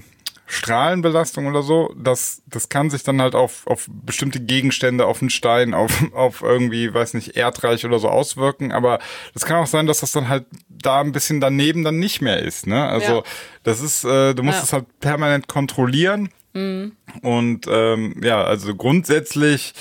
Strahlenbelastung 0.51 1.47
oder 1.47 1.63
so, 1.63 1.93
das, 1.97 2.41
das 2.45 2.67
kann 2.67 2.89
sich 2.89 3.03
dann 3.03 3.21
halt 3.21 3.35
auf, 3.35 3.65
auf 3.67 3.87
bestimmte 3.89 4.41
Gegenstände, 4.41 5.05
auf 5.05 5.21
einen 5.21 5.29
Stein, 5.29 5.73
auf, 5.73 6.13
auf 6.13 6.41
irgendwie, 6.41 6.93
weiß 6.93 7.13
nicht, 7.13 7.37
Erdreich 7.37 7.85
oder 7.85 7.99
so 7.99 8.09
auswirken. 8.09 8.73
Aber 8.73 8.99
das 9.33 9.45
kann 9.45 9.57
auch 9.57 9.67
sein, 9.67 9.87
dass 9.87 10.01
das 10.01 10.11
dann 10.11 10.27
halt 10.27 10.45
da 10.67 10.99
ein 10.99 11.13
bisschen 11.13 11.39
daneben 11.39 11.83
dann 11.83 11.99
nicht 11.99 12.21
mehr 12.21 12.39
ist. 12.39 12.67
Ne? 12.67 12.85
Also 12.85 13.17
ja. 13.17 13.23
das 13.63 13.79
ist, 13.79 14.03
äh, 14.03 14.33
du 14.33 14.43
musst 14.43 14.63
es 14.63 14.73
halt 14.73 14.85
permanent 14.99 15.47
kontrollieren. 15.47 16.29
Mhm. 16.53 16.97
Und 17.21 17.67
ähm, 17.69 18.21
ja, 18.21 18.43
also 18.43 18.75
grundsätzlich 18.75 19.73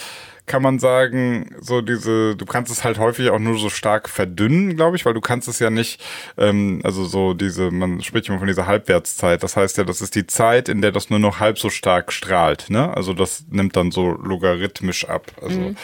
kann 0.50 0.62
man 0.62 0.80
sagen, 0.80 1.54
so 1.60 1.80
diese, 1.80 2.34
du 2.34 2.44
kannst 2.44 2.72
es 2.72 2.82
halt 2.82 2.98
häufig 2.98 3.30
auch 3.30 3.38
nur 3.38 3.56
so 3.56 3.70
stark 3.70 4.08
verdünnen, 4.08 4.74
glaube 4.74 4.96
ich, 4.96 5.06
weil 5.06 5.14
du 5.14 5.20
kannst 5.20 5.46
es 5.46 5.60
ja 5.60 5.70
nicht, 5.70 6.02
ähm, 6.36 6.80
also 6.82 7.04
so 7.04 7.34
diese, 7.34 7.70
man 7.70 8.02
spricht 8.02 8.28
immer 8.28 8.40
von 8.40 8.48
dieser 8.48 8.66
Halbwertszeit. 8.66 9.44
Das 9.44 9.56
heißt 9.56 9.78
ja, 9.78 9.84
das 9.84 10.00
ist 10.00 10.16
die 10.16 10.26
Zeit, 10.26 10.68
in 10.68 10.82
der 10.82 10.90
das 10.90 11.08
nur 11.08 11.20
noch 11.20 11.38
halb 11.38 11.60
so 11.60 11.70
stark 11.70 12.12
strahlt, 12.12 12.68
ne? 12.68 12.92
Also 12.96 13.14
das 13.14 13.44
nimmt 13.48 13.76
dann 13.76 13.92
so 13.92 14.10
logarithmisch 14.10 15.08
ab. 15.08 15.30
Also 15.40 15.60
mhm. 15.60 15.76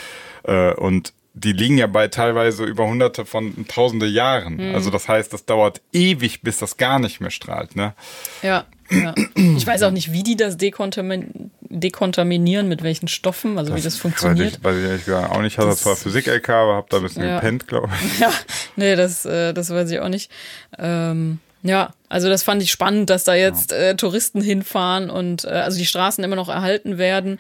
äh, 0.42 0.74
und 0.74 1.12
die 1.34 1.52
liegen 1.52 1.78
ja 1.78 1.86
bei 1.86 2.08
teilweise 2.08 2.64
über 2.64 2.88
hunderte 2.88 3.24
von 3.24 3.68
tausende 3.68 4.06
Jahren. 4.06 4.56
Mhm. 4.56 4.74
Also 4.74 4.90
das 4.90 5.06
heißt, 5.06 5.32
das 5.32 5.44
dauert 5.44 5.80
ewig, 5.92 6.40
bis 6.42 6.58
das 6.58 6.76
gar 6.76 6.98
nicht 6.98 7.20
mehr 7.20 7.30
strahlt, 7.30 7.76
ne? 7.76 7.94
Ja. 8.42 8.64
Ja. 8.90 9.14
Ich 9.34 9.66
weiß 9.66 9.82
auch 9.84 9.90
nicht, 9.90 10.12
wie 10.12 10.22
die 10.22 10.36
das 10.36 10.56
dekontamin 10.56 11.50
dekontaminieren, 11.70 12.68
mit 12.68 12.82
welchen 12.82 13.08
Stoffen, 13.08 13.58
also 13.58 13.72
das 13.72 13.80
wie 13.80 13.84
das 13.84 13.96
funktioniert. 13.96 14.58
Ich, 14.58 14.64
weiß 14.64 14.76
ich 14.76 14.84
ehrlich 14.84 15.04
gesagt 15.04 15.30
auch 15.30 15.40
nicht. 15.40 15.52
Ich 15.54 15.58
hatte 15.58 15.76
zwar 15.76 15.96
Physik-LK, 15.96 16.48
aber 16.48 16.74
habe 16.74 16.86
da 16.90 16.96
ein 16.98 17.02
bisschen 17.02 17.24
ja. 17.24 17.36
gepennt, 17.36 17.66
glaube 17.66 17.88
ich. 18.02 18.20
Ja, 18.26 18.32
nee, 18.76 18.96
das, 18.96 19.24
äh, 19.24 19.52
das 19.52 19.70
weiß 19.70 19.90
ich 19.90 20.00
auch 20.00 20.08
nicht. 20.08 20.30
Ähm, 20.78 21.38
ja, 21.62 21.92
also 22.08 22.28
das 22.28 22.42
fand 22.42 22.62
ich 22.62 22.70
spannend, 22.70 23.10
dass 23.10 23.24
da 23.24 23.34
jetzt 23.34 23.72
äh, 23.72 23.96
Touristen 23.96 24.40
hinfahren 24.40 25.10
und 25.10 25.44
äh, 25.44 25.48
also 25.48 25.78
die 25.78 25.86
Straßen 25.86 26.22
immer 26.22 26.36
noch 26.36 26.48
erhalten 26.48 26.98
werden. 26.98 27.38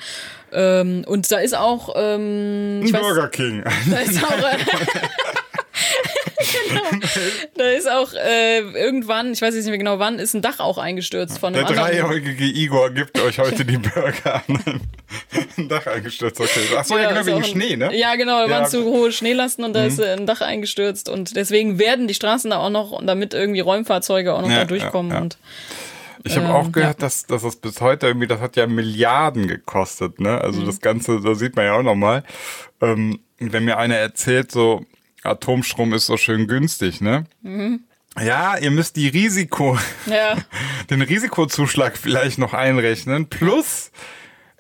Ähm, 0.52 1.04
und 1.06 1.30
da 1.30 1.38
ist 1.38 1.56
auch 1.56 1.94
ähm, 1.96 2.80
Burger 2.90 3.24
weiß, 3.24 3.30
King. 3.30 3.62
Da 3.90 3.98
ist 3.98 4.22
auch 4.24 4.38
äh, 4.38 4.58
genau. 6.36 6.82
Da 7.56 7.64
ist 7.70 7.90
auch 7.90 8.12
äh, 8.12 8.60
irgendwann, 8.60 9.32
ich 9.32 9.40
weiß 9.40 9.54
jetzt 9.54 9.64
nicht 9.64 9.70
mehr 9.70 9.78
genau 9.78 9.98
wann, 9.98 10.18
ist 10.18 10.34
ein 10.34 10.42
Dach 10.42 10.60
auch 10.60 10.78
eingestürzt 10.78 11.38
von 11.38 11.54
einem 11.54 11.66
Der 11.66 11.74
dreijährige 11.74 12.44
Igor 12.44 12.90
gibt 12.90 13.18
euch 13.20 13.38
heute 13.38 13.64
die 13.64 13.78
Burger 13.78 14.42
an. 14.46 14.80
ein 15.58 15.68
Dach 15.68 15.86
eingestürzt, 15.86 16.40
okay. 16.40 16.76
Achso, 16.76 16.96
ja, 16.96 17.04
ja 17.04 17.08
genau, 17.12 17.26
wegen 17.26 17.44
Schnee, 17.44 17.76
ne? 17.76 17.96
Ja, 17.96 18.16
genau, 18.16 18.40
da 18.40 18.46
ja. 18.46 18.50
waren 18.50 18.70
zu 18.70 18.84
hohe 18.84 19.12
Schneelasten 19.12 19.64
und 19.64 19.72
da 19.72 19.82
mhm. 19.82 19.88
ist 19.88 20.00
ein 20.00 20.26
Dach 20.26 20.40
eingestürzt 20.40 21.08
und 21.08 21.36
deswegen 21.36 21.78
werden 21.78 22.08
die 22.08 22.14
Straßen 22.14 22.50
da 22.50 22.58
auch 22.58 22.70
noch, 22.70 23.00
damit 23.04 23.34
irgendwie 23.34 23.60
Räumfahrzeuge 23.60 24.34
auch 24.34 24.42
noch 24.42 24.50
ja, 24.50 24.58
da 24.58 24.64
durchkommen 24.64 25.16
und 25.16 25.38
ich 26.26 26.36
habe 26.36 26.46
ähm, 26.46 26.52
auch 26.52 26.72
gehört, 26.72 26.98
ja. 26.98 27.06
dass, 27.06 27.26
dass 27.26 27.42
das 27.42 27.56
bis 27.56 27.80
heute 27.80 28.08
irgendwie, 28.08 28.26
das 28.26 28.40
hat 28.40 28.56
ja 28.56 28.66
Milliarden 28.66 29.46
gekostet, 29.46 30.20
ne? 30.20 30.40
Also 30.40 30.60
mhm. 30.60 30.66
das 30.66 30.80
Ganze, 30.80 31.20
da 31.20 31.34
sieht 31.34 31.56
man 31.56 31.66
ja 31.66 31.74
auch 31.74 31.82
nochmal. 31.82 32.24
Ähm, 32.80 33.20
wenn 33.38 33.64
mir 33.64 33.78
einer 33.78 33.96
erzählt, 33.96 34.50
so, 34.50 34.84
Atomstrom 35.28 35.92
ist 35.92 36.06
so 36.06 36.16
schön 36.16 36.46
günstig, 36.46 37.00
ne? 37.00 37.24
Mhm. 37.42 37.80
Ja, 38.18 38.56
ihr 38.56 38.70
müsst 38.70 38.96
die 38.96 39.08
Risiko, 39.08 39.78
ja. 40.06 40.36
den 40.90 41.02
Risikozuschlag 41.02 41.98
vielleicht 41.98 42.38
noch 42.38 42.54
einrechnen, 42.54 43.28
plus 43.28 43.90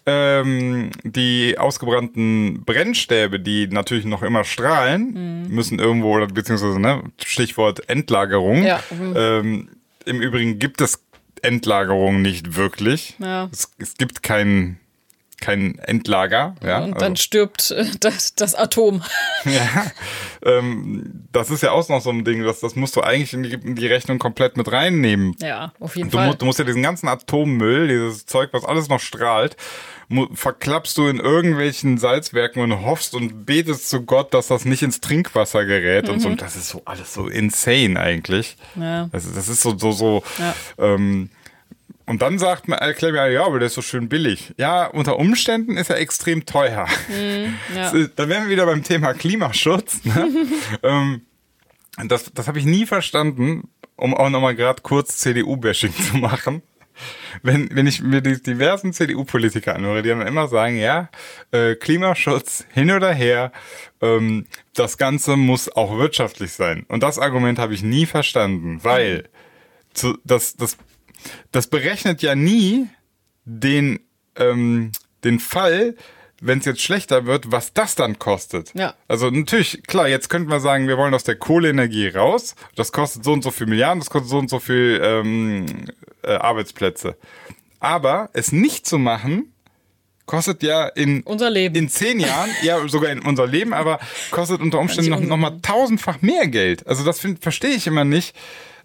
ähm, 0.04 0.90
die 1.02 1.56
ausgebrannten 1.58 2.64
Brennstäbe, 2.64 3.40
die 3.40 3.66
natürlich 3.66 4.04
noch 4.04 4.22
immer 4.22 4.44
strahlen, 4.44 5.44
mhm. 5.46 5.54
müssen 5.54 5.78
irgendwo, 5.78 6.24
beziehungsweise, 6.26 6.78
ne, 6.78 7.02
Stichwort 7.24 7.88
Endlagerung. 7.88 8.62
Ja. 8.62 8.82
Mhm. 8.90 9.14
Ähm, 9.16 9.68
Im 10.04 10.20
Übrigen 10.20 10.58
gibt 10.58 10.80
es 10.80 11.02
Endlagerung 11.42 12.22
nicht 12.22 12.56
wirklich. 12.56 13.16
Ja. 13.18 13.48
Es, 13.52 13.72
es 13.78 13.94
gibt 13.94 14.22
keinen 14.22 14.78
kein 15.40 15.78
Endlager. 15.78 16.54
Ja, 16.64 16.78
und 16.78 16.94
dann 17.00 17.12
also, 17.12 17.22
stirbt 17.22 17.70
äh, 17.70 17.84
das, 18.00 18.34
das 18.34 18.54
Atom. 18.54 19.02
ja, 19.44 19.86
ähm, 20.44 21.26
das 21.32 21.50
ist 21.50 21.62
ja 21.62 21.72
auch 21.72 21.88
noch 21.88 22.00
so 22.00 22.10
ein 22.10 22.24
Ding, 22.24 22.42
das, 22.42 22.60
das 22.60 22.76
musst 22.76 22.96
du 22.96 23.00
eigentlich 23.00 23.32
in 23.32 23.42
die, 23.42 23.52
in 23.52 23.74
die 23.74 23.86
Rechnung 23.86 24.18
komplett 24.18 24.56
mit 24.56 24.70
reinnehmen. 24.70 25.34
Ja, 25.40 25.72
auf 25.80 25.96
jeden 25.96 26.10
du, 26.10 26.18
Fall. 26.18 26.34
Du 26.34 26.46
musst 26.46 26.58
ja 26.58 26.64
diesen 26.64 26.82
ganzen 26.82 27.08
Atommüll, 27.08 27.88
dieses 27.88 28.26
Zeug, 28.26 28.50
was 28.52 28.64
alles 28.64 28.88
noch 28.88 29.00
strahlt, 29.00 29.56
verklappst 30.34 30.96
du 30.98 31.08
in 31.08 31.18
irgendwelchen 31.18 31.98
Salzwerken 31.98 32.62
und 32.62 32.82
hoffst 32.82 33.14
und 33.14 33.44
betest 33.44 33.88
zu 33.88 34.02
Gott, 34.02 34.34
dass 34.34 34.48
das 34.48 34.64
nicht 34.64 34.82
ins 34.82 35.00
Trinkwasser 35.00 35.64
gerät 35.64 36.06
mhm. 36.06 36.14
und 36.14 36.20
so. 36.20 36.28
Und 36.28 36.42
das 36.42 36.54
ist 36.54 36.68
so 36.68 36.82
alles 36.84 37.12
so 37.12 37.26
insane 37.26 37.98
eigentlich. 37.98 38.56
Ja. 38.76 39.08
Das, 39.10 39.32
das 39.32 39.48
ist 39.48 39.62
so, 39.62 39.76
so, 39.76 39.92
so, 39.92 40.22
ja. 40.38 40.54
ähm, 40.78 41.30
und 42.06 42.22
dann 42.22 42.38
sagt 42.38 42.68
man, 42.68 42.78
erklärt 42.78 43.14
mir, 43.14 43.28
ja, 43.30 43.44
aber 43.44 43.58
der 43.58 43.66
ist 43.66 43.74
so 43.74 43.82
schön 43.82 44.08
billig. 44.08 44.54
Ja, 44.56 44.86
unter 44.86 45.18
Umständen 45.18 45.76
ist 45.76 45.90
er 45.90 45.98
extrem 45.98 46.46
teuer. 46.46 46.86
Mm, 47.08 47.76
ja. 47.76 47.92
Dann 48.16 48.28
wären 48.28 48.44
wir 48.44 48.50
wieder 48.50 48.66
beim 48.66 48.84
Thema 48.84 49.12
Klimaschutz. 49.12 50.04
Ne? 50.04 50.46
ähm, 50.84 51.22
das 52.06 52.32
das 52.32 52.46
habe 52.46 52.60
ich 52.60 52.64
nie 52.64 52.86
verstanden, 52.86 53.68
um 53.96 54.14
auch 54.14 54.30
nochmal 54.30 54.54
gerade 54.54 54.82
kurz 54.82 55.18
CDU-Bashing 55.18 55.94
zu 55.94 56.16
machen. 56.18 56.62
Wenn, 57.42 57.68
wenn 57.74 57.86
ich 57.86 58.00
mir 58.00 58.22
die 58.22 58.40
diversen 58.40 58.92
CDU-Politiker 58.92 59.74
anhöre, 59.74 60.02
die 60.02 60.08
dann 60.08 60.26
immer 60.26 60.48
sagen, 60.48 60.78
ja, 60.78 61.10
äh, 61.50 61.74
Klimaschutz 61.74 62.64
hin 62.72 62.90
oder 62.90 63.12
her, 63.12 63.52
ähm, 64.00 64.46
das 64.74 64.96
Ganze 64.96 65.36
muss 65.36 65.68
auch 65.68 65.98
wirtschaftlich 65.98 66.52
sein. 66.52 66.86
Und 66.88 67.02
das 67.02 67.18
Argument 67.18 67.58
habe 67.58 67.74
ich 67.74 67.82
nie 67.82 68.06
verstanden, 68.06 68.78
weil 68.82 69.28
zu, 69.92 70.18
das, 70.24 70.56
das 70.56 70.76
das 71.52 71.66
berechnet 71.66 72.22
ja 72.22 72.34
nie 72.34 72.88
den, 73.44 74.00
ähm, 74.36 74.92
den 75.24 75.40
Fall, 75.40 75.94
wenn 76.40 76.58
es 76.58 76.66
jetzt 76.66 76.82
schlechter 76.82 77.26
wird, 77.26 77.50
was 77.50 77.72
das 77.72 77.94
dann 77.94 78.18
kostet. 78.18 78.72
Ja. 78.74 78.94
Also 79.08 79.30
natürlich, 79.30 79.82
klar, 79.86 80.08
jetzt 80.08 80.28
könnten 80.28 80.50
wir 80.50 80.60
sagen, 80.60 80.88
wir 80.88 80.98
wollen 80.98 81.14
aus 81.14 81.24
der 81.24 81.36
Kohleenergie 81.36 82.08
raus. 82.08 82.54
Das 82.74 82.92
kostet 82.92 83.24
so 83.24 83.32
und 83.32 83.42
so 83.42 83.50
viel 83.50 83.66
Milliarden, 83.66 84.00
das 84.00 84.10
kostet 84.10 84.30
so 84.30 84.38
und 84.38 84.50
so 84.50 84.58
viel 84.58 85.00
ähm, 85.02 85.66
äh, 86.22 86.32
Arbeitsplätze. 86.34 87.16
Aber 87.80 88.30
es 88.32 88.52
nicht 88.52 88.86
zu 88.86 88.98
machen, 88.98 89.52
kostet 90.26 90.62
ja 90.62 90.88
in 90.88 91.22
unser 91.22 91.50
Leben. 91.50 91.74
in 91.74 91.88
zehn 91.88 92.20
Jahren, 92.20 92.50
ja 92.62 92.86
sogar 92.88 93.10
in 93.10 93.20
unser 93.20 93.46
Leben, 93.46 93.72
aber 93.72 94.00
kostet 94.30 94.60
unter 94.60 94.78
Umständen 94.78 95.10
noch, 95.10 95.20
noch 95.20 95.36
mal 95.36 95.58
tausendfach 95.62 96.20
mehr 96.20 96.48
Geld. 96.48 96.86
Also 96.86 97.04
das 97.04 97.24
verstehe 97.40 97.70
ich 97.70 97.86
immer 97.86 98.04
nicht 98.04 98.36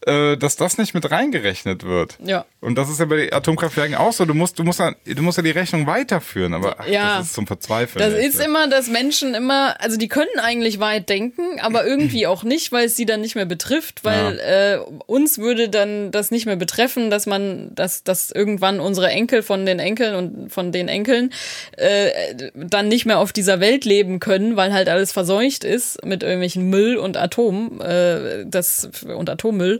äh, 0.05 0.37
dass 0.37 0.55
das 0.55 0.77
nicht 0.77 0.93
mit 0.93 1.09
reingerechnet 1.11 1.83
wird. 1.83 2.17
Ja. 2.23 2.45
Und 2.59 2.75
das 2.77 2.89
ist 2.89 2.99
ja 2.99 3.05
bei 3.05 3.17
den 3.17 3.33
Atomkraftwerken 3.33 3.95
auch 3.95 4.13
so. 4.13 4.25
Du 4.25 4.33
musst, 4.33 4.59
du 4.59 4.63
musst, 4.63 4.79
ja, 4.79 4.93
du 5.05 5.21
musst 5.21 5.37
ja 5.37 5.43
die 5.43 5.51
Rechnung 5.51 5.87
weiterführen, 5.87 6.53
aber 6.53 6.75
ach, 6.79 6.87
Ja. 6.87 7.17
das 7.17 7.27
ist 7.27 7.33
zum 7.33 7.47
Verzweifeln. 7.47 8.03
Das 8.03 8.19
ist 8.23 8.39
immer, 8.39 8.67
dass 8.67 8.87
Menschen 8.87 9.33
immer, 9.33 9.75
also 9.79 9.97
die 9.97 10.07
können 10.07 10.39
eigentlich 10.39 10.79
weit 10.79 11.09
denken, 11.09 11.59
aber 11.59 11.85
irgendwie 11.85 12.27
auch 12.27 12.43
nicht, 12.43 12.71
weil 12.71 12.85
es 12.85 12.95
sie 12.95 13.05
dann 13.05 13.21
nicht 13.21 13.35
mehr 13.35 13.45
betrifft, 13.45 14.03
weil 14.03 14.39
äh, 14.39 14.77
uns 15.05 15.37
würde 15.37 15.69
dann 15.69 16.11
das 16.11 16.31
nicht 16.31 16.45
mehr 16.45 16.55
betreffen, 16.55 17.09
dass 17.09 17.25
man, 17.25 17.73
dass, 17.75 18.03
dass 18.03 18.31
irgendwann 18.31 18.79
unsere 18.79 19.09
Enkel 19.09 19.43
von 19.43 19.65
den 19.65 19.79
Enkeln 19.79 20.15
und 20.15 20.51
von 20.51 20.71
den 20.71 20.87
Enkeln 20.87 21.31
äh, 21.77 22.51
dann 22.55 22.87
nicht 22.87 23.05
mehr 23.05 23.19
auf 23.19 23.33
dieser 23.33 23.59
Welt 23.59 23.85
leben 23.85 24.19
können, 24.19 24.55
weil 24.55 24.73
halt 24.73 24.89
alles 24.89 25.11
verseucht 25.11 25.63
ist 25.63 26.03
mit 26.05 26.23
irgendwelchen 26.23 26.69
Müll 26.69 26.97
und 26.97 27.17
Atom, 27.17 27.81
äh, 27.81 28.45
das 28.45 28.89
und 29.15 29.29
Atommüll. 29.29 29.79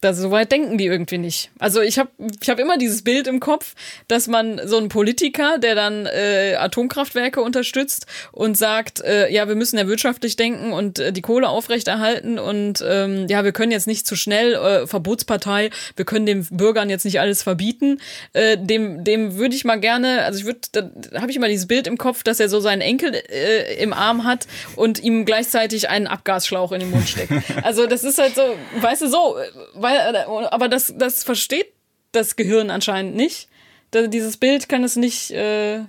Das, 0.00 0.18
so 0.18 0.30
weit 0.30 0.50
denken 0.50 0.78
die 0.78 0.86
irgendwie 0.86 1.18
nicht. 1.18 1.50
Also 1.58 1.80
ich 1.80 1.98
habe 1.98 2.10
ich 2.40 2.48
hab 2.48 2.58
immer 2.58 2.78
dieses 2.78 3.02
Bild 3.02 3.26
im 3.26 3.40
Kopf, 3.40 3.74
dass 4.08 4.26
man 4.26 4.60
so 4.64 4.76
einen 4.76 4.88
Politiker, 4.88 5.58
der 5.58 5.74
dann 5.74 6.06
äh, 6.06 6.56
Atomkraftwerke 6.56 7.40
unterstützt 7.40 8.06
und 8.32 8.56
sagt, 8.56 9.00
äh, 9.02 9.30
ja, 9.32 9.46
wir 9.48 9.54
müssen 9.54 9.78
ja 9.78 9.86
wirtschaftlich 9.86 10.36
denken 10.36 10.72
und 10.72 10.98
äh, 10.98 11.12
die 11.12 11.22
Kohle 11.22 11.48
aufrechterhalten 11.48 12.38
und 12.38 12.84
ähm, 12.86 13.26
ja, 13.28 13.44
wir 13.44 13.52
können 13.52 13.70
jetzt 13.70 13.86
nicht 13.86 14.06
zu 14.06 14.16
schnell, 14.16 14.54
äh, 14.54 14.86
Verbotspartei, 14.86 15.70
wir 15.96 16.04
können 16.04 16.26
den 16.26 16.46
Bürgern 16.50 16.90
jetzt 16.90 17.04
nicht 17.04 17.20
alles 17.20 17.42
verbieten. 17.42 18.00
Äh, 18.32 18.58
dem 18.58 19.04
dem 19.04 19.36
würde 19.36 19.54
ich 19.54 19.64
mal 19.64 19.78
gerne, 19.78 20.24
also 20.24 20.40
ich 20.40 20.46
würde, 20.46 20.60
da 20.72 21.20
habe 21.20 21.30
ich 21.30 21.36
immer 21.36 21.48
dieses 21.48 21.66
Bild 21.66 21.86
im 21.86 21.98
Kopf, 21.98 22.22
dass 22.22 22.40
er 22.40 22.48
so 22.48 22.60
seinen 22.60 22.80
Enkel 22.80 23.14
äh, 23.14 23.74
im 23.82 23.92
Arm 23.92 24.24
hat 24.24 24.46
und 24.76 25.02
ihm 25.02 25.24
gleichzeitig 25.24 25.88
einen 25.88 26.06
Abgasschlauch 26.06 26.72
in 26.72 26.80
den 26.80 26.90
Mund 26.90 27.08
steckt. 27.08 27.32
Also 27.62 27.86
das 27.86 28.02
ist 28.02 28.18
halt 28.18 28.34
so, 28.34 28.56
weißt 28.80 29.02
du, 29.02 29.08
so, 29.08 29.36
weil, 29.82 30.16
aber 30.46 30.68
das, 30.68 30.92
das 30.96 31.24
versteht 31.24 31.66
das 32.12 32.36
Gehirn 32.36 32.70
anscheinend 32.70 33.14
nicht. 33.16 33.48
Dieses 33.94 34.36
Bild 34.38 34.68
kann 34.68 34.84
es 34.84 34.96
nicht 34.96 35.30
äh, 35.32 35.80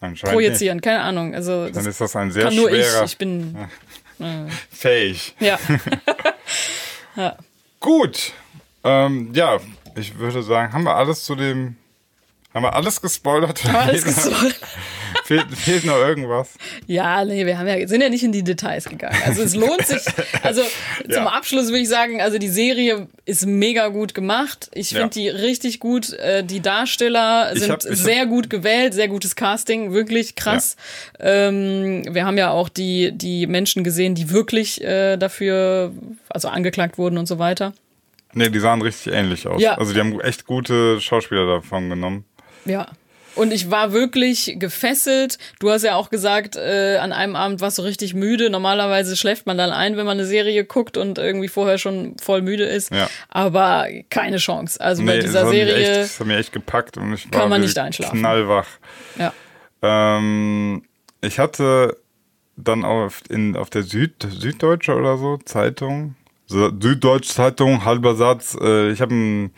projizieren, 0.00 0.80
keine 0.80 1.00
Ahnung. 1.00 1.34
Also 1.34 1.64
Nicht. 1.64 1.76
Dann 1.76 1.86
ist 1.86 2.00
das 2.00 2.16
ein 2.16 2.30
sehr 2.30 2.44
kann 2.44 2.56
nur 2.56 2.70
ich. 2.72 2.86
schwerer, 2.86 3.04
Ich 3.04 3.18
bin, 3.18 3.56
fähig. 4.70 5.34
ja. 5.40 5.58
Gut. 7.80 8.32
Ähm, 8.84 9.32
ja, 9.34 9.58
ich 9.96 10.18
würde 10.18 10.42
sagen, 10.42 10.72
haben 10.72 10.84
wir 10.84 10.94
alles 10.96 11.24
zu 11.24 11.34
dem. 11.34 11.76
Haben 12.54 12.64
wir 12.64 12.74
alles 12.74 13.00
gespoilert? 13.00 13.64
Alles 13.66 14.02
Fehlt 14.02 14.16
noch- 14.16 14.30
gespoilert. 14.32 14.60
Fehlt, 15.24 15.46
fehlt 15.56 15.84
noch 15.84 15.96
irgendwas? 15.96 16.50
Ja, 16.86 17.24
nee, 17.24 17.46
wir 17.46 17.58
haben 17.58 17.66
ja, 17.68 17.86
sind 17.88 18.00
ja 18.00 18.08
nicht 18.08 18.22
in 18.24 18.32
die 18.32 18.42
Details 18.42 18.84
gegangen. 18.88 19.16
Also 19.24 19.42
es 19.42 19.54
lohnt 19.54 19.86
sich. 19.86 20.02
Also 20.42 20.62
zum 21.10 21.26
Abschluss 21.26 21.68
würde 21.68 21.80
ich 21.80 21.88
sagen, 21.88 22.20
also 22.20 22.38
die 22.38 22.48
Serie 22.48 23.06
ist 23.24 23.46
mega 23.46 23.88
gut 23.88 24.14
gemacht. 24.14 24.70
Ich 24.74 24.88
finde 24.88 25.02
Ja. 25.02 25.08
die 25.08 25.28
richtig 25.28 25.80
gut. 25.80 26.12
Äh, 26.14 26.44
Die 26.44 26.60
Darsteller 26.60 27.52
Ich 27.54 27.60
sind 27.60 27.70
hab- 27.70 27.84
ich 27.84 27.90
hab- 27.90 27.96
sehr 27.96 28.26
gut 28.26 28.50
gewählt, 28.50 28.94
sehr 28.94 29.08
gutes 29.08 29.36
Casting, 29.36 29.92
wirklich 29.92 30.34
krass. 30.34 30.76
Ähm, 31.20 32.02
wir 32.14 32.24
haben 32.26 32.38
ja 32.38 32.50
auch 32.50 32.68
die, 32.68 33.12
die 33.12 33.46
Menschen 33.46 33.84
gesehen, 33.84 34.14
die 34.14 34.30
wirklich 34.30 34.82
äh, 34.82 35.16
dafür, 35.16 35.92
also 36.28 36.48
angeklagt 36.48 36.98
wurden 36.98 37.18
und 37.18 37.26
so 37.26 37.38
weiter. 37.38 37.72
Nee, 38.34 38.48
die 38.48 38.60
sahen 38.60 38.80
richtig 38.82 39.12
ähnlich 39.12 39.46
aus. 39.46 39.60
Ja. 39.60 39.74
Also 39.78 39.92
die 39.92 40.00
haben 40.00 40.18
echt 40.20 40.46
gute 40.46 41.00
Schauspieler 41.00 41.46
davon 41.46 41.90
genommen. 41.90 42.24
Ja. 42.64 42.88
Und 43.34 43.52
ich 43.52 43.70
war 43.70 43.92
wirklich 43.92 44.56
gefesselt. 44.58 45.38
Du 45.58 45.70
hast 45.70 45.82
ja 45.84 45.94
auch 45.96 46.10
gesagt, 46.10 46.56
äh, 46.56 46.98
an 46.98 47.12
einem 47.12 47.34
Abend 47.36 47.60
warst 47.60 47.78
du 47.78 47.82
richtig 47.82 48.14
müde. 48.14 48.50
Normalerweise 48.50 49.16
schläft 49.16 49.46
man 49.46 49.56
dann 49.56 49.70
ein, 49.70 49.96
wenn 49.96 50.04
man 50.06 50.18
eine 50.18 50.26
Serie 50.26 50.64
guckt 50.64 50.96
und 50.96 51.18
irgendwie 51.18 51.48
vorher 51.48 51.78
schon 51.78 52.16
voll 52.18 52.42
müde 52.42 52.64
ist. 52.64 52.92
Ja. 52.92 53.08
Aber 53.28 53.86
keine 54.10 54.36
Chance. 54.36 54.80
Also 54.80 55.04
bei 55.04 55.16
Nee, 55.16 55.22
dieser 55.22 55.42
das 55.42 55.50
mich 55.50 55.60
echt, 55.60 55.68
Serie, 55.70 55.98
das 56.00 56.20
hat 56.20 56.26
mich 56.26 56.36
echt 56.36 56.52
gepackt 56.52 56.96
und 56.98 57.14
ich 57.14 57.30
kann 57.30 57.40
war 57.42 57.48
man 57.48 57.60
nicht 57.62 57.78
einschlafen. 57.78 58.18
knallwach. 58.18 58.66
ja. 59.18 59.32
Ähm, 59.82 60.82
ich 61.20 61.38
hatte 61.38 61.96
dann 62.56 62.84
auf, 62.84 63.22
in, 63.30 63.56
auf 63.56 63.70
der 63.70 63.82
Süd, 63.82 64.14
Süddeutsche 64.28 64.94
oder 64.94 65.16
so 65.18 65.38
Zeitung, 65.38 66.14
Süddeutsche 66.46 67.32
Zeitung, 67.32 67.84
halber 67.84 68.14
Satz, 68.14 68.56
äh, 68.60 68.90
ich 68.90 69.00
habe 69.00 69.14
ein 69.14 69.50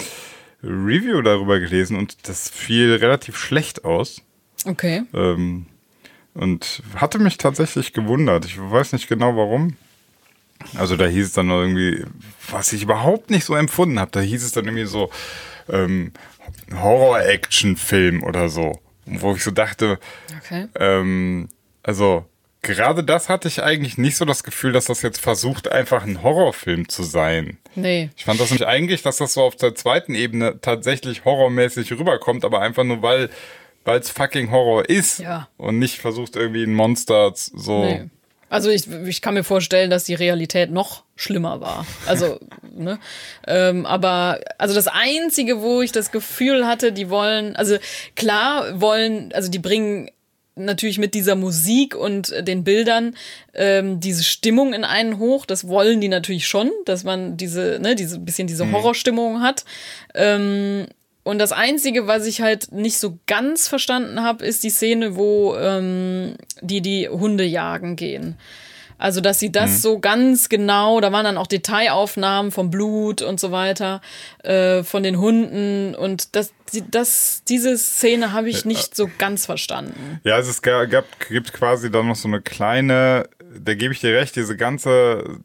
Review 0.64 1.20
darüber 1.22 1.60
gelesen 1.60 1.96
und 1.96 2.28
das 2.28 2.48
fiel 2.48 2.94
relativ 2.94 3.36
schlecht 3.36 3.84
aus. 3.84 4.22
Okay. 4.64 5.02
Ähm, 5.12 5.66
und 6.34 6.82
hatte 6.96 7.18
mich 7.18 7.36
tatsächlich 7.38 7.92
gewundert. 7.92 8.44
Ich 8.46 8.58
weiß 8.58 8.92
nicht 8.92 9.08
genau 9.08 9.36
warum. 9.36 9.76
Also 10.76 10.96
da 10.96 11.06
hieß 11.06 11.26
es 11.26 11.32
dann 11.32 11.50
irgendwie, 11.50 12.04
was 12.50 12.72
ich 12.72 12.82
überhaupt 12.82 13.30
nicht 13.30 13.44
so 13.44 13.54
empfunden 13.54 14.00
habe, 14.00 14.10
da 14.12 14.20
hieß 14.20 14.42
es 14.42 14.52
dann 14.52 14.64
irgendwie 14.64 14.86
so 14.86 15.10
ähm, 15.68 16.12
Horror-Action-Film 16.72 18.22
oder 18.22 18.48
so. 18.48 18.80
Wo 19.06 19.34
ich 19.34 19.44
so 19.44 19.50
dachte, 19.50 19.98
Okay. 20.38 20.66
ähm, 20.76 21.48
also 21.82 22.24
gerade 22.64 23.04
das 23.04 23.28
hatte 23.28 23.48
ich 23.48 23.62
eigentlich 23.62 23.96
nicht 23.98 24.16
so 24.16 24.24
das 24.24 24.42
Gefühl, 24.42 24.72
dass 24.72 24.86
das 24.86 25.02
jetzt 25.02 25.20
versucht, 25.20 25.70
einfach 25.70 26.04
ein 26.04 26.22
Horrorfilm 26.22 26.88
zu 26.88 27.02
sein. 27.04 27.58
Nee. 27.74 28.10
Ich 28.16 28.24
fand 28.24 28.40
das 28.40 28.50
nämlich 28.50 28.66
eigentlich, 28.66 29.02
dass 29.02 29.18
das 29.18 29.34
so 29.34 29.42
auf 29.42 29.56
der 29.56 29.74
zweiten 29.74 30.14
Ebene 30.14 30.58
tatsächlich 30.60 31.24
horrormäßig 31.24 31.92
rüberkommt, 31.92 32.44
aber 32.44 32.60
einfach 32.60 32.84
nur 32.84 33.02
weil 33.02 33.30
weil 33.86 34.00
es 34.00 34.08
fucking 34.10 34.50
Horror 34.50 34.88
ist 34.88 35.18
Ja. 35.18 35.48
und 35.58 35.78
nicht 35.78 35.98
versucht 35.98 36.36
irgendwie 36.36 36.64
ein 36.64 36.72
Monster 36.74 37.32
so. 37.34 37.84
Nee. 37.84 38.08
Also 38.48 38.70
ich, 38.70 38.90
ich 38.90 39.20
kann 39.20 39.34
mir 39.34 39.44
vorstellen, 39.44 39.90
dass 39.90 40.04
die 40.04 40.14
Realität 40.14 40.70
noch 40.70 41.02
schlimmer 41.16 41.60
war. 41.60 41.84
Also, 42.06 42.38
ne? 42.74 42.98
Ähm, 43.46 43.84
aber 43.84 44.40
also 44.58 44.74
das 44.74 44.86
Einzige, 44.86 45.60
wo 45.60 45.82
ich 45.82 45.92
das 45.92 46.12
Gefühl 46.12 46.66
hatte, 46.66 46.92
die 46.92 47.10
wollen, 47.10 47.56
also 47.56 47.76
klar 48.16 48.80
wollen, 48.80 49.32
also 49.34 49.50
die 49.50 49.58
bringen 49.58 50.08
natürlich 50.56 50.98
mit 50.98 51.14
dieser 51.14 51.34
Musik 51.34 51.94
und 51.96 52.30
äh, 52.30 52.42
den 52.42 52.64
Bildern 52.64 53.16
ähm, 53.54 54.00
diese 54.00 54.24
Stimmung 54.24 54.72
in 54.72 54.84
einen 54.84 55.18
hoch. 55.18 55.46
Das 55.46 55.68
wollen 55.68 56.00
die 56.00 56.08
natürlich 56.08 56.46
schon, 56.46 56.70
dass 56.84 57.04
man 57.04 57.36
diese, 57.36 57.78
ne, 57.80 57.94
diese 57.94 58.18
bisschen 58.18 58.46
diese 58.46 58.70
Horrorstimmung 58.70 59.40
hat. 59.40 59.64
Ähm, 60.14 60.86
und 61.24 61.38
das 61.38 61.52
Einzige, 61.52 62.06
was 62.06 62.26
ich 62.26 62.42
halt 62.42 62.70
nicht 62.72 62.98
so 62.98 63.18
ganz 63.26 63.66
verstanden 63.66 64.22
habe, 64.22 64.44
ist 64.44 64.62
die 64.62 64.70
Szene, 64.70 65.16
wo 65.16 65.56
ähm, 65.56 66.34
die 66.60 66.82
die 66.82 67.08
Hunde 67.08 67.44
jagen 67.44 67.96
gehen. 67.96 68.36
Also, 68.98 69.20
dass 69.20 69.38
sie 69.38 69.50
das 69.50 69.82
so 69.82 69.98
ganz 69.98 70.48
genau, 70.48 71.00
da 71.00 71.12
waren 71.12 71.24
dann 71.24 71.36
auch 71.36 71.46
Detailaufnahmen 71.46 72.52
vom 72.52 72.70
Blut 72.70 73.22
und 73.22 73.40
so 73.40 73.50
weiter, 73.50 74.00
äh, 74.42 74.82
von 74.82 75.02
den 75.02 75.18
Hunden. 75.18 75.94
Und 75.94 76.36
das, 76.36 76.52
das, 76.90 77.42
diese 77.48 77.76
Szene 77.76 78.32
habe 78.32 78.48
ich 78.48 78.64
nicht 78.64 78.94
so 78.94 79.10
ganz 79.18 79.46
verstanden. 79.46 80.20
Ja, 80.24 80.36
also 80.36 80.50
es 80.50 80.62
gab, 80.62 80.88
gibt 81.28 81.52
quasi 81.52 81.90
dann 81.90 82.08
noch 82.08 82.16
so 82.16 82.28
eine 82.28 82.40
kleine, 82.40 83.28
da 83.58 83.74
gebe 83.74 83.92
ich 83.92 84.00
dir 84.00 84.14
recht, 84.14 84.36
diese 84.36 84.56
ganze 84.56 85.38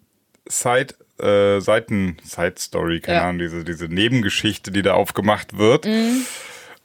Side, 0.48 0.96
äh, 1.22 1.60
Seiten, 1.60 2.18
Side-Story, 2.24 3.02
keine 3.02 3.18
Ja. 3.18 3.24
Ahnung, 3.26 3.40
diese, 3.40 3.64
diese 3.64 3.86
Nebengeschichte, 3.86 4.72
die 4.72 4.82
da 4.82 4.94
aufgemacht 4.94 5.58
wird. 5.58 5.86
Mhm. 5.86 6.26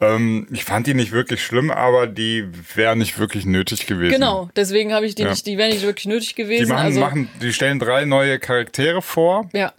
Ähm, 0.00 0.48
ich 0.50 0.64
fand 0.64 0.86
die 0.86 0.94
nicht 0.94 1.12
wirklich 1.12 1.42
schlimm, 1.44 1.70
aber 1.70 2.06
die 2.06 2.48
wäre 2.74 2.96
nicht 2.96 3.18
wirklich 3.18 3.46
nötig 3.46 3.86
gewesen. 3.86 4.12
Genau, 4.12 4.50
deswegen 4.56 4.92
habe 4.92 5.06
ich 5.06 5.14
die 5.14 5.22
Ja. 5.22 5.30
nicht, 5.30 5.46
die 5.46 5.56
wäre 5.56 5.70
nicht 5.70 5.82
wirklich 5.82 6.06
nötig 6.06 6.34
gewesen. 6.34 6.66
Die 6.66 6.72
machen, 6.72 6.84
also, 6.84 7.00
machen, 7.00 7.28
die 7.40 7.52
stellen 7.52 7.78
drei 7.78 8.04
neue 8.04 8.38
Charaktere 8.38 9.02
vor, 9.02 9.48
ja. 9.52 9.72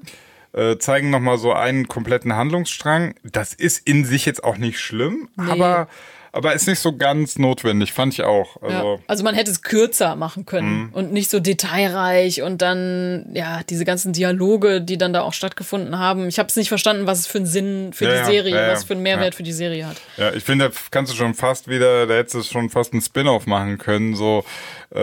äh, 0.53 0.77
zeigen 0.77 1.09
nochmal 1.09 1.37
so 1.37 1.51
einen 1.51 1.87
kompletten 1.87 2.33
Handlungsstrang. 2.35 3.15
Das 3.23 3.53
ist 3.53 3.85
in 3.87 4.05
sich 4.05 4.25
jetzt 4.25 4.43
auch 4.43 4.57
nicht 4.57 4.79
schlimm, 4.79 5.27
aber, 5.35 5.89
aber 6.35 6.53
ist 6.53 6.67
nicht 6.67 6.79
so 6.79 6.95
ganz 6.95 7.37
notwendig, 7.39 7.93
fand 7.93 8.13
ich 8.13 8.23
auch. 8.23 8.61
Also, 8.61 8.95
Ja. 8.95 9.01
Also 9.07 9.23
man 9.23 9.33
hätte 9.35 9.49
es 9.51 9.61
kürzer 9.61 10.15
machen 10.15 10.41
Mhm. 10.41 10.45
können 10.45 10.89
und 10.91 11.11
nicht 11.13 11.29
so 11.31 11.39
detailreich 11.39 12.41
und 12.41 12.61
dann, 12.61 13.25
ja, 13.33 13.61
diese 13.69 13.85
ganzen 13.85 14.13
Dialoge, 14.13 14.81
die 14.81 14.97
dann 14.97 15.13
da 15.13 15.21
auch 15.21 15.33
stattgefunden 15.33 15.97
haben. 15.97 16.27
Ich 16.27 16.37
habe 16.37 16.47
es 16.49 16.55
nicht 16.55 16.69
verstanden, 16.69 17.07
was 17.07 17.19
es 17.21 17.27
für 17.27 17.37
einen 17.39 17.47
Sinn 17.47 17.93
für 17.93 18.05
Ja, 18.05 18.19
die 18.19 18.25
Serie, 18.31 18.55
ja, 18.55 18.71
was 18.71 18.83
für 18.83 18.93
einen 18.93 19.03
Mehrwert 19.03 19.33
für 19.35 19.43
die 19.43 19.53
Serie 19.53 19.87
hat. 19.87 19.97
Ja, 20.17 20.33
ich 20.33 20.43
finde, 20.43 20.69
da 20.69 20.75
kannst 20.91 21.11
du 21.11 21.15
schon 21.17 21.33
fast 21.33 21.67
wieder, 21.67 22.05
da 22.05 22.13
hättest 22.15 22.35
du 22.35 22.43
schon 22.43 22.69
fast 22.69 22.91
einen 22.93 23.01
Spin-off 23.01 23.47
machen 23.47 23.77
können, 23.77 24.15
so, 24.15 24.43
äh, 24.91 24.99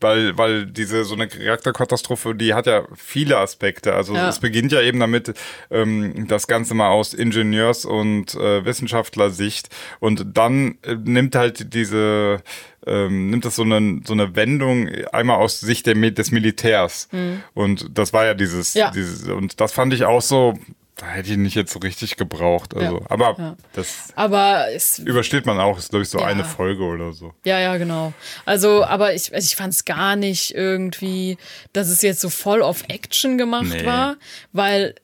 weil, 0.00 0.36
weil 0.38 0.66
diese, 0.66 1.04
so 1.04 1.14
eine 1.14 1.28
Charakterkatastrophe, 1.28 2.34
die 2.34 2.54
hat 2.54 2.66
ja 2.66 2.84
viele 2.94 3.38
Aspekte. 3.38 3.94
Also 3.94 4.14
es 4.16 4.38
beginnt 4.38 4.72
ja 4.72 4.80
eben 4.80 5.00
damit, 5.00 5.34
ähm, 5.70 6.26
das 6.28 6.46
Ganze 6.46 6.74
mal 6.74 6.88
aus 6.88 7.14
Ingenieurs- 7.14 7.84
und 7.84 8.34
äh, 8.34 8.64
Wissenschaftlersicht 8.64 9.68
und 10.00 10.25
dann 10.34 10.78
äh, 10.82 10.94
nimmt 10.94 11.34
halt 11.34 11.74
diese, 11.74 12.42
ähm, 12.86 13.30
nimmt 13.30 13.44
das 13.44 13.56
so 13.56 13.62
eine, 13.62 14.00
so 14.06 14.12
eine 14.12 14.34
Wendung 14.36 14.88
einmal 15.12 15.36
aus 15.36 15.60
Sicht 15.60 15.86
der, 15.86 15.94
des 15.94 16.30
Militärs. 16.30 17.08
Und 17.54 17.86
das 17.98 18.12
war 18.12 18.24
ja 18.26 18.34
dieses, 18.34 18.74
Mhm. 18.74 18.78
Ja. 18.80 18.90
dieses, 18.90 19.28
und 19.28 19.60
das 19.60 19.72
fand 19.72 19.92
ich 19.92 20.04
auch 20.04 20.22
so, 20.22 20.54
da 20.98 21.06
hätte 21.08 21.30
ich 21.30 21.36
nicht 21.36 21.54
jetzt 21.54 21.72
so 21.74 21.78
richtig 21.80 22.16
gebraucht. 22.16 22.74
Also, 22.74 23.00
Ja. 23.00 23.10
aber 23.10 23.34
Ja. 23.38 23.56
das 23.74 24.08
Aber 24.14 24.66
es 24.74 24.98
übersteht 24.98 25.44
man 25.44 25.58
auch, 25.60 25.76
ist 25.78 25.90
glaube 25.90 26.04
ich 26.04 26.08
so 26.08 26.18
Ja. 26.20 26.24
eine 26.26 26.42
Folge 26.44 26.84
oder 26.84 27.12
so. 27.12 27.34
Ja, 27.44 27.58
ja, 27.60 27.76
genau. 27.76 28.14
Also, 28.46 28.82
aber 28.82 29.12
ich, 29.12 29.34
also 29.34 29.44
ich 29.44 29.56
fand 29.56 29.74
es 29.74 29.84
gar 29.84 30.16
nicht 30.16 30.54
irgendwie, 30.54 31.36
dass 31.74 31.88
es 31.88 32.00
jetzt 32.00 32.20
so 32.22 32.30
voll 32.30 32.62
auf 32.62 32.82
Action 32.88 33.36
gemacht 33.36 33.66
Nee. 33.72 33.84
war, 33.84 34.16
weil 34.52 34.94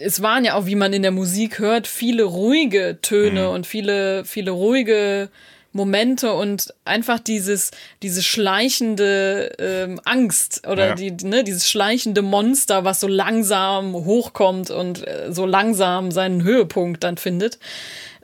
es 0.00 0.22
waren 0.22 0.44
ja 0.44 0.54
auch, 0.54 0.66
wie 0.66 0.74
man 0.74 0.92
in 0.92 1.02
der 1.02 1.10
Musik 1.10 1.58
hört, 1.58 1.86
viele 1.86 2.24
ruhige 2.24 2.98
Töne 3.02 3.48
Mhm. 3.48 3.54
und 3.54 3.66
viele, 3.66 4.24
viele 4.24 4.50
ruhige 4.50 5.28
Momente 5.72 6.32
und 6.32 6.74
einfach 6.84 7.20
dieses, 7.20 7.70
diese 8.02 8.22
schleichende 8.24 9.52
ähm, 9.58 10.00
Angst 10.04 10.66
oder 10.66 10.88
Ja. 10.88 10.94
die, 10.94 11.12
ne, 11.12 11.44
dieses 11.44 11.68
schleichende 11.70 12.22
Monster, 12.22 12.84
was 12.84 12.98
so 13.00 13.06
langsam 13.06 13.94
hochkommt 13.94 14.70
und 14.70 15.06
äh, 15.06 15.32
so 15.32 15.46
langsam 15.46 16.10
seinen 16.10 16.42
Höhepunkt 16.42 17.04
dann 17.04 17.16
findet. 17.18 17.58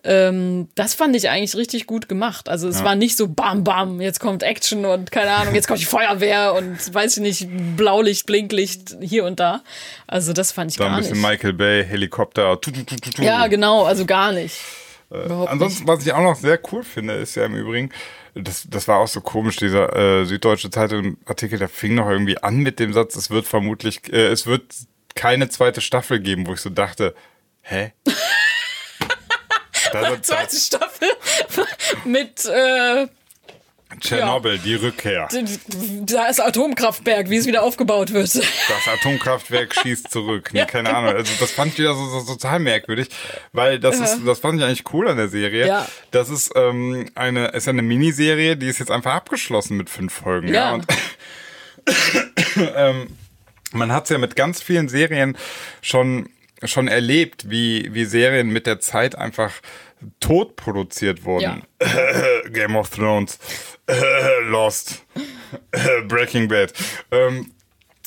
Ähm, 0.07 0.69
das 0.77 0.95
fand 0.95 1.17
ich 1.17 1.29
eigentlich 1.29 1.57
richtig 1.57 1.87
gut 1.87 2.09
gemacht. 2.09 2.49
Also 2.49 2.69
es 2.69 2.85
war 2.85 2.95
nicht 2.95 3.17
so 3.17 3.27
bam 3.27 3.65
bam, 3.65 4.01
jetzt 4.01 4.21
kommt 4.21 4.45
Action 4.45 4.85
und 4.85 5.11
keine 5.11 5.33
Ahnung, 5.33 5.55
jetzt 5.55 5.67
kommt 5.67 5.81
die 5.81 5.85
Feuerwehr 5.85 6.55
und 6.55 6.95
weiß 6.95 7.17
ich 7.17 7.23
nicht, 7.23 7.49
Blaulicht, 7.77 8.27
Blinklicht 8.27 8.97
hier 9.01 9.25
und 9.25 9.41
da. 9.41 9.63
Also 10.07 10.33
das 10.33 10.53
fand 10.53 10.71
ich 10.71 10.77
Da 10.77 10.85
ein 10.85 10.91
gar 10.93 10.99
bisschen 11.01 11.21
nicht. 11.21 11.29
Michael 11.29 11.55
Bay, 11.55 11.85
Helikopter. 11.85 12.61
Tu, 12.61 12.71
tu, 12.71 12.85
tu. 12.85 13.23
Ja, 13.23 13.49
genau, 13.49 13.85
also 13.85 14.07
gar 14.07 14.31
nicht. 14.31 14.57
Überhaupt 15.11 15.51
Ansonsten, 15.51 15.87
was 15.89 16.07
ich 16.07 16.13
auch 16.13 16.23
noch 16.23 16.37
sehr 16.37 16.61
cool 16.73 16.85
finde, 16.85 17.15
ist 17.15 17.35
ja 17.35 17.45
im 17.45 17.57
Übrigen, 17.57 17.91
das, 18.35 18.67
das 18.69 18.87
war 18.87 18.99
auch 18.99 19.09
so 19.09 19.21
komisch, 19.21 19.57
dieser 19.57 19.95
äh, 19.97 20.25
Süddeutsche 20.25 20.71
Zeitung-Artikel, 20.71 21.59
der 21.59 21.69
fing 21.69 21.95
noch 21.95 22.09
irgendwie 22.09 22.39
an 22.39 22.59
mit 22.59 22.79
dem 22.79 22.93
Satz, 22.93 23.17
es 23.17 23.31
wird 23.31 23.47
vermutlich, 23.47 24.13
äh, 24.13 24.27
es 24.27 24.47
wird 24.47 24.63
keine 25.15 25.49
zweite 25.49 25.81
Staffel 25.81 26.21
geben, 26.21 26.47
wo 26.47 26.53
ich 26.53 26.61
so 26.61 26.71
dachte, 26.71 27.15
hä? 27.63 27.93
Da, 29.93 30.03
da, 30.03 30.23
Zweite 30.23 30.57
Staffel 30.57 31.09
mit 32.05 32.45
äh, 32.45 33.07
Tschernobyl, 34.01 34.59
die 34.59 34.75
Rückkehr. 34.75 35.29
das 36.03 36.41
Atomkraftwerk, 36.41 37.31
wie 37.31 37.37
es 37.37 37.47
wieder 37.47 37.63
aufgebaut 37.63 38.13
wird. 38.13 38.35
Das 38.35 38.89
Atomkraftwerk 38.93 39.75
schießt 39.83 40.11
zurück. 40.11 40.51
Nee, 40.53 40.67
keine 40.67 40.95
Ahnung. 40.95 41.15
Also 41.15 41.33
das 41.39 41.53
fand 41.53 41.73
ich 41.73 41.79
wieder 41.79 41.95
so, 41.95 42.21
so 42.21 42.35
total 42.35 42.59
merkwürdig, 42.59 43.09
weil 43.53 43.79
das 43.79 44.01
ist, 44.01 44.19
das 44.27 44.41
fand 44.41 44.59
ich 44.59 44.67
eigentlich 44.67 44.93
cool 44.93 45.09
an 45.09 45.17
der 45.17 45.29
Serie. 45.29 45.67
Ja. 45.67 45.89
Das 46.11 46.29
ist 46.29 46.53
ähm, 46.57 47.11
eine, 47.15 47.49
ist 47.49 47.67
ja 47.67 47.73
eine 47.73 47.83
Miniserie, 47.83 48.57
die 48.57 48.67
ist 48.67 48.81
jetzt 48.81 48.91
einfach 48.91 49.15
abgeschlossen 49.15 49.77
mit 49.77 49.89
fünf 49.89 50.13
Folgen. 50.13 50.49
Ja. 50.49 50.55
Ja. 50.55 50.75
Und 50.75 50.87
ähm, 52.57 53.07
man 53.73 53.93
hat 53.93 54.05
es 54.05 54.11
ja 54.11 54.19
mit 54.19 54.37
ganz 54.37 54.63
vielen 54.63 54.89
Serien 54.89 55.39
schon 55.81 56.29
schon 56.65 56.89
erlebt, 56.89 57.51
wie, 57.51 57.93
wie 57.93 58.05
Serien 58.05 58.49
mit 58.49 58.67
der 58.67 58.81
Zeit 58.81 59.17
einfach 59.17 59.53
tot 60.21 60.57
produziert 60.57 61.25
wurden. 61.25 61.63
Game 62.53 62.77
of 62.77 62.91
Thrones, 62.91 63.39
Lost, 64.49 65.05
Breaking 66.09 66.49
Bad. 66.49 66.73
Ähm, 67.11 67.53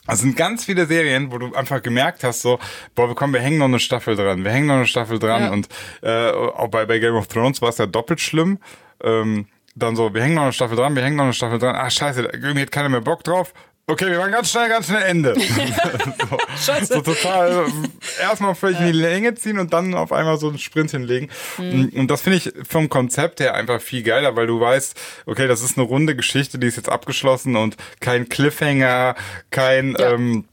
es 0.08 0.20
sind 0.22 0.36
ganz 0.36 0.66
viele 0.66 0.88
Serien, 0.88 1.32
wo 1.32 1.38
du 1.38 1.54
einfach 1.54 1.84
gemerkt 1.84 2.24
hast, 2.24 2.42
so, 2.42 2.60
boah, 2.96 3.14
komm, 3.16 3.34
wir 3.34 3.42
hängen 3.42 3.60
noch 3.60 3.66
eine 3.66 3.80
Staffel 3.80 4.16
dran, 4.16 4.44
wir 4.44 4.52
hängen 4.52 4.68
noch 4.68 4.76
eine 4.76 4.88
Staffel 4.88 5.20
dran. 5.20 5.44
Ja. 5.44 5.52
Und 5.52 5.70
äh, 6.02 6.32
auch 6.32 6.70
bei, 6.70 6.86
bei 6.86 6.98
Game 6.98 7.16
of 7.16 7.28
Thrones 7.28 7.62
war 7.62 7.70
es 7.70 7.78
ja 7.78 7.86
doppelt 7.86 8.20
schlimm. 8.20 8.58
Ähm, 9.04 9.48
dann 9.76 9.96
so, 9.96 10.14
wir 10.14 10.24
hängen 10.24 10.36
noch 10.36 10.44
eine 10.44 10.54
Staffel 10.54 10.76
dran, 10.76 10.96
wir 10.96 11.04
hängen 11.04 11.16
noch 11.16 11.26
eine 11.26 11.34
Staffel 11.34 11.60
dran. 11.60 11.76
Ah, 11.76 11.90
scheiße, 11.90 12.24
irgendwie 12.34 12.62
hat 12.62 12.72
keiner 12.72 12.90
mehr 12.90 13.02
Bock 13.02 13.24
drauf. 13.24 13.54
Okay, 13.90 14.12
wir 14.12 14.20
machen 14.20 14.32
ganz 14.32 14.52
schnell, 14.52 14.70
ganz 14.70 14.86
schnell 14.86 15.02
Ende. 15.02 15.34
so, 16.30 16.38
Scheiße. 16.72 16.94
so 16.94 17.02
total 17.02 17.66
äh, 17.66 18.22
erstmal 18.22 18.54
völlig 18.54 18.80
in 18.80 18.86
die 18.86 18.92
Länge 18.92 19.34
ziehen 19.34 19.58
und 19.58 19.74
dann 19.74 19.96
auf 19.96 20.12
einmal 20.12 20.38
so 20.38 20.48
einen 20.50 20.60
Sprint 20.60 20.92
hinlegen. 20.92 21.30
Mhm. 21.58 21.72
Und, 21.72 21.96
und 21.96 22.12
das 22.12 22.22
finde 22.22 22.38
ich 22.38 22.54
vom 22.68 22.90
Konzept 22.90 23.40
her 23.40 23.56
einfach 23.56 23.82
viel 23.82 24.04
geiler, 24.04 24.36
weil 24.36 24.46
du 24.46 24.60
weißt, 24.60 24.96
okay, 25.26 25.48
das 25.48 25.64
ist 25.64 25.78
eine 25.78 25.88
runde 25.88 26.16
Geschichte, 26.16 26.60
die 26.60 26.68
ist 26.68 26.78
jetzt 26.78 26.90
abgeschlossen 26.90 27.56
und 27.56 27.78
kein 28.00 28.30
Cliffhanger, 28.30 29.16
kein 29.50 29.96
Ja. 29.98 30.12
ähm, 30.14 30.46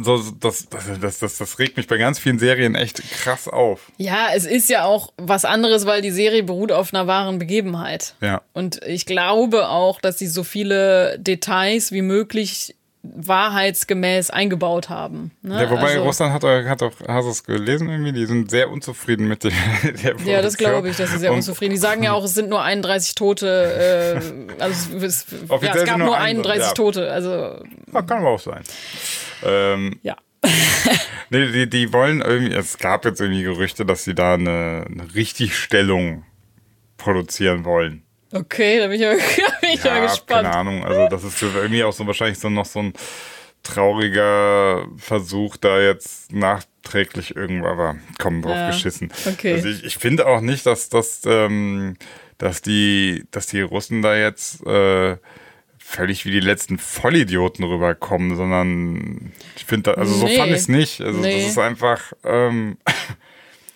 so, 0.00 0.18
das, 0.18 0.68
das, 0.68 1.00
das, 1.00 1.18
das, 1.18 1.38
das 1.38 1.58
regt 1.58 1.76
mich 1.76 1.86
bei 1.86 1.96
ganz 1.96 2.18
vielen 2.18 2.38
Serien 2.38 2.74
echt 2.74 3.02
krass 3.12 3.48
auf. 3.48 3.90
Ja, 3.96 4.28
es 4.34 4.44
ist 4.44 4.68
ja 4.68 4.84
auch 4.84 5.12
was 5.16 5.44
anderes, 5.44 5.86
weil 5.86 6.02
die 6.02 6.10
Serie 6.10 6.42
beruht 6.42 6.70
auf 6.70 6.92
einer 6.92 7.06
wahren 7.06 7.38
Begebenheit. 7.38 8.14
Ja. 8.20 8.42
Und 8.52 8.82
ich 8.84 9.06
glaube 9.06 9.68
auch, 9.68 10.00
dass 10.00 10.18
sie 10.18 10.26
so 10.26 10.44
viele 10.44 11.18
Details 11.18 11.92
wie 11.92 12.02
möglich 12.02 12.76
wahrheitsgemäß 13.02 14.30
eingebaut 14.30 14.88
haben. 14.90 15.30
Ne? 15.42 15.62
Ja, 15.62 15.70
wobei 15.70 15.82
Also- 15.94 16.02
Russland 16.02 16.32
hat, 16.34 16.44
auch- 16.44 16.64
hat 16.66 16.82
auch, 16.82 16.92
hast 17.08 17.24
du 17.24 17.30
es 17.30 17.44
gelesen 17.44 17.88
irgendwie? 17.88 18.12
Die 18.12 18.26
sind 18.26 18.50
sehr 18.50 18.70
unzufrieden 18.70 19.26
mit 19.26 19.44
der, 19.44 19.50
der 19.82 19.92
Ja, 19.92 20.42
das 20.42 20.54
Produktion. 20.56 20.56
glaube 20.70 20.88
ich, 20.90 20.96
dass 20.96 21.10
sie 21.10 21.18
sehr 21.18 21.30
Und 21.30 21.38
unzufrieden. 21.38 21.72
Die 21.72 21.78
sagen 21.80 22.02
ja 22.02 22.12
auch, 22.12 22.24
es 22.24 22.34
sind 22.34 22.50
nur 22.50 22.62
31 22.62 23.14
Tote. 23.14 24.20
Äh, 24.58 24.62
also 24.62 24.96
es, 24.98 25.26
ja, 25.62 25.74
es 25.74 25.84
gab 25.84 25.96
nur 25.98 26.08
nur 26.08 26.16
ein- 26.16 26.36
31 26.38 26.68
ja. 26.68 26.72
Tote. 26.74 27.10
Also 27.10 27.30
Ja, 27.92 28.02
kann 28.02 28.18
aber 28.18 28.30
auch 28.30 28.40
sein. 28.40 28.62
Ähm, 29.44 29.98
ja. 30.02 30.16
nee, 31.30 31.46
die, 31.52 31.68
die 31.70 31.92
wollen 31.92 32.20
irgendwie, 32.20 32.54
es 32.54 32.78
gab 32.78 33.04
jetzt 33.04 33.20
irgendwie 33.20 33.42
Gerüchte, 33.42 33.84
dass 33.86 34.04
sie 34.04 34.14
da 34.14 34.34
eine, 34.34 34.84
eine 34.90 35.14
Richtigstellung 35.14 36.24
produzieren 36.96 37.64
wollen. 37.64 38.02
Okay, 38.32 38.78
da 38.78 38.86
bin 38.86 38.94
ich 38.96 39.00
ja, 39.02 39.12
ich 39.74 39.84
ja, 39.84 40.00
gespannt. 40.00 40.28
keine 40.44 40.52
Ahnung. 40.54 40.84
Also 40.84 41.08
das 41.08 41.24
ist 41.24 41.42
irgendwie 41.42 41.84
auch 41.84 41.92
so 41.92 42.06
wahrscheinlich 42.06 42.38
so 42.38 42.48
noch 42.50 42.66
so 42.66 42.80
ein 42.80 42.92
trauriger 43.62 44.86
Versuch, 44.96 45.56
da 45.56 45.80
jetzt 45.80 46.32
nachträglich 46.32 47.36
irgendwann, 47.36 47.70
aber 47.72 47.96
komm 48.18 48.42
drauf 48.42 48.54
Ja, 48.56 48.68
geschissen. 48.70 49.12
okay. 49.26 49.54
Also 49.54 49.68
ich, 49.68 49.84
ich 49.84 49.96
finde 49.98 50.26
auch 50.26 50.40
nicht, 50.40 50.64
dass, 50.66 50.88
dass, 50.88 51.22
ähm, 51.26 51.96
dass, 52.38 52.62
die, 52.62 53.24
dass 53.30 53.46
die 53.46 53.60
Russen 53.60 54.00
da 54.02 54.16
jetzt 54.16 54.64
äh, 54.66 55.16
völlig 55.78 56.24
wie 56.24 56.30
die 56.30 56.40
letzten 56.40 56.78
Vollidioten 56.78 57.64
rüberkommen, 57.64 58.36
sondern 58.36 59.32
ich 59.56 59.64
finde, 59.64 59.98
also 59.98 60.14
so 60.14 60.26
Nee. 60.26 60.36
fand 60.36 60.50
ich 60.52 60.58
es 60.58 60.68
nicht. 60.68 61.00
Also 61.00 61.20
Nee. 61.20 61.34
das 61.42 61.50
ist 61.50 61.58
einfach, 61.58 62.12
ähm, 62.24 62.78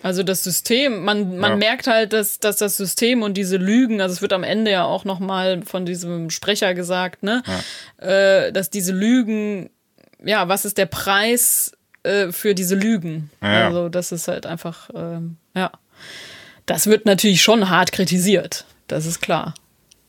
Also 0.05 0.21
das 0.21 0.43
System, 0.43 1.03
man, 1.03 1.37
man 1.37 1.51
Ja. 1.53 1.57
merkt 1.57 1.87
halt, 1.87 2.13
dass, 2.13 2.39
dass 2.39 2.57
das 2.57 2.77
System 2.77 3.23
und 3.23 3.33
diese 3.35 3.57
Lügen, 3.57 4.01
also 4.01 4.13
es 4.13 4.21
wird 4.21 4.33
am 4.33 4.43
Ende 4.43 4.69
ja 4.69 4.83
auch 4.83 5.03
nochmal 5.03 5.63
von 5.63 5.83
diesem 5.87 6.29
Sprecher 6.29 6.75
gesagt, 6.75 7.23
ne, 7.23 7.41
äh, 7.97 8.51
dass 8.51 8.69
diese 8.69 8.91
Lügen, 8.91 9.71
ja, 10.23 10.47
was 10.47 10.63
ist 10.63 10.77
der 10.77 10.85
Preis 10.85 11.71
äh, 12.03 12.31
für 12.31 12.53
diese 12.53 12.75
Lügen? 12.75 13.31
Ja. 13.41 13.65
Also 13.65 13.89
das 13.89 14.11
ist 14.11 14.27
halt 14.27 14.45
einfach, 14.45 14.91
ähm, 14.93 15.37
ja. 15.55 15.71
Das 16.67 16.85
wird 16.85 17.07
natürlich 17.07 17.41
schon 17.41 17.71
hart 17.71 17.91
kritisiert, 17.91 18.65
das 18.87 19.07
ist 19.07 19.21
klar. 19.21 19.55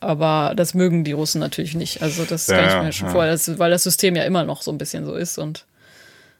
Aber 0.00 0.52
das 0.54 0.74
mögen 0.74 1.04
die 1.04 1.12
Russen 1.12 1.38
natürlich 1.40 1.74
nicht. 1.74 2.02
Also 2.02 2.24
das 2.26 2.48
Ja, 2.48 2.56
kann 2.56 2.66
ich 2.66 2.72
ja, 2.74 2.82
mir 2.82 2.92
schon 2.92 3.06
ja. 3.08 3.12
vorstellen, 3.14 3.58
weil 3.58 3.70
das 3.70 3.82
System 3.84 4.14
ja 4.14 4.24
immer 4.24 4.44
noch 4.44 4.60
so 4.60 4.70
ein 4.70 4.76
bisschen 4.76 5.06
so 5.06 5.14
ist 5.14 5.38
und 5.38 5.64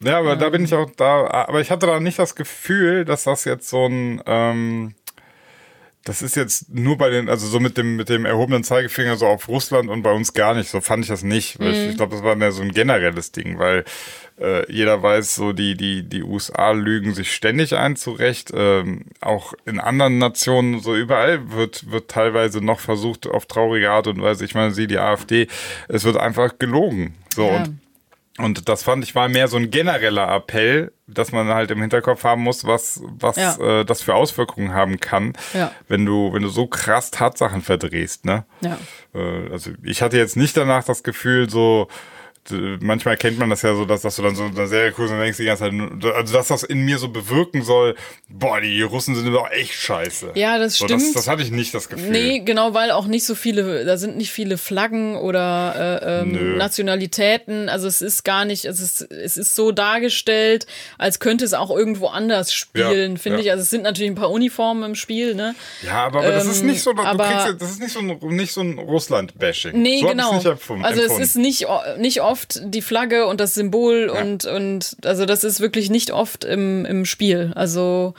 Ja, 0.01 0.19
aber 0.19 0.37
da 0.37 0.51
bin 0.51 0.65
ich 0.65 0.75
auch 0.75 0.91
da. 0.97 1.27
Aber 1.29 1.61
ich 1.61 1.71
hatte 1.71 1.87
da 1.87 2.01
nicht 2.01 2.19
das 2.19 2.35
Gefühl, 2.35 3.05
dass 3.05 3.25
das 3.25 3.45
jetzt 3.45 3.69
so 3.69 3.87
ein. 3.87 4.23
Ähm, 4.27 4.95
das 6.05 6.23
ist 6.23 6.37
jetzt 6.37 6.73
nur 6.73 6.97
bei 6.99 7.11
den, 7.11 7.29
also 7.29 7.49
so 7.49 7.59
mit 7.59 7.77
dem, 7.77 7.97
mit 7.97 8.09
dem 8.09 8.27
erhobenen 8.27 8.63
Zeigefinger 8.63 9.17
so 9.17 9.27
auf 9.27 9.49
Russland 9.49 9.89
und 9.91 10.03
bei 10.03 10.13
uns 10.13 10.35
gar 10.35 10.55
nicht. 10.55 10.71
So 10.71 10.81
fand 10.81 11.03
ich 11.05 11.09
das 11.09 11.25
nicht. 11.25 11.59
Weil 11.59 11.73
Ich, 11.73 11.89
ich 11.89 11.97
glaube, 11.97 12.15
das 12.15 12.23
war 12.23 12.37
mehr 12.37 12.53
so 12.53 12.63
ein 12.63 12.71
generelles 12.71 13.33
Ding, 13.33 13.59
weil 13.59 13.85
äh, 14.41 14.71
jeder 14.73 15.03
weiß, 15.03 15.35
so 15.35 15.53
die, 15.53 15.77
die, 15.77 16.05
die 16.09 16.23
USA 16.23 16.71
lügen 16.71 17.13
sich 17.13 17.33
ständig 17.33 17.75
ein 17.75 17.97
zurecht. 17.97 18.53
Ähm, 18.55 19.07
auch 19.21 19.55
in 19.65 19.81
anderen 19.81 20.19
Nationen, 20.19 20.79
so 20.79 20.95
überall 20.95 21.51
wird, 21.51 21.91
wird 21.91 22.09
teilweise 22.09 22.65
noch 22.65 22.79
versucht, 22.79 23.27
auf 23.27 23.47
traurige 23.47 23.91
Art 23.91 24.07
und 24.07 24.23
Weise, 24.23 24.45
ich 24.45 24.55
meine, 24.55 24.71
sie, 24.73 24.87
die 24.87 24.99
AfD, 24.99 25.49
es 25.89 26.05
wird 26.05 26.19
einfach 26.19 26.59
gelogen. 26.61 27.15
So 27.35 27.49
Ja. 27.49 27.57
und 27.57 27.81
und 28.39 28.69
das 28.69 28.83
fand 28.83 29.03
ich 29.05 29.15
war 29.15 29.29
mehr 29.29 29.49
so 29.49 29.57
ein 29.57 29.71
genereller 29.71 30.29
Appell, 30.35 30.93
dass 31.07 31.33
man 31.33 31.49
halt 31.49 31.71
im 31.71 31.81
Hinterkopf 31.81 32.25
haben 32.25 32.43
muss, 32.43 32.67
was, 32.67 33.01
was 33.19 33.37
Ja. 33.37 33.57
äh, 33.81 33.85
das 33.85 34.03
für 34.03 34.15
Auswirkungen 34.15 34.75
haben 34.75 34.99
kann, 35.01 35.33
Ja. 35.55 35.73
wenn 35.89 36.05
du, 36.05 36.33
wenn 36.33 36.43
du 36.43 36.49
so 36.49 36.67
krass 36.67 37.11
Tatsachen 37.11 37.63
verdrehst, 37.63 38.25
ne? 38.25 38.45
ja. 38.61 38.77
Äh, 39.15 39.51
also 39.53 39.71
ich 39.83 40.03
hatte 40.03 40.17
jetzt 40.19 40.37
nicht 40.37 40.57
danach 40.57 40.85
das 40.85 41.03
Gefühl, 41.03 41.49
so 41.49 41.89
manchmal 42.81 43.17
kennt 43.17 43.39
man 43.39 43.51
das 43.51 43.63
ja 43.63 43.75
so, 43.75 43.85
dass, 43.85 44.03
dass 44.03 44.17
du 44.17 44.23
dann 44.23 44.35
so 44.35 44.45
eine 44.45 44.67
Serie 44.67 44.93
guckst 44.93 45.13
und 45.13 45.19
denkst 45.21 45.39
die 45.39 45.45
ganze 45.45 45.65
Zeit, 45.65 46.15
also 46.15 46.33
dass 46.33 46.49
das 46.49 46.63
in 46.63 46.85
mir 46.85 46.99
so 46.99 47.09
bewirken 47.09 47.63
soll, 47.63 47.95
boah, 48.29 48.61
die 48.61 48.83
Russen 48.83 49.15
sind 49.15 49.33
doch 49.33 49.51
echt 49.51 49.73
scheiße. 49.75 50.33
Ja, 50.35 50.59
das 50.59 50.77
so, 50.77 50.85
stimmt. 50.87 51.03
Das, 51.03 51.13
das 51.13 51.29
hatte 51.29 51.43
ich 51.43 51.51
nicht 51.51 51.75
das 51.75 51.89
Gefühl. 51.89 52.11
Nee, 52.11 52.41
genau, 52.41 52.75
weil 52.75 52.91
auch 52.91 53.07
nicht 53.07 53.25
so 53.27 53.35
viele, 53.35 53.85
da 53.85 53.97
sind 53.97 54.17
nicht 54.17 54.31
viele 54.31 54.59
Flaggen 54.59 55.17
oder 55.17 56.01
äh, 56.03 56.21
ähm. 56.23 56.57
Nationalitäten. 56.57 57.69
Also 57.69 57.87
es 57.89 58.03
ist 58.03 58.25
gar 58.25 58.45
nicht, 58.45 58.65
es 58.65 58.81
ist, 58.81 59.03
es 59.11 59.37
ist 59.37 59.55
so 59.55 59.73
dargestellt, 59.73 60.67
als 60.99 61.19
könnte 61.21 61.45
es 61.45 61.55
auch 61.55 61.71
irgendwo 61.71 62.07
anders 62.09 62.53
spielen, 62.53 63.13
Ja, 63.13 63.19
finde 63.21 63.39
ja. 63.39 63.45
ich. 63.45 63.51
Also 63.51 63.63
es 63.63 63.71
sind 63.71 63.83
natürlich 63.83 64.11
ein 64.11 64.17
paar 64.17 64.31
Uniformen 64.31 64.83
im 64.85 64.95
Spiel, 64.95 65.35
ne? 65.35 65.55
Ja, 65.83 66.07
aber, 66.07 66.21
aber 66.21 66.31
das 66.33 66.47
ist 66.47 66.61
Ähm, 66.61 66.67
nicht 66.69 66.83
so, 66.83 66.93
du 66.93 67.03
aber- 67.03 67.25
kriegst, 67.25 67.61
das 67.63 67.71
ist 67.71 67.81
nicht 67.81 67.93
so 67.93 68.01
ein, 68.01 68.19
nicht 68.37 68.53
so 68.53 68.61
ein 68.61 68.79
Russland-Bashing. 68.79 69.81
Nee, 69.81 70.01
so 70.01 70.09
genau. 70.09 70.33
Also 70.83 71.03
es 71.03 71.19
ist 71.19 71.37
nicht, 71.37 71.67
nicht 71.99 72.21
oft 72.23 72.36
die 72.63 72.83
Flagge 72.83 73.27
und 73.27 73.41
das 73.41 73.55
Symbol 73.55 74.09
und, 74.09 74.45
und 74.45 74.97
also 75.05 75.27
das 75.27 75.45
ist 75.45 75.61
wirklich 75.61 75.91
nicht 75.91 76.11
oft 76.13 76.45
im, 76.45 76.85
im 76.85 77.05
Spiel. 77.05 77.53
Also 77.55 78.15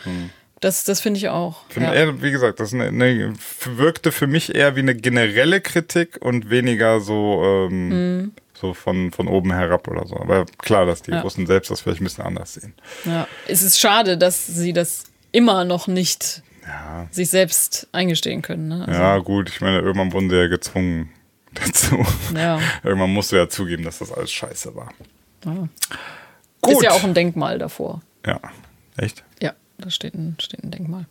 das, 0.60 0.84
das 0.86 1.02
finde 1.02 1.20
ich 1.20 1.30
auch. 1.30 1.64
Finde 1.70 1.90
ja. 1.90 1.94
eher, 1.96 2.22
wie 2.22 2.32
gesagt, 2.32 2.60
das 2.60 2.74
eine, 2.74 2.86
eine, 2.86 3.34
wirkte 3.66 4.12
für 4.12 4.28
mich 4.28 4.56
eher 4.56 4.76
wie 4.76 4.80
eine 4.80 4.96
generelle 4.96 5.62
Kritik 5.62 6.18
und 6.20 6.50
weniger 6.50 7.00
so, 7.00 7.44
ähm, 7.70 7.90
Mhm. 7.90 8.32
So 8.60 8.74
von, 8.74 9.12
von 9.12 9.28
oben 9.28 9.54
herab 9.54 9.88
oder 9.88 10.08
so. 10.08 10.16
Aber 10.18 10.48
klar, 10.58 10.88
dass 10.88 11.04
die 11.04 11.12
Ja. 11.12 11.22
Russen 11.22 11.46
selbst 11.46 11.70
das 11.70 11.82
vielleicht 11.82 12.02
ein 12.02 12.06
bisschen 12.06 12.24
anders 12.24 12.56
sehen. 12.56 12.74
Ja. 13.06 13.28
Es 13.48 13.62
ist 13.62 13.80
schade, 13.80 14.18
dass 14.18 14.48
sie 14.48 14.74
das 14.74 15.04
immer 15.32 15.64
noch 15.64 15.86
nicht 15.86 16.42
Ja. 16.66 17.08
sich 17.12 17.30
selbst 17.30 17.88
eingestehen 17.92 18.42
können. 18.42 18.70
Ne? 18.70 18.86
Also, 18.88 19.00
Ja, 19.00 19.18
gut, 19.20 19.50
ich 19.50 19.62
meine, 19.62 19.78
irgendwann 19.78 20.12
wurden 20.12 20.32
sie 20.32 20.38
ja 20.38 20.48
gezwungen 20.48 21.12
dazu. 21.66 22.06
Ja. 22.36 22.60
Irgendwann 22.84 23.14
musst 23.14 23.32
du 23.32 23.36
ja 23.36 23.48
zugeben, 23.50 23.84
dass 23.84 24.00
das 24.00 24.12
alles 24.12 24.32
scheiße 24.32 24.76
war. 24.76 24.90
Ja. 25.46 25.68
Gut. 26.62 26.74
Ist 26.74 26.82
ja 26.84 26.92
auch 26.92 27.04
ein 27.04 27.14
Denkmal 27.14 27.60
davor. 27.60 28.02
Ja, 28.26 28.40
echt? 28.98 29.24
Ja, 29.42 29.54
da 29.78 29.90
steht 29.90 30.16
ein, 30.16 30.36
steht 30.40 30.64
ein 30.64 30.72
Denkmal. 30.72 31.06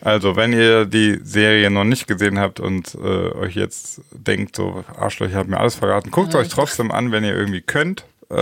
Also, 0.00 0.36
wenn 0.36 0.52
ihr 0.52 0.84
die 0.84 1.18
Serie 1.22 1.70
noch 1.70 1.84
nicht 1.84 2.06
gesehen 2.06 2.38
habt 2.38 2.60
und 2.60 2.94
äh, 2.96 2.98
euch 2.98 3.54
jetzt 3.54 4.02
denkt, 4.10 4.56
so 4.56 4.84
Arschlöcher 4.98 5.38
haben 5.38 5.50
mir 5.50 5.58
alles 5.60 5.76
verraten, 5.76 6.10
guckt 6.10 6.34
euch 6.34 6.48
trotzdem 6.48 6.90
an, 6.90 7.10
wenn 7.10 7.24
ihr 7.24 7.34
irgendwie 7.34 7.62
könnt. 7.62 8.04
Äh, 8.28 8.34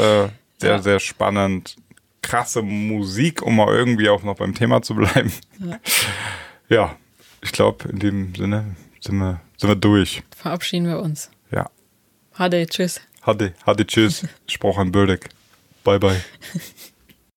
sehr, 0.59 0.71
Ja. 0.71 0.79
sehr 0.83 0.99
spannend. 0.99 1.77
Krasse 2.21 2.63
Musik, 2.63 3.43
um 3.43 3.57
mal 3.57 3.69
irgendwie 3.73 4.09
auch 4.09 4.23
noch 4.25 4.37
beim 4.37 4.55
Thema 4.55 4.83
zu 4.83 4.95
bleiben. 4.97 5.33
Ja, 6.69 6.97
ich 7.43 7.53
glaube, 7.53 7.89
in 7.91 7.99
dem 7.99 8.35
Sinne 8.35 8.75
sind 9.01 9.19
wir, 9.19 9.41
sind 9.63 9.71
wir 9.71 9.77
durch. 9.77 10.23
Verabschieden 10.37 10.89
wir 10.89 10.99
uns. 10.99 11.31
Ja. 11.53 11.71
Hade, 12.35 12.67
tschüss. 12.67 13.01
Hatte, 13.23 13.55
hatte, 13.65 13.87
tschüss. 13.87 14.27
Spruch 14.49 14.77
an 14.77 14.91
Bödeck. 14.91 15.29
Bye, 15.85 16.01
bye. 16.01 16.21